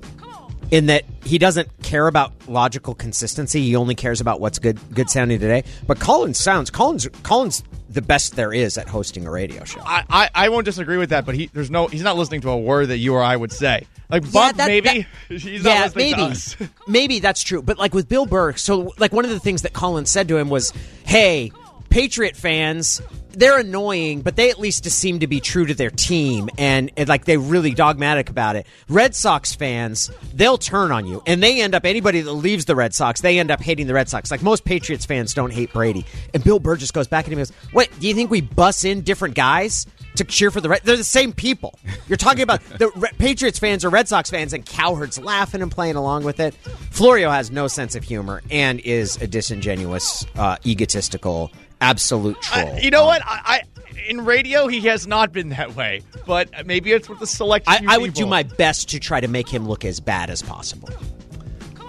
in 0.70 0.86
that 0.86 1.04
he 1.24 1.38
doesn't 1.38 1.68
care 1.82 2.06
about 2.06 2.32
logical 2.48 2.94
consistency. 2.94 3.62
He 3.62 3.76
only 3.76 3.94
cares 3.94 4.20
about 4.20 4.40
what's 4.40 4.58
good 4.58 4.78
good 4.94 5.10
sounding 5.10 5.38
today. 5.40 5.64
But 5.86 5.98
Colin 6.00 6.34
sounds 6.34 6.70
Colin's 6.70 7.08
Colin's 7.22 7.62
the 7.90 8.02
best 8.02 8.36
there 8.36 8.52
is 8.52 8.76
at 8.76 8.86
hosting 8.86 9.26
a 9.26 9.30
radio 9.30 9.64
show. 9.64 9.80
I, 9.80 10.04
I, 10.10 10.30
I 10.34 10.48
won't 10.50 10.66
disagree 10.66 10.98
with 10.98 11.10
that, 11.10 11.24
but 11.24 11.34
he 11.34 11.46
there's 11.52 11.70
no 11.70 11.86
he's 11.86 12.02
not 12.02 12.16
listening 12.16 12.42
to 12.42 12.50
a 12.50 12.58
word 12.58 12.88
that 12.88 12.98
you 12.98 13.14
or 13.14 13.22
I 13.22 13.34
would 13.34 13.52
say. 13.52 13.86
Like 14.10 14.30
Bump, 14.30 14.56
that- 14.58 14.66
maybe 14.68 14.88
that- 15.00 15.06
he's 15.40 15.64
not 15.64 15.70
yeah, 15.74 15.82
listening 15.84 16.10
maybe, 16.10 16.22
to 16.22 16.30
us. 16.30 16.56
maybe 16.86 17.18
that's 17.20 17.42
true. 17.42 17.62
But 17.62 17.78
like 17.78 17.94
with 17.94 18.08
Bill 18.08 18.26
Burr, 18.26 18.54
so 18.54 18.92
like 18.98 19.12
one 19.12 19.24
of 19.24 19.30
the 19.30 19.40
things 19.40 19.62
that 19.62 19.72
Colin 19.72 20.06
said 20.06 20.28
to 20.28 20.36
him 20.36 20.48
was, 20.50 20.72
"Hey, 21.04 21.50
Patriot 21.88 22.36
fans." 22.36 23.00
They're 23.38 23.61
annoying, 23.61 24.22
but 24.22 24.35
they 24.35 24.51
at 24.51 24.59
least 24.59 24.85
seem 24.90 25.20
to 25.20 25.29
be 25.29 25.38
true 25.38 25.64
to 25.64 25.72
their 25.74 25.90
team, 25.90 26.51
and, 26.59 26.90
and 26.96 27.09
like 27.09 27.24
they're 27.24 27.38
really 27.38 27.72
dogmatic 27.72 28.31
about 28.31 28.57
it. 28.57 28.66
Red 28.88 29.14
Sox 29.14 29.55
fans, 29.55 30.11
they'll 30.35 30.59
turn 30.59 30.90
on 30.90 31.07
you, 31.07 31.22
and 31.24 31.40
they 31.40 31.62
end 31.62 31.77
up 31.77 31.85
anybody 31.85 32.20
that 32.20 32.33
leaves 32.33 32.64
the 32.64 32.74
Red 32.74 32.94
Sox, 32.94 33.20
they 33.20 33.38
end 33.38 33.53
up 33.53 33.61
hating 33.61 33.87
the 33.87 33.94
Red 33.94 34.09
Sox. 34.09 34.33
Like 34.33 34.42
most 34.42 34.64
Patriots 34.64 35.07
fans 35.07 35.35
don't 35.35 35.53
hate 35.53 35.72
Brady, 35.72 36.05
and 36.35 36.42
Bill 36.42 36.59
Burr 36.59 36.74
just 36.74 36.94
goes 36.94 37.07
back 37.07 37.27
and 37.27 37.33
he 37.33 37.37
goes, 37.37 37.53
"What? 37.70 37.88
do 38.01 38.09
you 38.09 38.14
think 38.14 38.29
we 38.29 38.40
bus 38.40 38.85
in 38.85 39.03
different 39.03 39.37
guys 39.37 39.87
to 40.16 40.24
cheer 40.24 40.51
for 40.51 40.61
the 40.61 40.68
Red? 40.68 40.81
They're 40.83 40.96
the 40.96 41.05
same 41.05 41.33
people. 41.33 41.79
You're 42.09 42.16
talking 42.16 42.42
about 42.42 42.61
the 42.64 42.90
Re- 42.96 43.11
Patriots 43.18 43.61
fans 43.61 43.85
or 43.85 43.90
Red 43.90 44.09
Sox 44.09 44.31
fans, 44.31 44.53
and 44.53 44.66
Cowherd's 44.66 45.20
laughing 45.20 45.62
and 45.62 45.70
playing 45.70 45.94
along 45.94 46.24
with 46.24 46.40
it. 46.40 46.55
Florio 46.90 47.31
has 47.31 47.53
no 47.53 47.68
sense 47.68 47.94
of 47.94 48.03
humor 48.03 48.42
and 48.51 48.81
is 48.81 49.16
a 49.22 49.29
disingenuous, 49.29 50.27
uh, 50.37 50.57
egotistical, 50.66 51.53
absolute 51.80 52.40
troll. 52.42 52.74
I- 52.76 52.78
you 52.80 52.90
know 52.90 53.04
what? 53.06 53.22
I, 53.24 53.40
I 53.46 53.62
in 54.08 54.24
radio 54.24 54.68
he 54.68 54.80
has 54.82 55.06
not 55.06 55.32
been 55.32 55.50
that 55.50 55.74
way, 55.76 56.02
but 56.26 56.66
maybe 56.66 56.92
it's 56.92 57.08
with 57.08 57.18
the 57.18 57.26
select. 57.26 57.66
I, 57.68 57.78
few 57.78 57.90
I 57.90 57.98
would 57.98 58.14
do 58.14 58.26
my 58.26 58.42
best 58.42 58.88
to 58.90 58.98
try 59.00 59.20
to 59.20 59.28
make 59.28 59.48
him 59.48 59.68
look 59.68 59.84
as 59.84 60.00
bad 60.00 60.30
as 60.30 60.40
possible. 60.42 60.88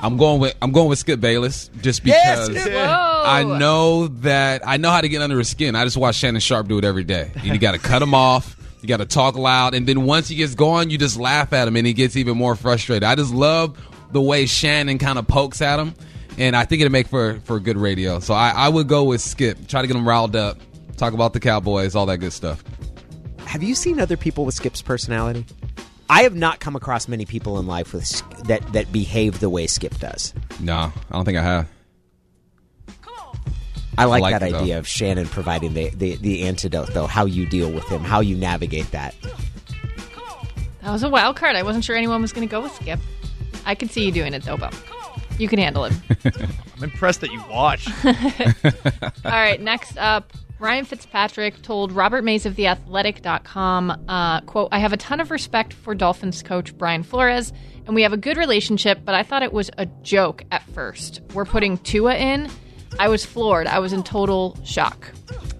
I'm 0.02 0.16
going 0.18 0.40
with 0.40 0.56
I'm 0.62 0.72
going 0.72 0.88
with 0.90 1.00
Skip 1.00 1.20
Bayless 1.20 1.70
just 1.82 2.04
because 2.04 2.46
Skip! 2.48 2.72
Whoa! 2.72 3.24
I 3.26 3.44
know 3.44 4.08
that 4.08 4.66
I 4.66 4.78
know 4.78 4.92
how 4.92 5.02
to 5.02 5.10
get 5.10 5.22
under 5.22 5.38
his 5.38 5.50
skin. 5.50 5.76
I 5.76 5.84
just 5.84 5.98
watch 5.98 6.16
Shannon 6.16 6.40
Sharpe 6.42 6.68
do 6.68 6.78
it 6.78 6.86
every 6.86 7.04
day. 7.04 7.32
You 7.44 7.58
got 7.58 7.74
to 7.74 7.80
cut 7.80 8.02
him 8.02 8.14
off. 8.14 8.56
You 8.82 8.88
got 8.88 8.98
to 8.98 9.06
talk 9.06 9.36
loud, 9.36 9.74
and 9.74 9.86
then 9.86 10.06
once 10.06 10.30
he 10.30 10.36
gets 10.38 10.56
going, 10.56 10.90
you 10.90 10.98
just 10.98 11.20
laugh 11.20 11.52
at 11.52 11.68
him, 11.68 11.76
and 11.76 11.86
he 11.86 11.92
gets 11.92 12.16
even 12.16 12.38
more 12.38 12.56
frustrated. 12.56 13.04
I 13.04 13.16
just 13.16 13.34
love 13.34 13.78
the 14.14 14.22
way 14.22 14.46
Shannon 14.46 15.00
kind 15.00 15.20
of 15.20 15.28
pokes 15.28 15.62
at 15.62 15.80
him, 15.80 15.94
and 16.40 16.56
I 16.56 16.66
think 16.66 16.82
it'll 16.82 16.92
make 16.92 17.08
for 17.08 17.40
for 17.44 17.60
good 17.60 17.78
radio. 17.78 18.20
So 18.20 18.34
I, 18.34 18.50
I 18.50 18.70
would 18.70 18.88
go 18.88 19.04
with 19.04 19.22
Skip. 19.22 19.68
Try 19.68 19.82
to 19.82 19.88
get 19.88 19.96
him 19.96 20.08
riled 20.08 20.36
up. 20.36 20.58
Talk 20.98 21.14
about 21.14 21.34
the 21.34 21.40
Cowboys, 21.40 21.96
all 21.96 22.08
that 22.08 22.18
good 22.18 22.34
stuff. 22.34 22.64
Have 23.46 23.62
you 23.62 23.76
seen 23.76 24.00
other 24.00 24.18
people 24.18 24.46
with 24.46 24.56
Skip's 24.56 24.82
personality? 24.82 25.46
I 26.10 26.24
have 26.24 26.36
not 26.36 26.60
come 26.60 26.76
across 26.76 27.08
many 27.08 27.26
people 27.26 27.60
in 27.60 27.68
life 27.68 27.94
with 27.94 28.24
that 28.48 28.74
that 28.74 28.92
behave 28.92 29.40
the 29.40 29.50
way 29.50 29.68
Skip 29.68 29.98
does. 30.00 30.34
No, 30.60 30.74
I 30.74 30.94
don't 31.12 31.26
think 31.26 31.38
I 31.38 31.44
have. 31.44 31.68
I 33.98 34.06
like, 34.06 34.22
like 34.22 34.40
that 34.40 34.48
it, 34.48 34.52
though. 34.54 34.60
idea 34.60 34.80
of 34.80 34.88
Shannon 34.88 35.28
providing 35.28 35.74
the, 35.74 35.90
the, 35.90 36.16
the 36.16 36.44
antidote, 36.44 36.94
though, 36.94 37.06
how 37.06 37.26
you 37.26 37.46
deal 37.46 37.70
with 37.70 37.84
him, 37.90 38.02
how 38.02 38.22
you 38.22 38.38
navigate 38.38 38.90
that. 38.92 39.14
That 40.82 40.92
was 40.92 41.04
a 41.04 41.10
wild 41.10 41.36
card. 41.36 41.58
I 41.58 41.64
wasn't 41.64 41.84
sure 41.84 41.98
anyone 41.98 42.22
was 42.22 42.32
going 42.32 42.48
to 42.48 42.52
go 42.52 42.62
with 42.62 42.74
Skip. 42.76 43.00
I 43.66 43.76
could 43.76 43.92
see 43.92 44.06
you 44.06 44.12
doing 44.14 44.34
it 44.34 44.44
though, 44.44 44.56
Bump. 44.56 44.74
You 45.40 45.48
can 45.48 45.58
handle 45.58 45.86
it. 45.86 45.94
I'm 46.76 46.84
impressed 46.84 47.22
that 47.22 47.32
you 47.32 47.42
watch. 47.50 47.88
All 49.26 49.32
right, 49.32 49.60
next 49.60 49.98
up, 49.98 50.34
Ryan 50.60 50.84
Fitzpatrick 50.84 51.62
told 51.62 51.94
Robert 51.94 52.26
Mays 52.26 52.46
of 52.46 52.56
TheAthletic.com, 52.56 54.06
uh, 54.10 54.42
quote, 54.42 54.68
I 54.74 54.80
have 54.80 54.92
a 54.92 54.98
ton 54.98 55.22
of 55.22 55.32
respect 55.32 55.72
for 55.72 55.96
Dolphins 55.96 56.44
coach 56.44 56.78
Brian 56.78 57.04
Flores, 57.04 57.54
and 57.86 57.96
we 57.96 58.02
have 58.02 58.12
a 58.12 58.18
good 58.18 58.36
relationship, 58.36 59.00
but 59.06 59.16
I 59.16 59.24
thought 59.24 59.42
it 59.42 59.54
was 59.54 59.72
a 59.78 59.86
joke 60.04 60.44
at 60.52 60.62
first. 60.72 61.22
We're 61.34 61.46
putting 61.46 61.78
Tua 61.78 62.16
in. 62.16 62.50
I 63.00 63.08
was 63.08 63.26
floored. 63.26 63.68
I 63.68 63.80
was 63.80 63.94
in 63.94 64.04
total 64.04 64.58
shock. 64.66 65.10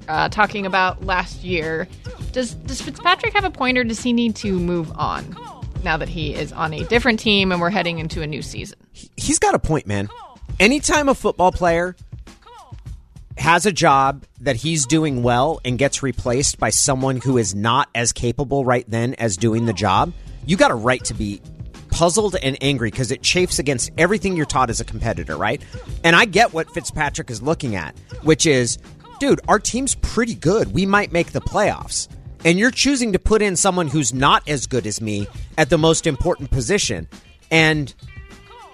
Uh, 0.10 0.28
talking 0.28 0.66
about 0.66 1.06
last 1.06 1.44
year, 1.44 1.88
does 2.32 2.56
does 2.56 2.82
Fitzpatrick 2.82 3.34
have 3.34 3.44
a 3.44 3.52
point, 3.52 3.78
or 3.78 3.84
does 3.84 4.02
he 4.02 4.12
need 4.12 4.36
to 4.38 4.60
move 4.60 4.92
on 4.98 5.36
now 5.84 5.98
that 5.98 6.10
he 6.10 6.34
is 6.34 6.52
on 6.52 6.74
a 6.74 6.84
different 6.86 7.20
team 7.20 7.52
and 7.52 7.60
we're 7.62 7.70
heading 7.70 8.00
into 8.00 8.22
a 8.22 8.28
new 8.28 8.42
season? 8.42 8.78
he- 8.92 9.10
he's 9.18 9.40
got 9.40 9.56
a 9.56 9.60
point, 9.60 9.88
man. 9.88 10.10
Anytime 10.60 11.08
a 11.10 11.16
football 11.16 11.52
player 11.52 11.96
has 13.38 13.66
a 13.66 13.72
job 13.72 14.26
that 14.42 14.58
he's 14.58 14.86
doing 14.86 15.24
well 15.24 15.62
and 15.64 15.78
gets 15.78 16.04
replaced 16.04 16.60
by 16.60 16.70
someone 16.70 17.18
who 17.18 17.38
is 17.38 17.56
not 17.56 17.88
as 17.96 18.12
capable 18.12 18.66
right 18.66 18.84
then 18.90 19.14
as 19.16 19.38
doing 19.38 19.66
the 19.66 19.74
job, 19.74 20.12
you 20.46 20.58
got 20.58 20.72
a 20.72 20.76
right 20.76 21.04
to 21.06 21.14
be 21.14 21.42
puzzled 21.90 22.36
and 22.44 22.58
angry 22.62 22.92
because 22.92 23.12
it 23.12 23.22
chafes 23.22 23.58
against 23.58 23.92
everything 23.98 24.36
you're 24.36 24.46
taught 24.46 24.70
as 24.70 24.80
a 24.82 24.86
competitor, 24.86 25.38
right? 25.38 25.62
And 26.04 26.16
I 26.16 26.26
get 26.26 26.54
what 26.54 26.70
Fitzpatrick 26.72 27.30
is 27.30 27.42
looking 27.42 27.76
at, 27.76 27.98
which 28.24 28.46
is, 28.46 28.78
dude, 29.20 29.40
our 29.48 29.60
team's 29.60 29.96
pretty 29.96 30.36
good. 30.36 30.74
We 30.74 30.86
might 30.86 31.12
make 31.14 31.32
the 31.32 31.42
playoffs. 31.42 32.08
And 32.46 32.58
you're 32.58 32.72
choosing 32.72 33.14
to 33.14 33.20
put 33.20 33.42
in 33.42 33.56
someone 33.56 33.88
who's 33.88 34.14
not 34.14 34.48
as 34.48 34.66
good 34.66 34.88
as 34.88 35.02
me 35.02 35.28
at 35.58 35.70
the 35.70 35.78
most 35.78 36.08
important 36.08 36.52
position. 36.52 37.08
And 37.52 37.94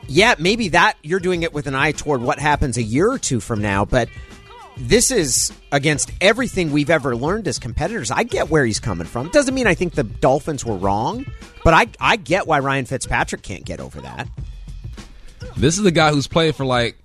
yeah, 0.08 0.36
maybe 0.38 0.70
that 0.70 0.98
you're 1.02 1.20
doing 1.20 1.44
it 1.44 1.54
with 1.54 1.68
an 1.68 1.76
eye 1.76 1.92
toward 1.92 2.22
what 2.22 2.40
happens 2.40 2.78
a 2.78 2.84
year 2.84 3.10
or 3.10 3.18
two 3.18 3.40
from 3.40 3.62
now, 3.62 3.86
but 3.86 4.08
this 4.78 5.10
is 5.10 5.54
against 5.72 6.12
everything 6.22 6.72
we've 6.72 6.90
ever 6.90 7.16
learned 7.16 7.48
as 7.48 7.60
competitors. 7.60 8.12
I 8.12 8.24
get 8.24 8.50
where 8.50 8.66
he's 8.66 8.80
coming 8.80 9.08
from. 9.08 9.30
Doesn't 9.30 9.56
mean 9.56 9.68
I 9.68 9.74
think 9.74 9.94
the 9.94 10.04
Dolphins 10.04 10.66
were 10.66 10.76
wrong, 10.76 11.26
but 11.64 11.74
I 11.74 11.88
I 12.00 12.18
get 12.18 12.46
why 12.46 12.60
Ryan 12.60 12.86
Fitzpatrick 12.86 13.42
can't 13.42 13.66
get 13.66 13.80
over 13.80 14.02
that. 14.02 14.28
This 15.58 15.78
is 15.78 15.84
the 15.84 15.92
guy 15.92 16.12
who's 16.12 16.28
played 16.28 16.56
for 16.56 16.66
like 16.66 16.98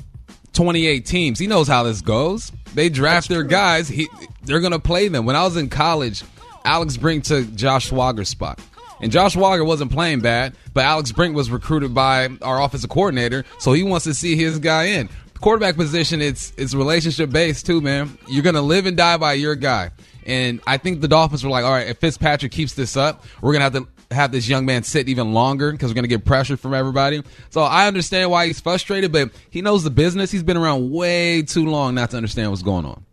28 0.54 1.06
teams. 1.06 1.38
He 1.38 1.46
knows 1.46 1.68
how 1.68 1.84
this 1.84 2.00
goes. 2.00 2.50
They 2.74 2.88
draft 2.88 3.28
their 3.28 3.44
guys. 3.44 3.88
He 3.88 4.08
they're 4.42 4.60
gonna 4.60 4.80
play 4.80 5.08
them. 5.08 5.24
When 5.24 5.36
I 5.36 5.44
was 5.44 5.56
in 5.56 5.68
college, 5.68 6.24
Alex 6.64 6.96
Brink 6.96 7.24
took 7.24 7.54
Josh 7.54 7.90
Swogger's 7.90 8.28
spot. 8.28 8.60
And 9.00 9.10
Josh 9.10 9.34
Swogger 9.34 9.64
wasn't 9.64 9.92
playing 9.92 10.20
bad, 10.20 10.54
but 10.74 10.84
Alex 10.84 11.10
Brink 11.12 11.34
was 11.34 11.50
recruited 11.50 11.94
by 11.94 12.28
our 12.42 12.62
offensive 12.62 12.90
coordinator, 12.90 13.44
so 13.58 13.72
he 13.72 13.82
wants 13.82 14.04
to 14.04 14.12
see 14.12 14.36
his 14.36 14.58
guy 14.58 14.84
in. 14.84 15.08
Quarterback 15.40 15.76
position, 15.76 16.20
it's 16.20 16.52
it's 16.58 16.74
relationship 16.74 17.30
based 17.30 17.64
too, 17.64 17.80
man. 17.80 18.18
You're 18.28 18.42
gonna 18.42 18.60
live 18.60 18.84
and 18.84 18.94
die 18.94 19.16
by 19.16 19.32
your 19.32 19.54
guy. 19.54 19.90
And 20.26 20.60
I 20.66 20.76
think 20.76 21.00
the 21.00 21.08
Dolphins 21.08 21.42
were 21.42 21.50
like, 21.50 21.64
all 21.64 21.72
right, 21.72 21.88
if 21.88 21.96
Fitzpatrick 21.96 22.52
keeps 22.52 22.74
this 22.74 22.94
up, 22.94 23.24
we're 23.40 23.54
gonna 23.54 23.64
have 23.64 23.72
to 23.72 23.88
have 24.10 24.32
this 24.32 24.48
young 24.48 24.66
man 24.66 24.82
sit 24.82 25.08
even 25.08 25.32
longer 25.32 25.72
because 25.72 25.90
we're 25.90 25.94
going 25.94 26.04
to 26.04 26.08
get 26.08 26.24
pressure 26.24 26.56
from 26.56 26.74
everybody. 26.74 27.22
So 27.50 27.62
I 27.62 27.86
understand 27.86 28.30
why 28.30 28.46
he's 28.46 28.60
frustrated, 28.60 29.12
but 29.12 29.30
he 29.50 29.62
knows 29.62 29.84
the 29.84 29.90
business. 29.90 30.30
He's 30.30 30.42
been 30.42 30.56
around 30.56 30.90
way 30.90 31.42
too 31.42 31.66
long 31.66 31.94
not 31.94 32.10
to 32.10 32.16
understand 32.16 32.50
what's 32.50 32.62
going 32.62 32.84
on. 32.84 33.04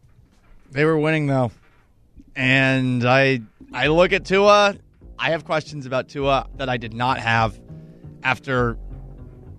They 0.72 0.86
were 0.86 0.98
winning 0.98 1.28
though, 1.28 1.52
and 2.36 3.06
I 3.06 3.42
I 3.74 3.88
look 3.88 4.14
at 4.14 4.26
Tua. 4.26 4.76
I 5.20 5.32
have 5.32 5.46
questions 5.46 5.86
about 5.86 6.10
Tua 6.10 6.48
that 6.58 6.70
I 6.70 6.78
did 6.78 6.94
not 6.94 7.20
have 7.20 7.60
after 8.24 8.78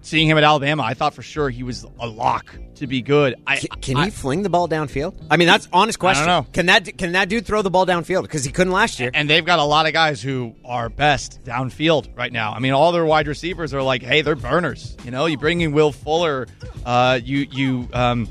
seeing 0.00 0.28
him 0.28 0.38
at 0.38 0.44
Alabama. 0.44 0.82
I 0.84 0.94
thought 0.94 1.14
for 1.14 1.22
sure 1.22 1.50
he 1.50 1.62
was 1.62 1.84
a 1.98 2.06
lock 2.06 2.56
to 2.76 2.86
be 2.86 3.02
good. 3.02 3.34
I, 3.46 3.56
Can, 3.56 3.80
can 3.80 3.96
I, 3.96 4.04
he 4.06 4.10
fling 4.10 4.42
the 4.42 4.48
ball 4.48 4.68
downfield? 4.68 5.20
I 5.30 5.36
mean, 5.36 5.48
that's 5.48 5.68
honest 5.72 5.98
question. 5.98 6.44
Can 6.52 6.66
that 6.66 6.96
can 6.96 7.12
that 7.12 7.28
dude 7.28 7.44
throw 7.44 7.62
the 7.62 7.70
ball 7.70 7.86
downfield? 7.86 8.22
Because 8.22 8.44
he 8.44 8.52
couldn't 8.52 8.72
last 8.72 9.00
year. 9.00 9.10
And 9.12 9.28
they've 9.28 9.44
got 9.44 9.58
a 9.58 9.64
lot 9.64 9.86
of 9.86 9.92
guys 9.92 10.22
who 10.22 10.54
are 10.64 10.88
best 10.88 11.42
downfield 11.44 12.16
right 12.16 12.32
now. 12.32 12.52
I 12.52 12.60
mean, 12.60 12.72
all 12.72 12.92
their 12.92 13.04
wide 13.04 13.26
receivers 13.26 13.74
are 13.74 13.82
like, 13.82 14.02
hey, 14.02 14.22
they're 14.22 14.36
burners. 14.36 14.96
You 15.04 15.10
know, 15.10 15.26
you 15.26 15.36
bring 15.38 15.60
in 15.60 15.72
Will 15.72 15.92
Fuller, 15.92 16.46
uh, 16.86 17.18
you 17.22 17.46
you 17.50 17.88
um, 17.92 18.28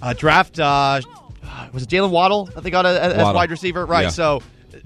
uh, 0.00 0.12
draft 0.14 0.58
uh, 0.60 1.00
was 1.72 1.82
it 1.84 1.88
Jaylen 1.88 2.10
Waddle 2.10 2.46
that 2.46 2.62
they 2.62 2.70
got 2.70 2.86
a, 2.86 3.02
as 3.02 3.34
wide 3.34 3.50
receiver, 3.50 3.84
right? 3.86 4.04
Yeah. 4.04 4.08
So 4.10 4.42
uh, 4.74 4.76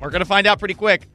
we're 0.00 0.10
gonna 0.10 0.24
find 0.24 0.46
out 0.46 0.58
pretty 0.58 0.74
quick. 0.74 1.08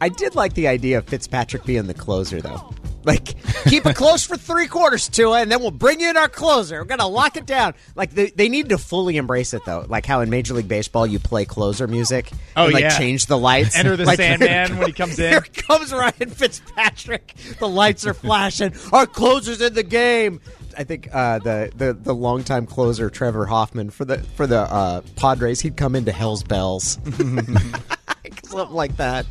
I 0.00 0.08
did 0.08 0.34
like 0.34 0.54
the 0.54 0.68
idea 0.68 0.98
of 0.98 1.06
Fitzpatrick 1.06 1.64
being 1.64 1.86
the 1.86 1.94
closer, 1.94 2.40
though. 2.40 2.74
Like, 3.04 3.36
keep 3.64 3.84
it 3.84 3.96
close 3.96 4.24
for 4.24 4.36
three 4.36 4.66
quarters, 4.66 5.08
Tua, 5.10 5.42
and 5.42 5.52
then 5.52 5.60
we'll 5.60 5.70
bring 5.70 6.00
in 6.00 6.16
our 6.16 6.28
closer. 6.28 6.78
We're 6.80 6.86
gonna 6.86 7.06
lock 7.06 7.36
it 7.36 7.44
down. 7.44 7.74
Like, 7.94 8.10
they, 8.12 8.30
they 8.30 8.48
need 8.48 8.70
to 8.70 8.78
fully 8.78 9.18
embrace 9.18 9.52
it, 9.52 9.62
though. 9.66 9.84
Like 9.86 10.06
how 10.06 10.20
in 10.20 10.30
Major 10.30 10.54
League 10.54 10.68
Baseball 10.68 11.06
you 11.06 11.18
play 11.18 11.44
closer 11.44 11.86
music. 11.86 12.30
Oh, 12.56 12.64
and, 12.64 12.72
like, 12.72 12.82
yeah. 12.82 12.98
change 12.98 13.26
the 13.26 13.36
lights. 13.36 13.76
Enter 13.76 13.96
the 13.96 14.06
Like, 14.06 14.16
Sandman 14.16 14.78
when 14.78 14.86
he 14.86 14.92
comes 14.94 15.18
in. 15.18 15.30
Here 15.30 15.42
comes 15.42 15.92
Ryan 15.92 16.30
Fitzpatrick. 16.30 17.34
The 17.58 17.68
lights 17.68 18.06
are 18.06 18.14
flashing. 18.14 18.72
Our 18.92 19.06
closer's 19.06 19.60
in 19.60 19.74
the 19.74 19.82
game. 19.82 20.40
I 20.76 20.84
think 20.84 21.08
uh, 21.12 21.38
the 21.38 21.70
the 21.74 21.92
the 21.92 22.14
longtime 22.14 22.66
closer 22.66 23.10
Trevor 23.10 23.46
Hoffman 23.46 23.90
for 23.90 24.04
the 24.04 24.18
for 24.18 24.46
the 24.46 24.60
uh, 24.60 25.02
Padres, 25.16 25.60
he'd 25.60 25.76
come 25.76 25.94
into 25.94 26.12
Hell's 26.12 26.42
Bells, 26.42 26.98
something 27.04 28.70
like 28.70 28.96
that. 28.96 29.26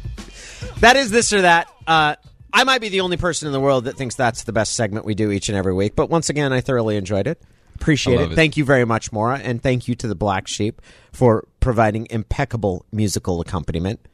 That 0.80 0.96
is 0.96 1.12
this 1.12 1.34
or 1.34 1.42
that. 1.42 1.68
Uh, 1.88 2.16
I 2.52 2.64
might 2.66 2.82
be 2.82 2.90
the 2.90 3.02
only 3.02 3.18
person 3.18 3.48
in 3.48 3.52
the 3.52 3.60
world 3.60 3.86
that 3.86 3.98
thinks 3.98 4.16
that's 4.16 4.44
the 4.44 4.54
best 4.54 4.76
segment 4.76 5.06
we 5.06 5.16
do 5.16 5.32
each 5.32 5.50
and 5.50 5.58
every 5.58 5.74
week. 5.74 5.96
But 5.96 6.10
once 6.10 6.30
again, 6.30 6.54
I 6.54 6.62
thoroughly 6.62 6.98
enjoyed 6.98 7.26
it. 7.26 7.42
Appreciate 7.76 8.20
it. 8.20 8.32
it. 8.32 8.36
Thank 8.36 8.58
you 8.58 8.64
very 8.64 8.86
much, 8.86 9.12
Mora, 9.12 9.40
and 9.40 9.62
thank 9.62 9.88
you 9.88 9.96
to 9.96 10.08
the 10.08 10.16
Black 10.16 10.48
Sheep 10.48 10.82
for 11.12 11.48
providing 11.60 12.08
impeccable 12.12 12.86
musical 12.92 13.42
accompaniment. 13.42 14.08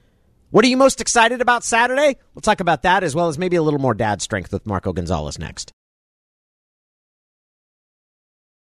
What 0.52 0.66
are 0.66 0.68
you 0.70 0.78
most 0.78 1.02
excited 1.02 1.42
about 1.42 1.64
Saturday? 1.64 2.16
We'll 2.34 2.42
talk 2.42 2.62
about 2.62 2.84
that 2.84 3.04
as 3.04 3.14
well 3.14 3.28
as 3.28 3.38
maybe 3.38 3.58
a 3.58 3.62
little 3.62 3.80
more 3.80 3.94
dad 3.94 4.22
strength 4.22 4.52
with 4.52 4.66
Marco 4.66 4.94
Gonzalez 4.94 5.38
next. 5.38 5.74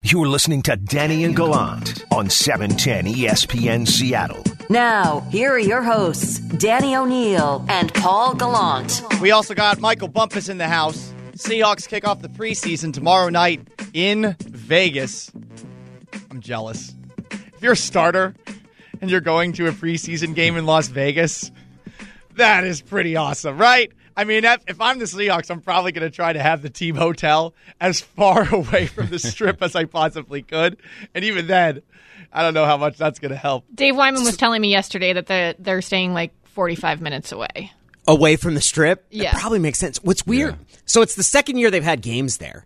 You're 0.02 0.30
listening 0.30 0.62
to 0.64 0.78
Danny 0.78 1.26
and 1.26 1.36
Gallant 1.36 2.06
on 2.14 2.30
710 2.30 3.14
ESPN 3.14 3.86
Seattle. 3.86 4.42
Now, 4.70 5.20
here 5.30 5.52
are 5.52 5.60
your 5.60 5.84
hosts, 5.84 6.40
Danny 6.40 6.96
O'Neil 6.96 7.66
and 7.68 7.94
Paul 7.94 8.34
Gallant. 8.34 9.02
We 9.22 9.32
also 9.32 9.54
got 9.54 9.80
Michael 9.82 10.08
Bumpus 10.08 10.48
in 10.48 10.58
the 10.58 10.70
house. 10.70 11.14
Seahawks 11.34 11.86
kick 11.86 12.08
off 12.08 12.22
the 12.22 12.30
preseason 12.30 12.94
tomorrow 12.94 13.28
night 13.28 13.68
in 13.94 14.38
Vegas. 14.40 15.32
I'm 16.32 16.40
jealous. 16.40 16.96
If 17.32 17.62
you're 17.62 17.74
a 17.74 17.78
starter 17.78 18.34
and 19.02 19.12
you're 19.12 19.20
going 19.20 19.52
to 19.54 19.68
a 19.68 19.74
preseason 19.74 20.34
game 20.34 20.56
in 20.56 20.66
Las 20.66 20.88
Vegas, 20.88 21.52
that 22.36 22.64
is 22.64 22.82
pretty 22.82 23.18
awesome, 23.18 23.58
right? 23.58 23.92
I 24.16 24.24
mean, 24.24 24.44
if 24.46 24.62
if 24.68 24.82
I'm 24.82 25.00
the 25.00 25.06
Seahawks, 25.06 25.50
I'm 25.50 25.62
probably 25.62 25.92
going 25.92 26.10
to 26.10 26.16
try 26.16 26.34
to 26.34 26.42
have 26.42 26.62
the 26.62 26.70
team 26.70 26.96
hotel 26.96 27.54
as 27.80 28.02
far 28.02 28.48
away 28.54 28.88
from 28.88 29.08
the 29.08 29.20
strip 29.20 29.62
as 29.62 29.76
I 29.76 29.86
possibly 29.86 30.42
could. 30.42 30.78
And 31.16 31.24
even 31.26 31.48
then, 31.48 31.82
I 32.32 32.44
don't 32.44 32.54
know 32.54 32.66
how 32.66 32.78
much 32.78 32.98
that's 32.98 33.20
going 33.20 33.32
to 33.32 33.38
help. 33.38 33.66
Dave 33.74 33.96
Wyman 33.96 34.24
was 34.24 34.38
telling 34.38 34.62
me 34.62 34.70
yesterday 34.70 35.14
that 35.14 35.28
the, 35.28 35.56
they're 35.60 35.82
staying 35.82 36.14
like 36.14 36.32
45 36.50 37.02
minutes 37.02 37.32
away. 37.32 37.72
Away 38.08 38.36
from 38.36 38.56
the 38.56 38.62
strip? 38.62 39.06
Yeah. 39.12 39.32
That 39.32 39.40
probably 39.40 39.60
makes 39.60 39.78
sense. 39.80 40.02
What's 40.04 40.26
weird? 40.26 40.56
So 40.86 41.02
it's 41.02 41.16
the 41.16 41.24
second 41.24 41.58
year 41.58 41.70
they've 41.72 41.84
had 41.84 42.02
games 42.02 42.38
there. 42.38 42.66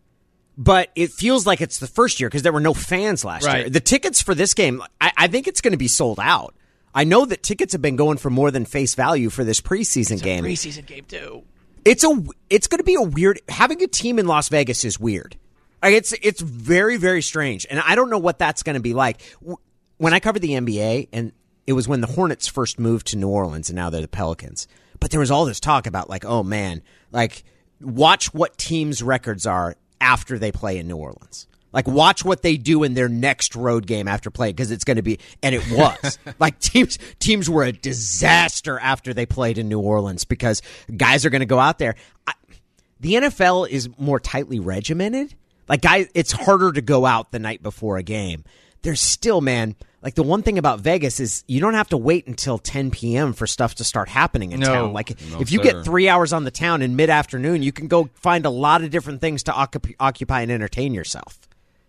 But 0.58 0.92
it 0.96 1.12
feels 1.12 1.48
like 1.48 1.62
it's 1.62 1.80
the 1.80 1.88
first 1.88 2.20
year 2.20 2.30
because 2.30 2.44
there 2.44 2.54
were 2.54 2.60
no 2.60 2.74
fans 2.76 3.26
last 3.26 3.46
Right. 3.46 3.62
year. 3.62 3.70
The 3.70 3.80
tickets 3.80 4.22
for 4.22 4.36
this 4.36 4.54
game, 4.54 4.84
I, 5.02 5.12
I 5.18 5.28
think 5.28 5.48
it's 5.48 5.62
going 5.62 5.72
to 5.72 5.78
be 5.78 5.88
sold 5.88 6.20
out. 6.20 6.54
I 6.96 7.04
know 7.04 7.26
that 7.26 7.44
tickets 7.44 7.74
have 7.74 7.82
been 7.82 7.96
going 7.96 8.18
for 8.18 8.30
more 8.30 8.52
than 8.52 8.66
face 8.66 8.96
value 8.96 9.30
for 9.30 9.44
this 9.44 9.62
preseason 9.62 10.22
game. 10.22 10.44
Preseason 10.44 10.86
game 10.86 11.06
too. 11.06 11.44
it's 11.86 12.04
a 12.04 12.24
it's 12.50 12.68
going 12.68 12.80
to 12.80 12.84
be 12.84 12.96
a 12.96 13.02
weird 13.02 13.42
having 13.50 13.82
a 13.84 13.88
team 13.88 14.20
in 14.20 14.28
Las 14.28 14.50
Vegas 14.50 14.86
is 14.86 15.00
weird. 15.00 15.36
Like 15.82 15.94
it's 15.94 16.14
it's 16.22 16.42
very 16.42 16.98
very 16.98 17.22
strange, 17.22 17.66
and 17.70 17.80
I 17.80 17.96
don't 17.96 18.10
know 18.10 18.20
what 18.20 18.40
that's 18.40 18.64
going 18.64 18.76
to 18.76 18.82
be 18.82 18.94
like. 18.94 19.22
When 19.98 20.14
I 20.14 20.20
covered 20.20 20.42
the 20.42 20.52
NBA, 20.52 21.10
and 21.12 21.32
it 21.68 21.74
was 21.74 21.88
when 21.88 22.02
the 22.02 22.08
Hornets 22.08 22.48
first 22.48 22.80
moved 22.80 23.08
to 23.08 23.18
New 23.18 23.30
Orleans, 23.30 23.70
and 23.70 23.76
now 23.76 23.90
they're 23.90 24.02
the 24.02 24.08
Pelicans. 24.08 24.68
But 25.00 25.12
there 25.12 25.20
was 25.20 25.32
all 25.32 25.46
this 25.46 25.60
talk 25.60 25.88
about 25.88 26.10
like, 26.10 26.26
oh 26.26 26.44
man, 26.44 26.82
like 27.12 27.44
watch 27.82 28.34
what 28.34 28.58
teams' 28.58 29.04
records 29.04 29.46
are 29.46 29.76
after 30.00 30.38
they 30.40 30.52
play 30.52 30.78
in 30.78 30.88
New 30.88 30.98
Orleans. 30.98 31.48
Like 31.74 31.88
watch 31.88 32.24
what 32.24 32.44
they 32.44 32.56
do 32.58 32.84
in 32.84 32.94
their 32.94 33.10
next 33.10 33.56
road 33.56 33.88
game 33.88 34.08
after 34.08 34.30
play 34.30 34.52
because 34.52 34.70
it's 34.72 34.84
going 34.84 34.98
to 34.98 35.02
be 35.02 35.20
and 35.42 35.56
it 35.56 35.70
was 35.72 36.20
like 36.40 36.60
teams 36.60 37.00
teams 37.20 37.50
were 37.50 37.64
a 37.64 37.72
disaster 37.72 38.80
after 38.80 39.14
they 39.14 39.26
played 39.26 39.58
in 39.58 39.68
New 39.70 39.80
Orleans 39.80 40.24
because 40.24 40.62
guys 40.96 41.26
are 41.26 41.30
going 41.30 41.40
to 41.42 41.46
go 41.48 41.60
out 41.60 41.80
there. 41.80 41.96
I, 42.28 42.34
the 43.00 43.16
NFL 43.16 43.68
is 43.70 43.90
more 43.98 44.20
tightly 44.20 44.60
regimented. 44.60 45.34
Like 45.68 45.82
guys, 45.82 46.08
it's 46.14 46.32
harder 46.32 46.72
to 46.72 46.82
go 46.82 47.06
out 47.06 47.32
the 47.32 47.40
night 47.40 47.64
before 47.64 47.98
a 47.98 48.04
game. 48.04 48.44
There's 48.84 49.02
still, 49.02 49.42
man. 49.42 49.76
Like 50.02 50.16
the 50.16 50.24
one 50.24 50.44
thing 50.44 50.58
about 50.58 50.82
Vegas 50.82 51.20
is 51.22 51.44
you 51.48 51.62
don't 51.62 51.74
have 51.76 51.88
to 51.90 51.98
wait 51.98 52.28
until 52.28 52.58
10 52.58 52.92
p.m. 52.92 53.32
for 53.34 53.48
stuff 53.48 53.76
to 53.76 53.86
start 53.86 54.10
happening 54.10 54.52
in 54.52 54.60
No. 54.60 54.68
town. 54.68 54.94
Like 54.94 55.20
No, 55.32 55.40
if 55.40 55.52
you 55.52 55.60
sir. 55.60 55.64
get 55.72 55.86
three 55.86 56.10
hours 56.10 56.34
on 56.34 56.44
the 56.44 56.52
town 56.52 56.82
in 56.82 56.96
mid 56.98 57.10
afternoon, 57.10 57.64
you 57.64 57.72
can 57.72 57.88
go 57.88 58.10
find 58.14 58.46
a 58.46 58.50
lot 58.50 58.84
of 58.84 58.90
different 58.92 59.22
things 59.22 59.44
to 59.44 59.52
occup- 59.54 59.96
occupy 60.00 60.42
and 60.42 60.52
entertain 60.52 60.94
yourself. 60.94 61.40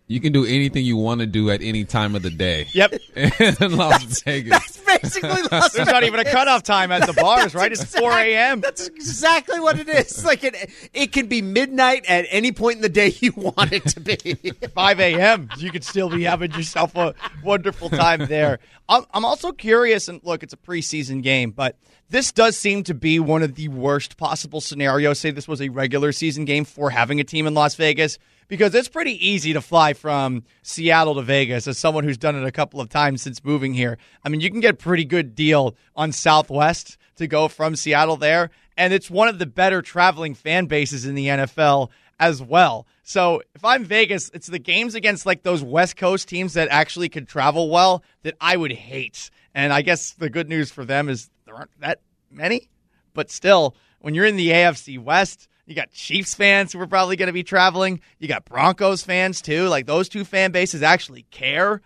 You 0.07 0.21
can 0.21 0.35
do 0.35 0.45
anything 0.45 0.85
you 0.85 0.99
want 0.99 1.21
to 1.21 1.27
do 1.27 1.51
at 1.51 1.63
any 1.63 1.85
time 1.85 2.15
of 2.15 2.23
the 2.23 2.31
day. 2.31 2.67
Yep. 2.73 2.95
in 3.17 3.77
Las 3.77 4.23
Vegas. 4.23 4.51
That's 4.51 5.01
basically 5.01 5.43
Las 5.51 5.73
There's 5.73 5.89
not 5.89 6.05
even 6.05 6.21
a 6.21 6.25
cutoff 6.25 6.63
time 6.63 6.93
at 6.93 7.07
the 7.07 7.15
bars, 7.15 7.55
right? 7.55 7.73
It's 7.73 7.85
4 7.97 8.13
a.m. 8.13 8.61
That's 8.61 8.87
exactly 8.87 9.61
what 9.61 9.79
it 9.79 9.89
is. 9.89 10.23
Like 10.23 10.45
it, 10.45 10.71
it 10.93 11.13
can 11.13 11.27
be 11.27 11.41
midnight 11.41 12.05
at 12.07 12.27
any 12.29 12.53
point 12.53 12.77
in 12.77 12.83
the 12.83 12.91
day 12.91 13.15
you 13.21 13.33
want 13.35 13.73
it 13.73 13.87
to 13.89 14.01
be. 14.01 14.53
5 14.75 15.01
a.m. 15.01 15.49
You 15.57 15.71
could 15.71 15.85
still 15.85 16.11
be 16.11 16.25
having 16.25 16.53
yourself 16.53 16.95
a 16.97 17.15
wonderful 17.43 17.89
time 17.89 18.27
there. 18.27 18.59
I'm, 18.89 19.05
I'm 19.15 19.25
also 19.25 19.53
curious, 19.53 20.09
and 20.09 20.21
look, 20.23 20.43
it's 20.43 20.53
a 20.53 20.59
preseason 20.59 21.23
game, 21.23 21.51
but 21.51 21.79
this 22.11 22.31
does 22.31 22.59
seem 22.59 22.85
to 22.85 22.95
be 22.95 23.19
one 23.19 23.43
of 23.43 23.55
the 23.55 23.69
worst 23.69 24.19
possible 24.19 24.61
scenarios. 24.61 25.19
Say 25.19 25.31
this 25.31 25.49
was 25.49 25.63
a 25.63 25.71
regular 25.71 26.13
season 26.13 26.45
game 26.45 26.67
for 26.67 26.91
having 26.91 27.21
a 27.21 27.25
team 27.25 27.47
in 27.47 27.55
Las 27.55 27.75
Vegas, 27.77 28.19
because 28.49 28.75
it's 28.75 28.89
pretty 28.89 29.27
easy 29.27 29.53
to 29.53 29.61
fly 29.61 29.93
from 29.93 30.45
Seattle 30.63 31.15
to 31.15 31.23
Vegas 31.23 31.67
as 31.67 31.79
someone 31.79 32.05
who's 32.05 32.19
done 32.19 32.37
it 32.37 32.45
a 32.45 32.53
couple 32.53 32.81
of 32.81 32.89
times 32.89 33.23
since 33.23 33.45
moving 33.45 33.75
here. 33.75 33.99
I 34.25 34.29
mean, 34.29 34.41
you 34.41 34.51
can 34.51 34.61
get 34.61 34.75
a 34.75 34.77
pretty 34.77 35.05
good 35.05 35.35
deal 35.35 35.77
on 35.97 36.13
Southwest 36.13 36.97
to 37.17 37.27
go 37.27 37.49
from 37.49 37.77
Seattle 37.77 38.17
there, 38.17 38.51
and 38.77 38.93
it's 38.93 39.11
one 39.11 39.29
of 39.29 39.39
the 39.39 39.47
better 39.47 39.83
traveling 39.83 40.35
fan 40.35 40.67
bases 40.67 41.07
in 41.07 41.15
the 41.15 41.27
NFL 41.27 41.91
as 42.19 42.43
well. 42.43 42.87
So 43.03 43.43
if 43.55 43.65
I'm 43.65 43.85
Vegas, 43.85 44.31
it's 44.35 44.47
the 44.47 44.59
games 44.59 44.95
against 44.95 45.27
like 45.27 45.43
those 45.43 45.63
West 45.63 45.97
Coast 45.97 46.29
teams 46.29 46.55
that 46.55 46.69
actually 46.71 47.09
could 47.09 47.29
travel 47.29 47.71
well 47.71 48.03
that 48.23 48.35
I 48.41 48.57
would 48.57 48.73
hate. 48.73 49.31
And 49.55 49.73
I 49.73 49.83
guess 49.83 50.13
the 50.13 50.31
good 50.31 50.49
news 50.49 50.71
for 50.71 50.85
them 50.85 51.09
is 51.09 51.31
there 51.45 51.55
aren't 51.55 51.81
that 51.81 52.01
many, 52.31 52.69
but 53.13 53.31
still, 53.31 53.77
when 54.01 54.15
you're 54.15 54.25
in 54.25 54.37
the 54.37 54.51
AFC 54.51 54.99
West, 54.99 55.49
you 55.67 55.75
got 55.75 55.91
Chiefs 55.93 56.35
fans 56.35 56.73
who 56.73 56.81
are 56.81 56.87
probably 56.87 57.17
going 57.17 57.29
to 57.29 57.33
be 57.33 57.43
traveling. 57.43 58.01
You 58.19 58.29
got 58.29 58.45
Broncos 58.45 59.03
fans 59.03 59.41
too. 59.41 59.69
Like 59.69 59.87
those 59.87 60.09
two 60.09 60.25
fan 60.25 60.53
bases 60.53 60.83
actually 60.83 61.23
care. 61.31 61.81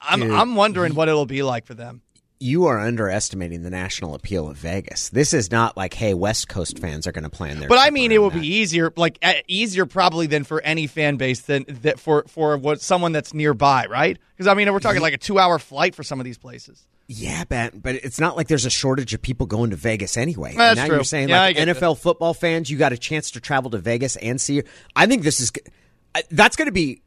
I'm 0.00 0.20
Dude. 0.20 0.32
I'm 0.32 0.54
wondering 0.54 0.94
what 0.94 1.08
it'll 1.08 1.26
be 1.26 1.42
like 1.42 1.64
for 1.64 1.74
them. 1.74 2.02
You 2.40 2.66
are 2.66 2.78
underestimating 2.78 3.62
the 3.62 3.70
national 3.70 4.14
appeal 4.14 4.48
of 4.48 4.56
Vegas. 4.56 5.08
This 5.08 5.34
is 5.34 5.50
not 5.50 5.76
like, 5.76 5.94
hey, 5.94 6.14
West 6.14 6.48
Coast 6.48 6.78
fans 6.78 7.06
are 7.06 7.12
going 7.12 7.24
to 7.24 7.30
plan 7.30 7.58
their. 7.58 7.68
But 7.68 7.78
I 7.78 7.90
mean, 7.90 8.12
it 8.12 8.18
will 8.18 8.30
that. 8.30 8.40
be 8.40 8.46
easier, 8.46 8.92
like 8.96 9.22
easier 9.48 9.86
probably 9.86 10.26
than 10.26 10.44
for 10.44 10.60
any 10.62 10.86
fan 10.86 11.16
base 11.16 11.40
than 11.40 11.64
that 11.82 11.98
for 11.98 12.24
for 12.28 12.56
what 12.56 12.80
someone 12.80 13.12
that's 13.12 13.34
nearby, 13.34 13.86
right? 13.86 14.18
Because 14.36 14.46
I 14.46 14.54
mean, 14.54 14.72
we're 14.72 14.78
talking 14.78 15.02
like 15.02 15.14
a 15.14 15.18
two 15.18 15.38
hour 15.38 15.58
flight 15.58 15.94
for 15.94 16.02
some 16.02 16.20
of 16.20 16.24
these 16.24 16.38
places. 16.38 16.86
Yeah, 17.08 17.44
but 17.48 17.82
but 17.82 17.94
it's 17.96 18.20
not 18.20 18.36
like 18.36 18.48
there's 18.48 18.66
a 18.66 18.70
shortage 18.70 19.14
of 19.14 19.22
people 19.22 19.46
going 19.46 19.70
to 19.70 19.76
Vegas 19.76 20.16
anyway. 20.16 20.54
That's 20.54 20.76
now 20.76 20.86
true. 20.86 20.96
you're 20.96 21.04
saying 21.04 21.30
Yeah, 21.30 21.40
like 21.40 21.56
NFL 21.56 21.98
football 21.98 22.34
fans, 22.34 22.70
you 22.70 22.76
got 22.76 22.92
a 22.92 22.98
chance 22.98 23.30
to 23.32 23.40
travel 23.40 23.70
to 23.70 23.78
Vegas 23.78 24.16
and 24.16 24.38
see. 24.40 24.62
I 24.94 25.06
think 25.06 25.22
this 25.22 25.40
is 25.40 25.50
that's 26.30 26.56
going 26.56 26.66
to 26.66 26.72
be 26.72 27.00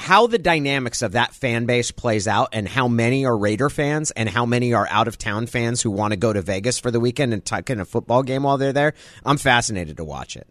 how 0.00 0.26
the 0.26 0.38
dynamics 0.38 1.02
of 1.02 1.12
that 1.12 1.32
fan 1.34 1.66
base 1.66 1.90
plays 1.92 2.26
out, 2.26 2.48
and 2.52 2.66
how 2.66 2.88
many 2.88 3.24
are 3.24 3.36
Raider 3.36 3.70
fans, 3.70 4.10
and 4.12 4.28
how 4.28 4.44
many 4.46 4.72
are 4.74 4.88
out 4.90 5.06
of 5.06 5.18
town 5.18 5.46
fans 5.46 5.82
who 5.82 5.90
want 5.90 6.12
to 6.12 6.16
go 6.16 6.32
to 6.32 6.42
Vegas 6.42 6.78
for 6.80 6.90
the 6.90 6.98
weekend 6.98 7.32
and 7.32 7.44
tuck 7.44 7.70
in 7.70 7.78
a 7.80 7.84
football 7.84 8.22
game 8.22 8.42
while 8.42 8.58
they're 8.58 8.72
there. 8.72 8.94
I'm 9.24 9.36
fascinated 9.38 9.96
to 9.98 10.04
watch 10.04 10.36
it. 10.36 10.46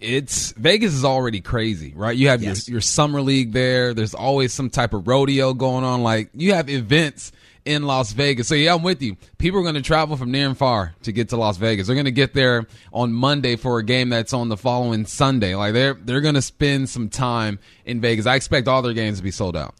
it's 0.00 0.52
Vegas 0.52 0.94
is 0.94 1.04
already 1.04 1.40
crazy, 1.40 1.92
right? 1.96 2.16
You 2.16 2.28
have 2.28 2.42
Yes. 2.42 2.68
your 2.68 2.74
your 2.74 2.80
summer 2.80 3.20
league 3.20 3.52
there. 3.52 3.94
There's 3.94 4.14
always 4.14 4.52
some 4.52 4.70
type 4.70 4.94
of 4.94 5.08
rodeo 5.08 5.54
going 5.54 5.84
on. 5.84 6.02
Like 6.02 6.30
you 6.34 6.54
have 6.54 6.70
events 6.70 7.32
in 7.68 7.82
Las 7.82 8.12
Vegas. 8.12 8.48
So 8.48 8.54
yeah, 8.54 8.74
I'm 8.74 8.82
with 8.82 9.02
you. 9.02 9.16
People 9.36 9.60
are 9.60 9.62
going 9.62 9.74
to 9.74 9.82
travel 9.82 10.16
from 10.16 10.30
near 10.30 10.46
and 10.46 10.56
far 10.56 10.94
to 11.02 11.12
get 11.12 11.28
to 11.28 11.36
Las 11.36 11.58
Vegas. 11.58 11.86
They're 11.86 11.94
going 11.96 12.06
to 12.06 12.10
get 12.10 12.32
there 12.32 12.66
on 12.94 13.12
Monday 13.12 13.56
for 13.56 13.78
a 13.78 13.84
game 13.84 14.08
that's 14.08 14.32
on 14.32 14.48
the 14.48 14.56
following 14.56 15.04
Sunday. 15.04 15.54
Like 15.54 15.74
they're 15.74 15.94
they're 15.94 16.22
going 16.22 16.34
to 16.34 16.42
spend 16.42 16.88
some 16.88 17.10
time 17.10 17.58
in 17.84 18.00
Vegas. 18.00 18.26
I 18.26 18.36
expect 18.36 18.68
all 18.68 18.80
their 18.80 18.94
games 18.94 19.18
to 19.18 19.22
be 19.22 19.30
sold 19.30 19.54
out. 19.54 19.74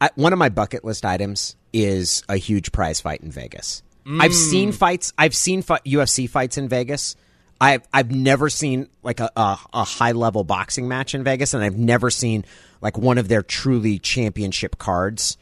I, 0.00 0.10
one 0.16 0.32
of 0.32 0.38
my 0.38 0.48
bucket 0.48 0.84
list 0.84 1.04
items 1.04 1.56
is 1.72 2.24
a 2.28 2.36
huge 2.36 2.72
prize 2.72 3.00
fight 3.00 3.20
in 3.20 3.30
Vegas. 3.30 3.84
I've 4.04 4.32
mm. 4.32 4.50
seen 4.50 4.72
fights. 4.72 5.12
I've 5.16 5.34
seen 5.34 5.62
fi- 5.62 5.80
UFC 5.80 6.28
fights 6.28 6.58
in 6.58 6.68
Vegas. 6.68 7.14
I've 7.60 7.86
I've 7.92 8.10
never 8.10 8.48
seen 8.48 8.88
like 9.04 9.20
a, 9.20 9.30
a, 9.36 9.58
a 9.72 9.84
high 9.84 10.12
level 10.12 10.42
boxing 10.42 10.88
match 10.88 11.14
in 11.14 11.22
Vegas, 11.22 11.54
and 11.54 11.62
I've 11.62 11.78
never 11.78 12.10
seen 12.10 12.44
like 12.80 12.98
one 12.98 13.18
of 13.18 13.28
their 13.28 13.42
truly 13.42 14.00
championship 14.00 14.78
cards 14.78 15.36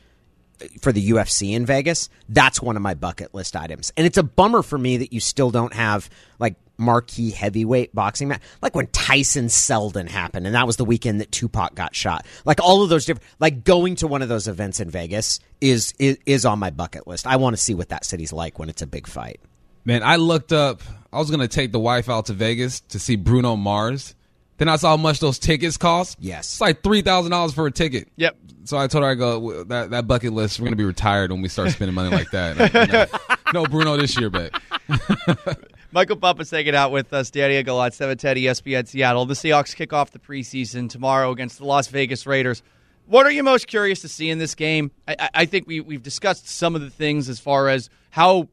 for 0.80 0.92
the 0.92 1.10
UFC 1.10 1.54
in 1.54 1.66
Vegas. 1.66 2.08
That's 2.28 2.60
one 2.60 2.76
of 2.76 2.82
my 2.82 2.94
bucket 2.94 3.34
list 3.34 3.56
items, 3.56 3.92
and 3.96 4.06
it's 4.06 4.18
a 4.18 4.22
bummer 4.22 4.62
for 4.62 4.78
me 4.78 4.98
that 4.98 5.12
you 5.12 5.20
still 5.20 5.50
don't 5.50 5.72
have 5.72 6.08
like 6.38 6.56
marquee 6.78 7.30
heavyweight 7.30 7.94
boxing 7.94 8.28
match, 8.28 8.42
like 8.62 8.74
when 8.74 8.86
Tyson 8.88 9.48
Seldon 9.48 10.06
happened, 10.06 10.46
and 10.46 10.54
that 10.54 10.66
was 10.66 10.76
the 10.76 10.84
weekend 10.84 11.20
that 11.20 11.32
Tupac 11.32 11.74
got 11.74 11.94
shot. 11.94 12.26
Like 12.44 12.60
all 12.62 12.82
of 12.82 12.88
those 12.88 13.04
different, 13.04 13.28
like 13.38 13.64
going 13.64 13.96
to 13.96 14.06
one 14.06 14.22
of 14.22 14.28
those 14.28 14.48
events 14.48 14.80
in 14.80 14.90
Vegas 14.90 15.40
is 15.60 15.94
is, 15.98 16.18
is 16.26 16.44
on 16.44 16.58
my 16.58 16.70
bucket 16.70 17.06
list. 17.06 17.26
I 17.26 17.36
want 17.36 17.56
to 17.56 17.62
see 17.62 17.74
what 17.74 17.88
that 17.90 18.04
city's 18.04 18.32
like 18.32 18.58
when 18.58 18.68
it's 18.68 18.82
a 18.82 18.86
big 18.86 19.06
fight. 19.06 19.40
Man, 19.84 20.02
I 20.02 20.16
looked 20.16 20.52
up. 20.52 20.82
I 21.12 21.18
was 21.18 21.30
to 21.30 21.48
take 21.48 21.72
the 21.72 21.78
wife 21.78 22.10
out 22.10 22.26
to 22.26 22.32
Vegas 22.32 22.80
to 22.80 22.98
see 22.98 23.16
Bruno 23.16 23.56
Mars. 23.56 24.14
Then 24.58 24.68
I 24.68 24.76
saw 24.76 24.90
how 24.90 24.96
much 24.96 25.20
those 25.20 25.38
tickets 25.38 25.76
cost. 25.76 26.16
Yes. 26.20 26.46
it's 26.54 26.60
like 26.60 26.82
three 26.82 27.02
thousand 27.02 27.30
dollars 27.32 27.52
for 27.52 27.66
a 27.66 27.70
ticket. 27.70 28.08
Yep. 28.16 28.36
So 28.64 28.76
I 28.78 28.86
told 28.88 29.04
her 29.04 29.10
I 29.10 29.14
go 29.14 29.64
that 29.64 29.90
that 29.90 30.06
bucket 30.06 30.32
list. 30.32 30.58
We're 30.58 30.64
going 30.64 30.72
to 30.72 30.76
be 30.76 30.84
retired 30.84 31.30
when 31.30 31.42
we 31.42 31.48
start 31.48 31.70
spending 31.70 31.94
money 31.94 32.10
like 32.10 32.30
that. 32.32 33.10
no, 33.52 33.62
no 33.62 33.66
Bruno 33.66 33.96
this 33.96 34.18
year, 34.18 34.30
babe. 34.30 34.52
Michael 35.92 36.16
Bumpus 36.16 36.50
hanging 36.50 36.74
out 36.74 36.90
with 36.90 37.12
us. 37.12 37.30
Danny 37.30 37.56
and 37.56 37.64
Gallant, 37.64 37.94
710 37.94 38.36
ESPN 38.36 38.86
Seattle. 38.88 39.24
The 39.24 39.34
Seahawks 39.34 39.74
kick 39.74 39.92
off 39.92 40.10
the 40.10 40.18
preseason 40.18 40.90
tomorrow 40.90 41.30
against 41.30 41.58
the 41.58 41.64
Las 41.64 41.86
Vegas 41.88 42.26
Raiders. 42.26 42.62
What 43.06 43.24
are 43.24 43.30
you 43.30 43.42
most 43.42 43.66
curious 43.68 44.00
to 44.00 44.08
see 44.08 44.28
in 44.30 44.38
this 44.38 44.54
game? 44.54 44.90
I, 45.06 45.16
I- 45.18 45.30
I 45.34 45.44
think 45.46 45.66
we, 45.66 45.80
we've 45.80 46.02
discussed 46.02 46.48
some 46.48 46.74
of 46.74 46.80
the 46.80 46.90
things 46.90 47.28
as 47.28 47.38
far 47.38 47.68
as 47.68 47.88
how 48.10 48.48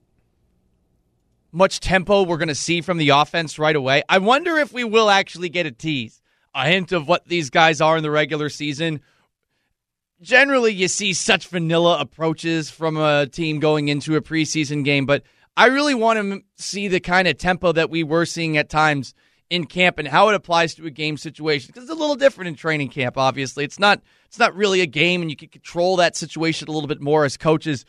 much 1.53 1.79
tempo 1.79 2.23
we're 2.23 2.37
going 2.37 2.47
to 2.47 2.55
see 2.55 2.81
from 2.81 2.97
the 2.97 3.09
offense 3.09 3.59
right 3.59 3.75
away. 3.75 4.03
I 4.09 4.17
wonder 4.17 4.57
if 4.57 4.73
we 4.73 4.83
will 4.83 5.09
actually 5.09 5.49
get 5.49 5.65
a 5.65 5.71
tease, 5.71 6.21
a 6.53 6.67
hint 6.67 6.91
of 6.91 7.07
what 7.07 7.27
these 7.27 7.49
guys 7.49 7.79
are 7.79 7.95
in 7.95 8.03
the 8.03 8.11
regular 8.11 8.49
season. 8.49 9.01
Generally, 10.21 10.73
you 10.73 10.87
see 10.87 11.13
such 11.13 11.47
vanilla 11.47 11.99
approaches 11.99 12.69
from 12.69 12.97
a 12.97 13.27
team 13.27 13.59
going 13.59 13.87
into 13.87 14.15
a 14.15 14.21
preseason 14.21 14.83
game, 14.83 15.05
but 15.05 15.23
I 15.55 15.67
really 15.67 15.93
want 15.93 16.19
to 16.19 16.41
see 16.55 16.87
the 16.87 16.99
kind 16.99 17.27
of 17.27 17.37
tempo 17.37 17.71
that 17.73 17.89
we 17.89 18.03
were 18.03 18.25
seeing 18.25 18.57
at 18.57 18.69
times 18.69 19.13
in 19.49 19.65
camp 19.65 19.99
and 19.99 20.07
how 20.07 20.29
it 20.29 20.35
applies 20.35 20.73
to 20.75 20.85
a 20.87 20.89
game 20.89 21.17
situation 21.17 21.67
because 21.67 21.83
it's 21.83 21.91
a 21.91 21.95
little 21.95 22.15
different 22.15 22.47
in 22.47 22.55
training 22.55 22.89
camp. 22.89 23.17
Obviously, 23.17 23.63
it's 23.63 23.77
not 23.77 24.01
it's 24.27 24.39
not 24.39 24.55
really 24.55 24.81
a 24.81 24.87
game, 24.87 25.21
and 25.21 25.29
you 25.29 25.37
can 25.37 25.49
control 25.49 25.97
that 25.97 26.15
situation 26.15 26.67
a 26.67 26.71
little 26.71 26.87
bit 26.87 27.01
more 27.01 27.23
as 27.23 27.37
coaches 27.37 27.85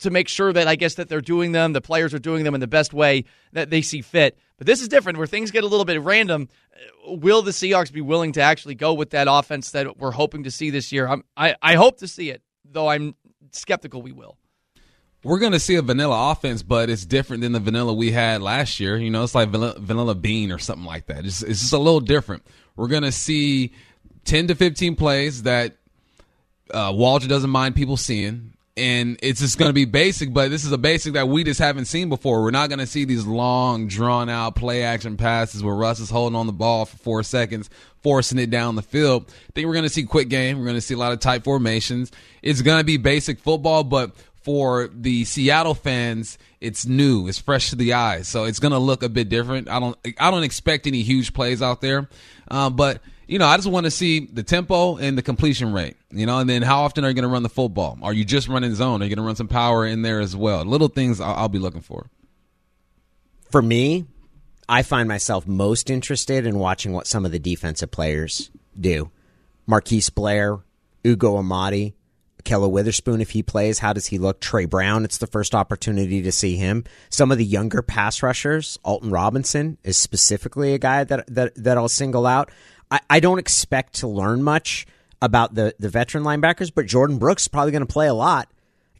to 0.00 0.10
make 0.10 0.28
sure 0.28 0.52
that 0.52 0.68
I 0.68 0.76
guess 0.76 0.94
that 0.94 1.08
they're 1.08 1.20
doing 1.20 1.52
them, 1.52 1.72
the 1.72 1.80
players 1.80 2.12
are 2.14 2.18
doing 2.18 2.44
them 2.44 2.54
in 2.54 2.60
the 2.60 2.66
best 2.66 2.92
way 2.92 3.24
that 3.52 3.70
they 3.70 3.82
see 3.82 4.02
fit. 4.02 4.38
But 4.58 4.66
this 4.66 4.80
is 4.80 4.88
different, 4.88 5.18
where 5.18 5.26
things 5.26 5.50
get 5.50 5.64
a 5.64 5.66
little 5.66 5.84
bit 5.84 6.00
random. 6.00 6.48
Will 7.06 7.42
the 7.42 7.50
Seahawks 7.50 7.92
be 7.92 8.00
willing 8.00 8.32
to 8.32 8.40
actually 8.40 8.74
go 8.74 8.94
with 8.94 9.10
that 9.10 9.26
offense 9.30 9.70
that 9.72 9.98
we're 9.98 10.12
hoping 10.12 10.44
to 10.44 10.50
see 10.50 10.70
this 10.70 10.92
year? 10.92 11.08
I'm, 11.08 11.24
I 11.36 11.56
I 11.62 11.74
hope 11.74 11.98
to 11.98 12.08
see 12.08 12.30
it, 12.30 12.42
though 12.64 12.88
I'm 12.88 13.14
skeptical 13.50 14.02
we 14.02 14.12
will. 14.12 14.36
We're 15.24 15.38
going 15.38 15.52
to 15.52 15.60
see 15.60 15.76
a 15.76 15.82
vanilla 15.82 16.32
offense, 16.32 16.64
but 16.64 16.90
it's 16.90 17.06
different 17.06 17.42
than 17.42 17.52
the 17.52 17.60
vanilla 17.60 17.94
we 17.94 18.10
had 18.10 18.42
last 18.42 18.80
year. 18.80 18.96
You 18.96 19.10
know, 19.10 19.22
it's 19.22 19.36
like 19.36 19.50
vanilla, 19.50 19.76
vanilla 19.78 20.14
bean 20.16 20.50
or 20.50 20.58
something 20.58 20.84
like 20.84 21.06
that. 21.06 21.24
It's, 21.24 21.42
it's 21.42 21.60
just 21.60 21.72
a 21.72 21.78
little 21.78 22.00
different. 22.00 22.42
We're 22.74 22.88
going 22.88 23.04
to 23.04 23.12
see 23.12 23.72
10 24.24 24.48
to 24.48 24.56
15 24.56 24.96
plays 24.96 25.44
that 25.44 25.76
uh, 26.72 26.92
Waldron 26.94 27.28
doesn't 27.28 27.50
mind 27.50 27.76
people 27.76 27.96
seeing. 27.96 28.54
And 28.74 29.18
it's 29.22 29.40
just 29.40 29.58
going 29.58 29.68
to 29.68 29.74
be 29.74 29.84
basic, 29.84 30.32
but 30.32 30.50
this 30.50 30.64
is 30.64 30.72
a 30.72 30.78
basic 30.78 31.12
that 31.12 31.28
we 31.28 31.44
just 31.44 31.60
haven't 31.60 31.84
seen 31.84 32.08
before. 32.08 32.42
We're 32.42 32.52
not 32.52 32.70
going 32.70 32.78
to 32.78 32.86
see 32.86 33.04
these 33.04 33.26
long, 33.26 33.86
drawn 33.86 34.30
out 34.30 34.56
play 34.56 34.82
action 34.82 35.18
passes 35.18 35.62
where 35.62 35.74
Russ 35.74 36.00
is 36.00 36.08
holding 36.08 36.36
on 36.36 36.46
the 36.46 36.54
ball 36.54 36.86
for 36.86 36.96
four 36.96 37.22
seconds, 37.22 37.68
forcing 38.00 38.38
it 38.38 38.48
down 38.48 38.76
the 38.76 38.82
field. 38.82 39.26
I 39.28 39.52
think 39.54 39.66
we're 39.66 39.74
going 39.74 39.84
to 39.84 39.90
see 39.90 40.04
quick 40.04 40.30
game. 40.30 40.58
We're 40.58 40.64
going 40.64 40.76
to 40.76 40.80
see 40.80 40.94
a 40.94 40.98
lot 40.98 41.12
of 41.12 41.20
tight 41.20 41.44
formations. 41.44 42.12
It's 42.40 42.62
going 42.62 42.78
to 42.78 42.84
be 42.84 42.96
basic 42.96 43.40
football, 43.40 43.84
but 43.84 44.12
for 44.42 44.88
the 44.92 45.24
Seattle 45.24 45.74
fans, 45.74 46.38
it's 46.60 46.86
new, 46.86 47.28
it's 47.28 47.38
fresh 47.38 47.70
to 47.70 47.76
the 47.76 47.92
eyes, 47.92 48.26
so 48.26 48.44
it's 48.44 48.58
going 48.58 48.72
to 48.72 48.78
look 48.78 49.02
a 49.02 49.08
bit 49.08 49.28
different. 49.28 49.68
I 49.68 49.80
don't, 49.80 49.96
I 50.18 50.30
don't 50.30 50.42
expect 50.42 50.86
any 50.86 51.02
huge 51.02 51.32
plays 51.32 51.62
out 51.62 51.80
there, 51.80 52.08
uh, 52.50 52.70
but 52.70 53.00
you 53.32 53.38
know, 53.38 53.46
I 53.46 53.56
just 53.56 53.70
want 53.70 53.84
to 53.84 53.90
see 53.90 54.26
the 54.26 54.42
tempo 54.42 54.98
and 54.98 55.16
the 55.16 55.22
completion 55.22 55.72
rate, 55.72 55.96
you 56.10 56.26
know, 56.26 56.38
and 56.40 56.50
then 56.50 56.60
how 56.60 56.82
often 56.82 57.02
are 57.02 57.08
you 57.08 57.14
going 57.14 57.22
to 57.22 57.30
run 57.30 57.42
the 57.42 57.48
football? 57.48 57.98
Are 58.02 58.12
you 58.12 58.26
just 58.26 58.46
running 58.46 58.74
zone? 58.74 59.00
Are 59.00 59.06
you 59.06 59.08
going 59.08 59.24
to 59.24 59.26
run 59.26 59.36
some 59.36 59.48
power 59.48 59.86
in 59.86 60.02
there 60.02 60.20
as 60.20 60.36
well? 60.36 60.62
Little 60.66 60.88
things 60.88 61.18
I'll, 61.18 61.34
I'll 61.34 61.48
be 61.48 61.58
looking 61.58 61.80
for. 61.80 62.10
For 63.50 63.62
me, 63.62 64.04
I 64.68 64.82
find 64.82 65.08
myself 65.08 65.46
most 65.46 65.88
interested 65.88 66.44
in 66.44 66.58
watching 66.58 66.92
what 66.92 67.06
some 67.06 67.24
of 67.24 67.32
the 67.32 67.38
defensive 67.38 67.90
players 67.90 68.50
do. 68.78 69.10
Marquise 69.66 70.10
Blair, 70.10 70.58
Ugo 71.06 71.38
Amadi, 71.38 71.94
Ahkello 72.42 72.70
Witherspoon, 72.70 73.22
if 73.22 73.30
he 73.30 73.42
plays, 73.42 73.78
how 73.78 73.94
does 73.94 74.08
he 74.08 74.18
look? 74.18 74.40
Tre 74.40 74.66
Brown, 74.66 75.04
it's 75.04 75.18
the 75.18 75.26
first 75.26 75.54
opportunity 75.54 76.20
to 76.20 76.32
see 76.32 76.56
him. 76.56 76.84
Some 77.08 77.32
of 77.32 77.38
the 77.38 77.46
younger 77.46 77.80
pass 77.80 78.22
rushers, 78.22 78.78
Alton 78.84 79.10
Robinson 79.10 79.78
is 79.84 79.96
specifically 79.96 80.74
a 80.74 80.78
guy 80.78 81.04
that 81.04 81.26
that, 81.34 81.54
that 81.54 81.78
I'll 81.78 81.88
single 81.88 82.26
out. 82.26 82.50
I, 82.92 83.00
I 83.10 83.20
don't 83.20 83.38
expect 83.40 83.94
to 83.94 84.06
learn 84.06 84.42
much. 84.44 84.86
about 85.22 85.54
the 85.54 85.74
the 85.78 85.88
veteran 85.88 86.24
linebackers, 86.24 86.72
but 86.74 86.84
Jordyn 86.86 87.18
Brooks 87.18 87.44
is 87.44 87.48
probably 87.48 87.72
going 87.72 87.86
to 87.86 87.92
play 87.92 88.08
a 88.08 88.14
lot. 88.14 88.50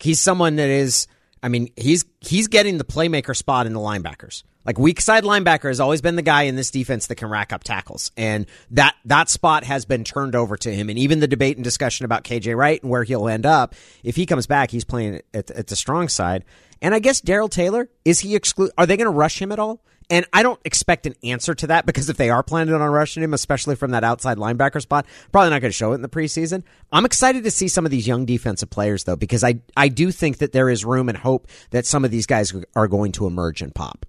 He's 0.00 0.20
someone 0.20 0.56
that 0.56 0.68
is, 0.68 1.08
I 1.42 1.48
mean, 1.48 1.70
he's 1.76 2.04
he's 2.20 2.48
getting 2.48 2.78
the 2.78 2.84
playmaker 2.84 3.36
spot 3.36 3.66
in 3.66 3.72
the 3.72 3.80
linebackers. 3.80 4.44
Like 4.64 4.78
weak 4.78 5.00
side 5.00 5.24
linebacker 5.24 5.68
has 5.68 5.80
always 5.80 6.00
been 6.00 6.14
the 6.14 6.22
guy 6.22 6.42
in 6.42 6.54
this 6.54 6.70
defense 6.70 7.08
that 7.08 7.16
can 7.16 7.28
rack 7.28 7.52
up 7.52 7.64
tackles, 7.64 8.12
and 8.16 8.46
that 8.70 8.94
that 9.06 9.28
spot 9.28 9.64
has 9.64 9.84
been 9.84 10.04
turned 10.04 10.36
over 10.36 10.56
to 10.56 10.72
him. 10.72 10.88
And 10.88 10.98
even 10.98 11.18
the 11.18 11.26
debate 11.26 11.56
and 11.56 11.64
discussion 11.64 12.04
about 12.04 12.22
KJ 12.22 12.56
Wright 12.56 12.80
and 12.80 12.90
where 12.90 13.02
he'll 13.02 13.28
end 13.28 13.44
up 13.44 13.74
if 14.04 14.14
he 14.14 14.24
comes 14.24 14.46
back, 14.46 14.70
he's 14.70 14.84
playing 14.84 15.22
at, 15.34 15.50
at 15.50 15.66
the 15.66 15.76
strong 15.76 16.08
side. 16.08 16.44
And 16.80 16.94
I 16.94 17.00
guess 17.00 17.20
Darrell 17.20 17.48
Taylor 17.48 17.88
is 18.04 18.20
he 18.20 18.36
exclude? 18.36 18.70
Are 18.78 18.86
they 18.86 18.96
going 18.96 19.06
to 19.06 19.10
rush 19.10 19.42
him 19.42 19.50
at 19.50 19.58
all? 19.58 19.80
And 20.10 20.26
I 20.32 20.42
don't 20.42 20.60
expect 20.64 21.06
an 21.06 21.14
answer 21.22 21.54
to 21.54 21.66
that 21.68 21.86
because 21.86 22.08
if 22.08 22.16
they 22.16 22.30
are 22.30 22.42
planning 22.42 22.74
on 22.74 22.80
rushing 22.90 23.22
him, 23.22 23.34
especially 23.34 23.76
from 23.76 23.92
that 23.92 24.04
outside 24.04 24.36
linebacker 24.38 24.80
spot, 24.80 25.06
probably 25.30 25.50
not 25.50 25.60
going 25.60 25.70
to 25.70 25.76
show 25.76 25.92
it 25.92 25.96
in 25.96 26.02
the 26.02 26.08
preseason. 26.08 26.62
I'm 26.90 27.04
excited 27.04 27.44
to 27.44 27.50
see 27.50 27.68
some 27.68 27.84
of 27.84 27.90
these 27.90 28.06
young 28.06 28.26
defensive 28.26 28.70
players 28.70 29.04
though, 29.04 29.16
because 29.16 29.44
I 29.44 29.60
I 29.76 29.88
do 29.88 30.10
think 30.10 30.38
that 30.38 30.52
there 30.52 30.68
is 30.68 30.84
room 30.84 31.08
and 31.08 31.18
hope 31.18 31.48
that 31.70 31.86
some 31.86 32.04
of 32.04 32.10
these 32.10 32.26
guys 32.26 32.54
are 32.74 32.88
going 32.88 33.12
to 33.12 33.26
emerge 33.26 33.62
and 33.62 33.74
pop. 33.74 34.06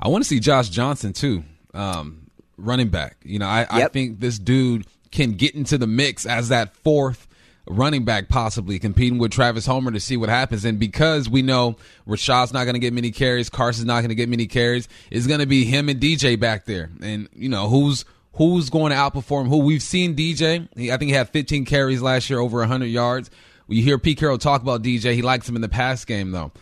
I 0.00 0.08
want 0.08 0.24
to 0.24 0.28
see 0.28 0.40
Josh 0.40 0.68
Johnson 0.68 1.12
too, 1.12 1.44
um, 1.74 2.30
running 2.56 2.88
back. 2.88 3.16
You 3.24 3.38
know, 3.38 3.46
I, 3.46 3.60
yep. 3.60 3.70
I 3.72 3.88
think 3.88 4.20
this 4.20 4.38
dude 4.38 4.86
can 5.10 5.32
get 5.32 5.54
into 5.54 5.78
the 5.78 5.86
mix 5.86 6.26
as 6.26 6.48
that 6.50 6.76
fourth 6.76 7.27
running 7.68 8.04
back 8.04 8.28
possibly 8.28 8.78
competing 8.78 9.18
with 9.18 9.32
Travis 9.32 9.66
Homer 9.66 9.90
to 9.90 10.00
see 10.00 10.16
what 10.16 10.28
happens. 10.28 10.64
And 10.64 10.78
because 10.78 11.28
we 11.28 11.42
know 11.42 11.76
Rashaad's 12.06 12.52
not 12.52 12.64
going 12.64 12.74
to 12.74 12.80
get 12.80 12.92
many 12.92 13.10
carries, 13.10 13.50
Carson's 13.50 13.86
not 13.86 14.00
going 14.00 14.08
to 14.08 14.14
get 14.14 14.28
many 14.28 14.46
carries, 14.46 14.88
it's 15.10 15.26
going 15.26 15.40
to 15.40 15.46
be 15.46 15.64
him 15.64 15.88
and 15.88 16.00
DJ 16.00 16.38
back 16.38 16.64
there. 16.64 16.90
And, 17.02 17.28
you 17.34 17.48
know, 17.48 17.68
who's 17.68 18.04
who's 18.34 18.70
going 18.70 18.90
to 18.90 18.96
outperform 18.96 19.48
who? 19.48 19.58
We've 19.58 19.82
seen 19.82 20.14
DJ. 20.14 20.68
I 20.90 20.96
think 20.96 21.08
he 21.08 21.12
had 21.12 21.28
15 21.28 21.64
carries 21.64 22.00
last 22.00 22.30
year, 22.30 22.38
over 22.38 22.58
100 22.58 22.86
yards. 22.86 23.30
You 23.68 23.82
hear 23.82 23.98
Pete 23.98 24.18
Carroll 24.18 24.38
talk 24.38 24.62
about 24.62 24.82
DJ. 24.82 25.14
He 25.14 25.22
likes 25.22 25.48
him 25.48 25.54
in 25.54 25.60
the 25.60 25.68
pass 25.68 26.04
game, 26.04 26.30
though. 26.30 26.52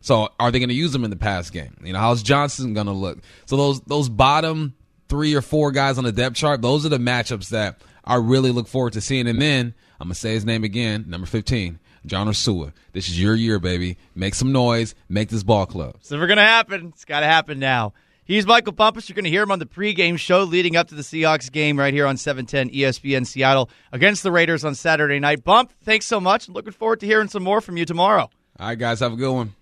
So 0.00 0.28
are 0.38 0.50
they 0.50 0.58
going 0.58 0.68
to 0.68 0.74
use 0.74 0.94
him 0.94 1.04
in 1.04 1.10
the 1.10 1.16
pass 1.16 1.50
game? 1.50 1.76
You 1.82 1.92
know, 1.92 1.98
how's 1.98 2.22
Johnson 2.22 2.74
going 2.74 2.86
to 2.86 2.92
look? 2.92 3.18
So 3.46 3.56
those 3.56 3.80
those 3.82 4.08
bottom 4.08 4.74
three 5.08 5.34
or 5.34 5.42
four 5.42 5.72
guys 5.72 5.98
on 5.98 6.04
the 6.04 6.12
depth 6.12 6.36
chart, 6.36 6.62
those 6.62 6.84
are 6.84 6.88
the 6.88 6.98
matchups 6.98 7.50
that 7.50 7.80
I 8.04 8.16
really 8.16 8.50
look 8.50 8.68
forward 8.68 8.94
to 8.94 9.00
seeing. 9.00 9.26
And 9.26 9.40
then 9.40 9.74
I'm 10.00 10.06
gonna 10.06 10.14
say 10.14 10.34
his 10.34 10.44
name 10.44 10.64
again, 10.64 11.04
number 11.08 11.26
15, 11.26 11.78
John 12.04 12.26
Ursua. 12.28 12.72
This 12.92 13.08
is 13.08 13.20
your 13.20 13.34
year, 13.34 13.58
baby. 13.58 13.96
Make 14.14 14.34
some 14.34 14.52
noise. 14.52 14.94
Make 15.08 15.28
this 15.28 15.42
ball 15.42 15.66
club. 15.66 15.96
It's 15.96 16.10
never 16.10 16.26
gonna 16.26 16.42
happen. 16.42 16.88
It's 16.94 17.04
got 17.04 17.20
to 17.20 17.26
happen 17.26 17.58
now. 17.58 17.92
He's 18.26 18.44
Michael 18.44 18.72
Bumpus. 18.72 19.08
You're 19.08 19.14
going 19.14 19.22
to 19.22 19.30
hear 19.30 19.44
him 19.44 19.52
on 19.52 19.60
the 19.60 19.66
pregame 19.66 20.18
show 20.18 20.42
leading 20.42 20.74
up 20.74 20.88
to 20.88 20.96
the 20.96 21.02
Seahawks 21.02 21.50
game 21.50 21.78
right 21.78 21.94
here 21.94 22.08
on 22.08 22.16
710 22.16 22.74
ESPN 22.76 23.24
Seattle 23.24 23.70
against 23.92 24.24
the 24.24 24.32
Raiders 24.32 24.64
on 24.64 24.74
Saturday 24.74 25.20
night. 25.20 25.44
Bump, 25.44 25.72
thanks 25.84 26.06
so 26.06 26.18
much. 26.18 26.48
Looking 26.48 26.72
forward 26.72 26.98
to 27.00 27.06
hearing 27.06 27.28
some 27.28 27.44
more 27.44 27.60
from 27.60 27.76
you 27.76 27.84
tomorrow. 27.84 28.28
All 28.58 28.66
right, 28.66 28.76
guys. 28.76 28.98
Have 28.98 29.12
a 29.12 29.16
good 29.16 29.32
one. 29.32 29.54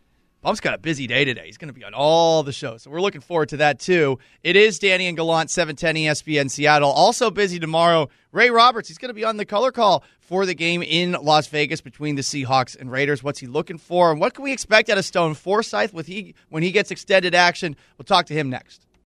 Bump's 0.44 0.60
got 0.60 0.74
a 0.74 0.78
busy 0.78 1.06
day 1.06 1.24
today. 1.24 1.46
He's 1.46 1.56
going 1.56 1.72
to 1.72 1.74
be 1.74 1.84
on 1.84 1.94
all 1.94 2.42
the 2.42 2.52
shows. 2.52 2.82
So 2.82 2.90
we're 2.90 3.00
looking 3.00 3.22
forward 3.22 3.48
to 3.48 3.56
that 3.56 3.78
too. 3.78 4.18
It 4.42 4.56
is 4.56 4.78
Danny 4.78 5.06
and 5.06 5.16
Gallant, 5.16 5.50
710 5.50 5.94
ESPN 5.94 6.50
Seattle. 6.50 6.90
Also 6.90 7.30
busy 7.30 7.58
tomorrow. 7.58 8.10
Ray 8.30 8.50
Roberts, 8.50 8.88
he's 8.88 8.98
going 8.98 9.08
to 9.08 9.14
be 9.14 9.24
on 9.24 9.38
the 9.38 9.46
color 9.46 9.72
call 9.72 10.04
for 10.20 10.44
the 10.44 10.54
game 10.54 10.82
in 10.82 11.12
Las 11.12 11.46
Vegas 11.46 11.80
between 11.80 12.16
the 12.16 12.20
Seahawks 12.20 12.78
and 12.78 12.92
Raiders. 12.92 13.22
What's 13.22 13.38
he 13.38 13.46
looking 13.46 13.78
for? 13.78 14.10
And 14.10 14.20
what 14.20 14.34
can 14.34 14.44
we 14.44 14.52
expect 14.52 14.90
out 14.90 14.98
of 14.98 15.06
Stone 15.06 15.32
Forsythe 15.32 15.94
with 15.94 16.08
he 16.08 16.34
when 16.50 16.62
he 16.62 16.72
gets 16.72 16.90
extended 16.90 17.34
action? 17.34 17.74
We'll 17.96 18.04
talk 18.04 18.26
to 18.26 18.34
him 18.34 18.50
next. 18.50 18.83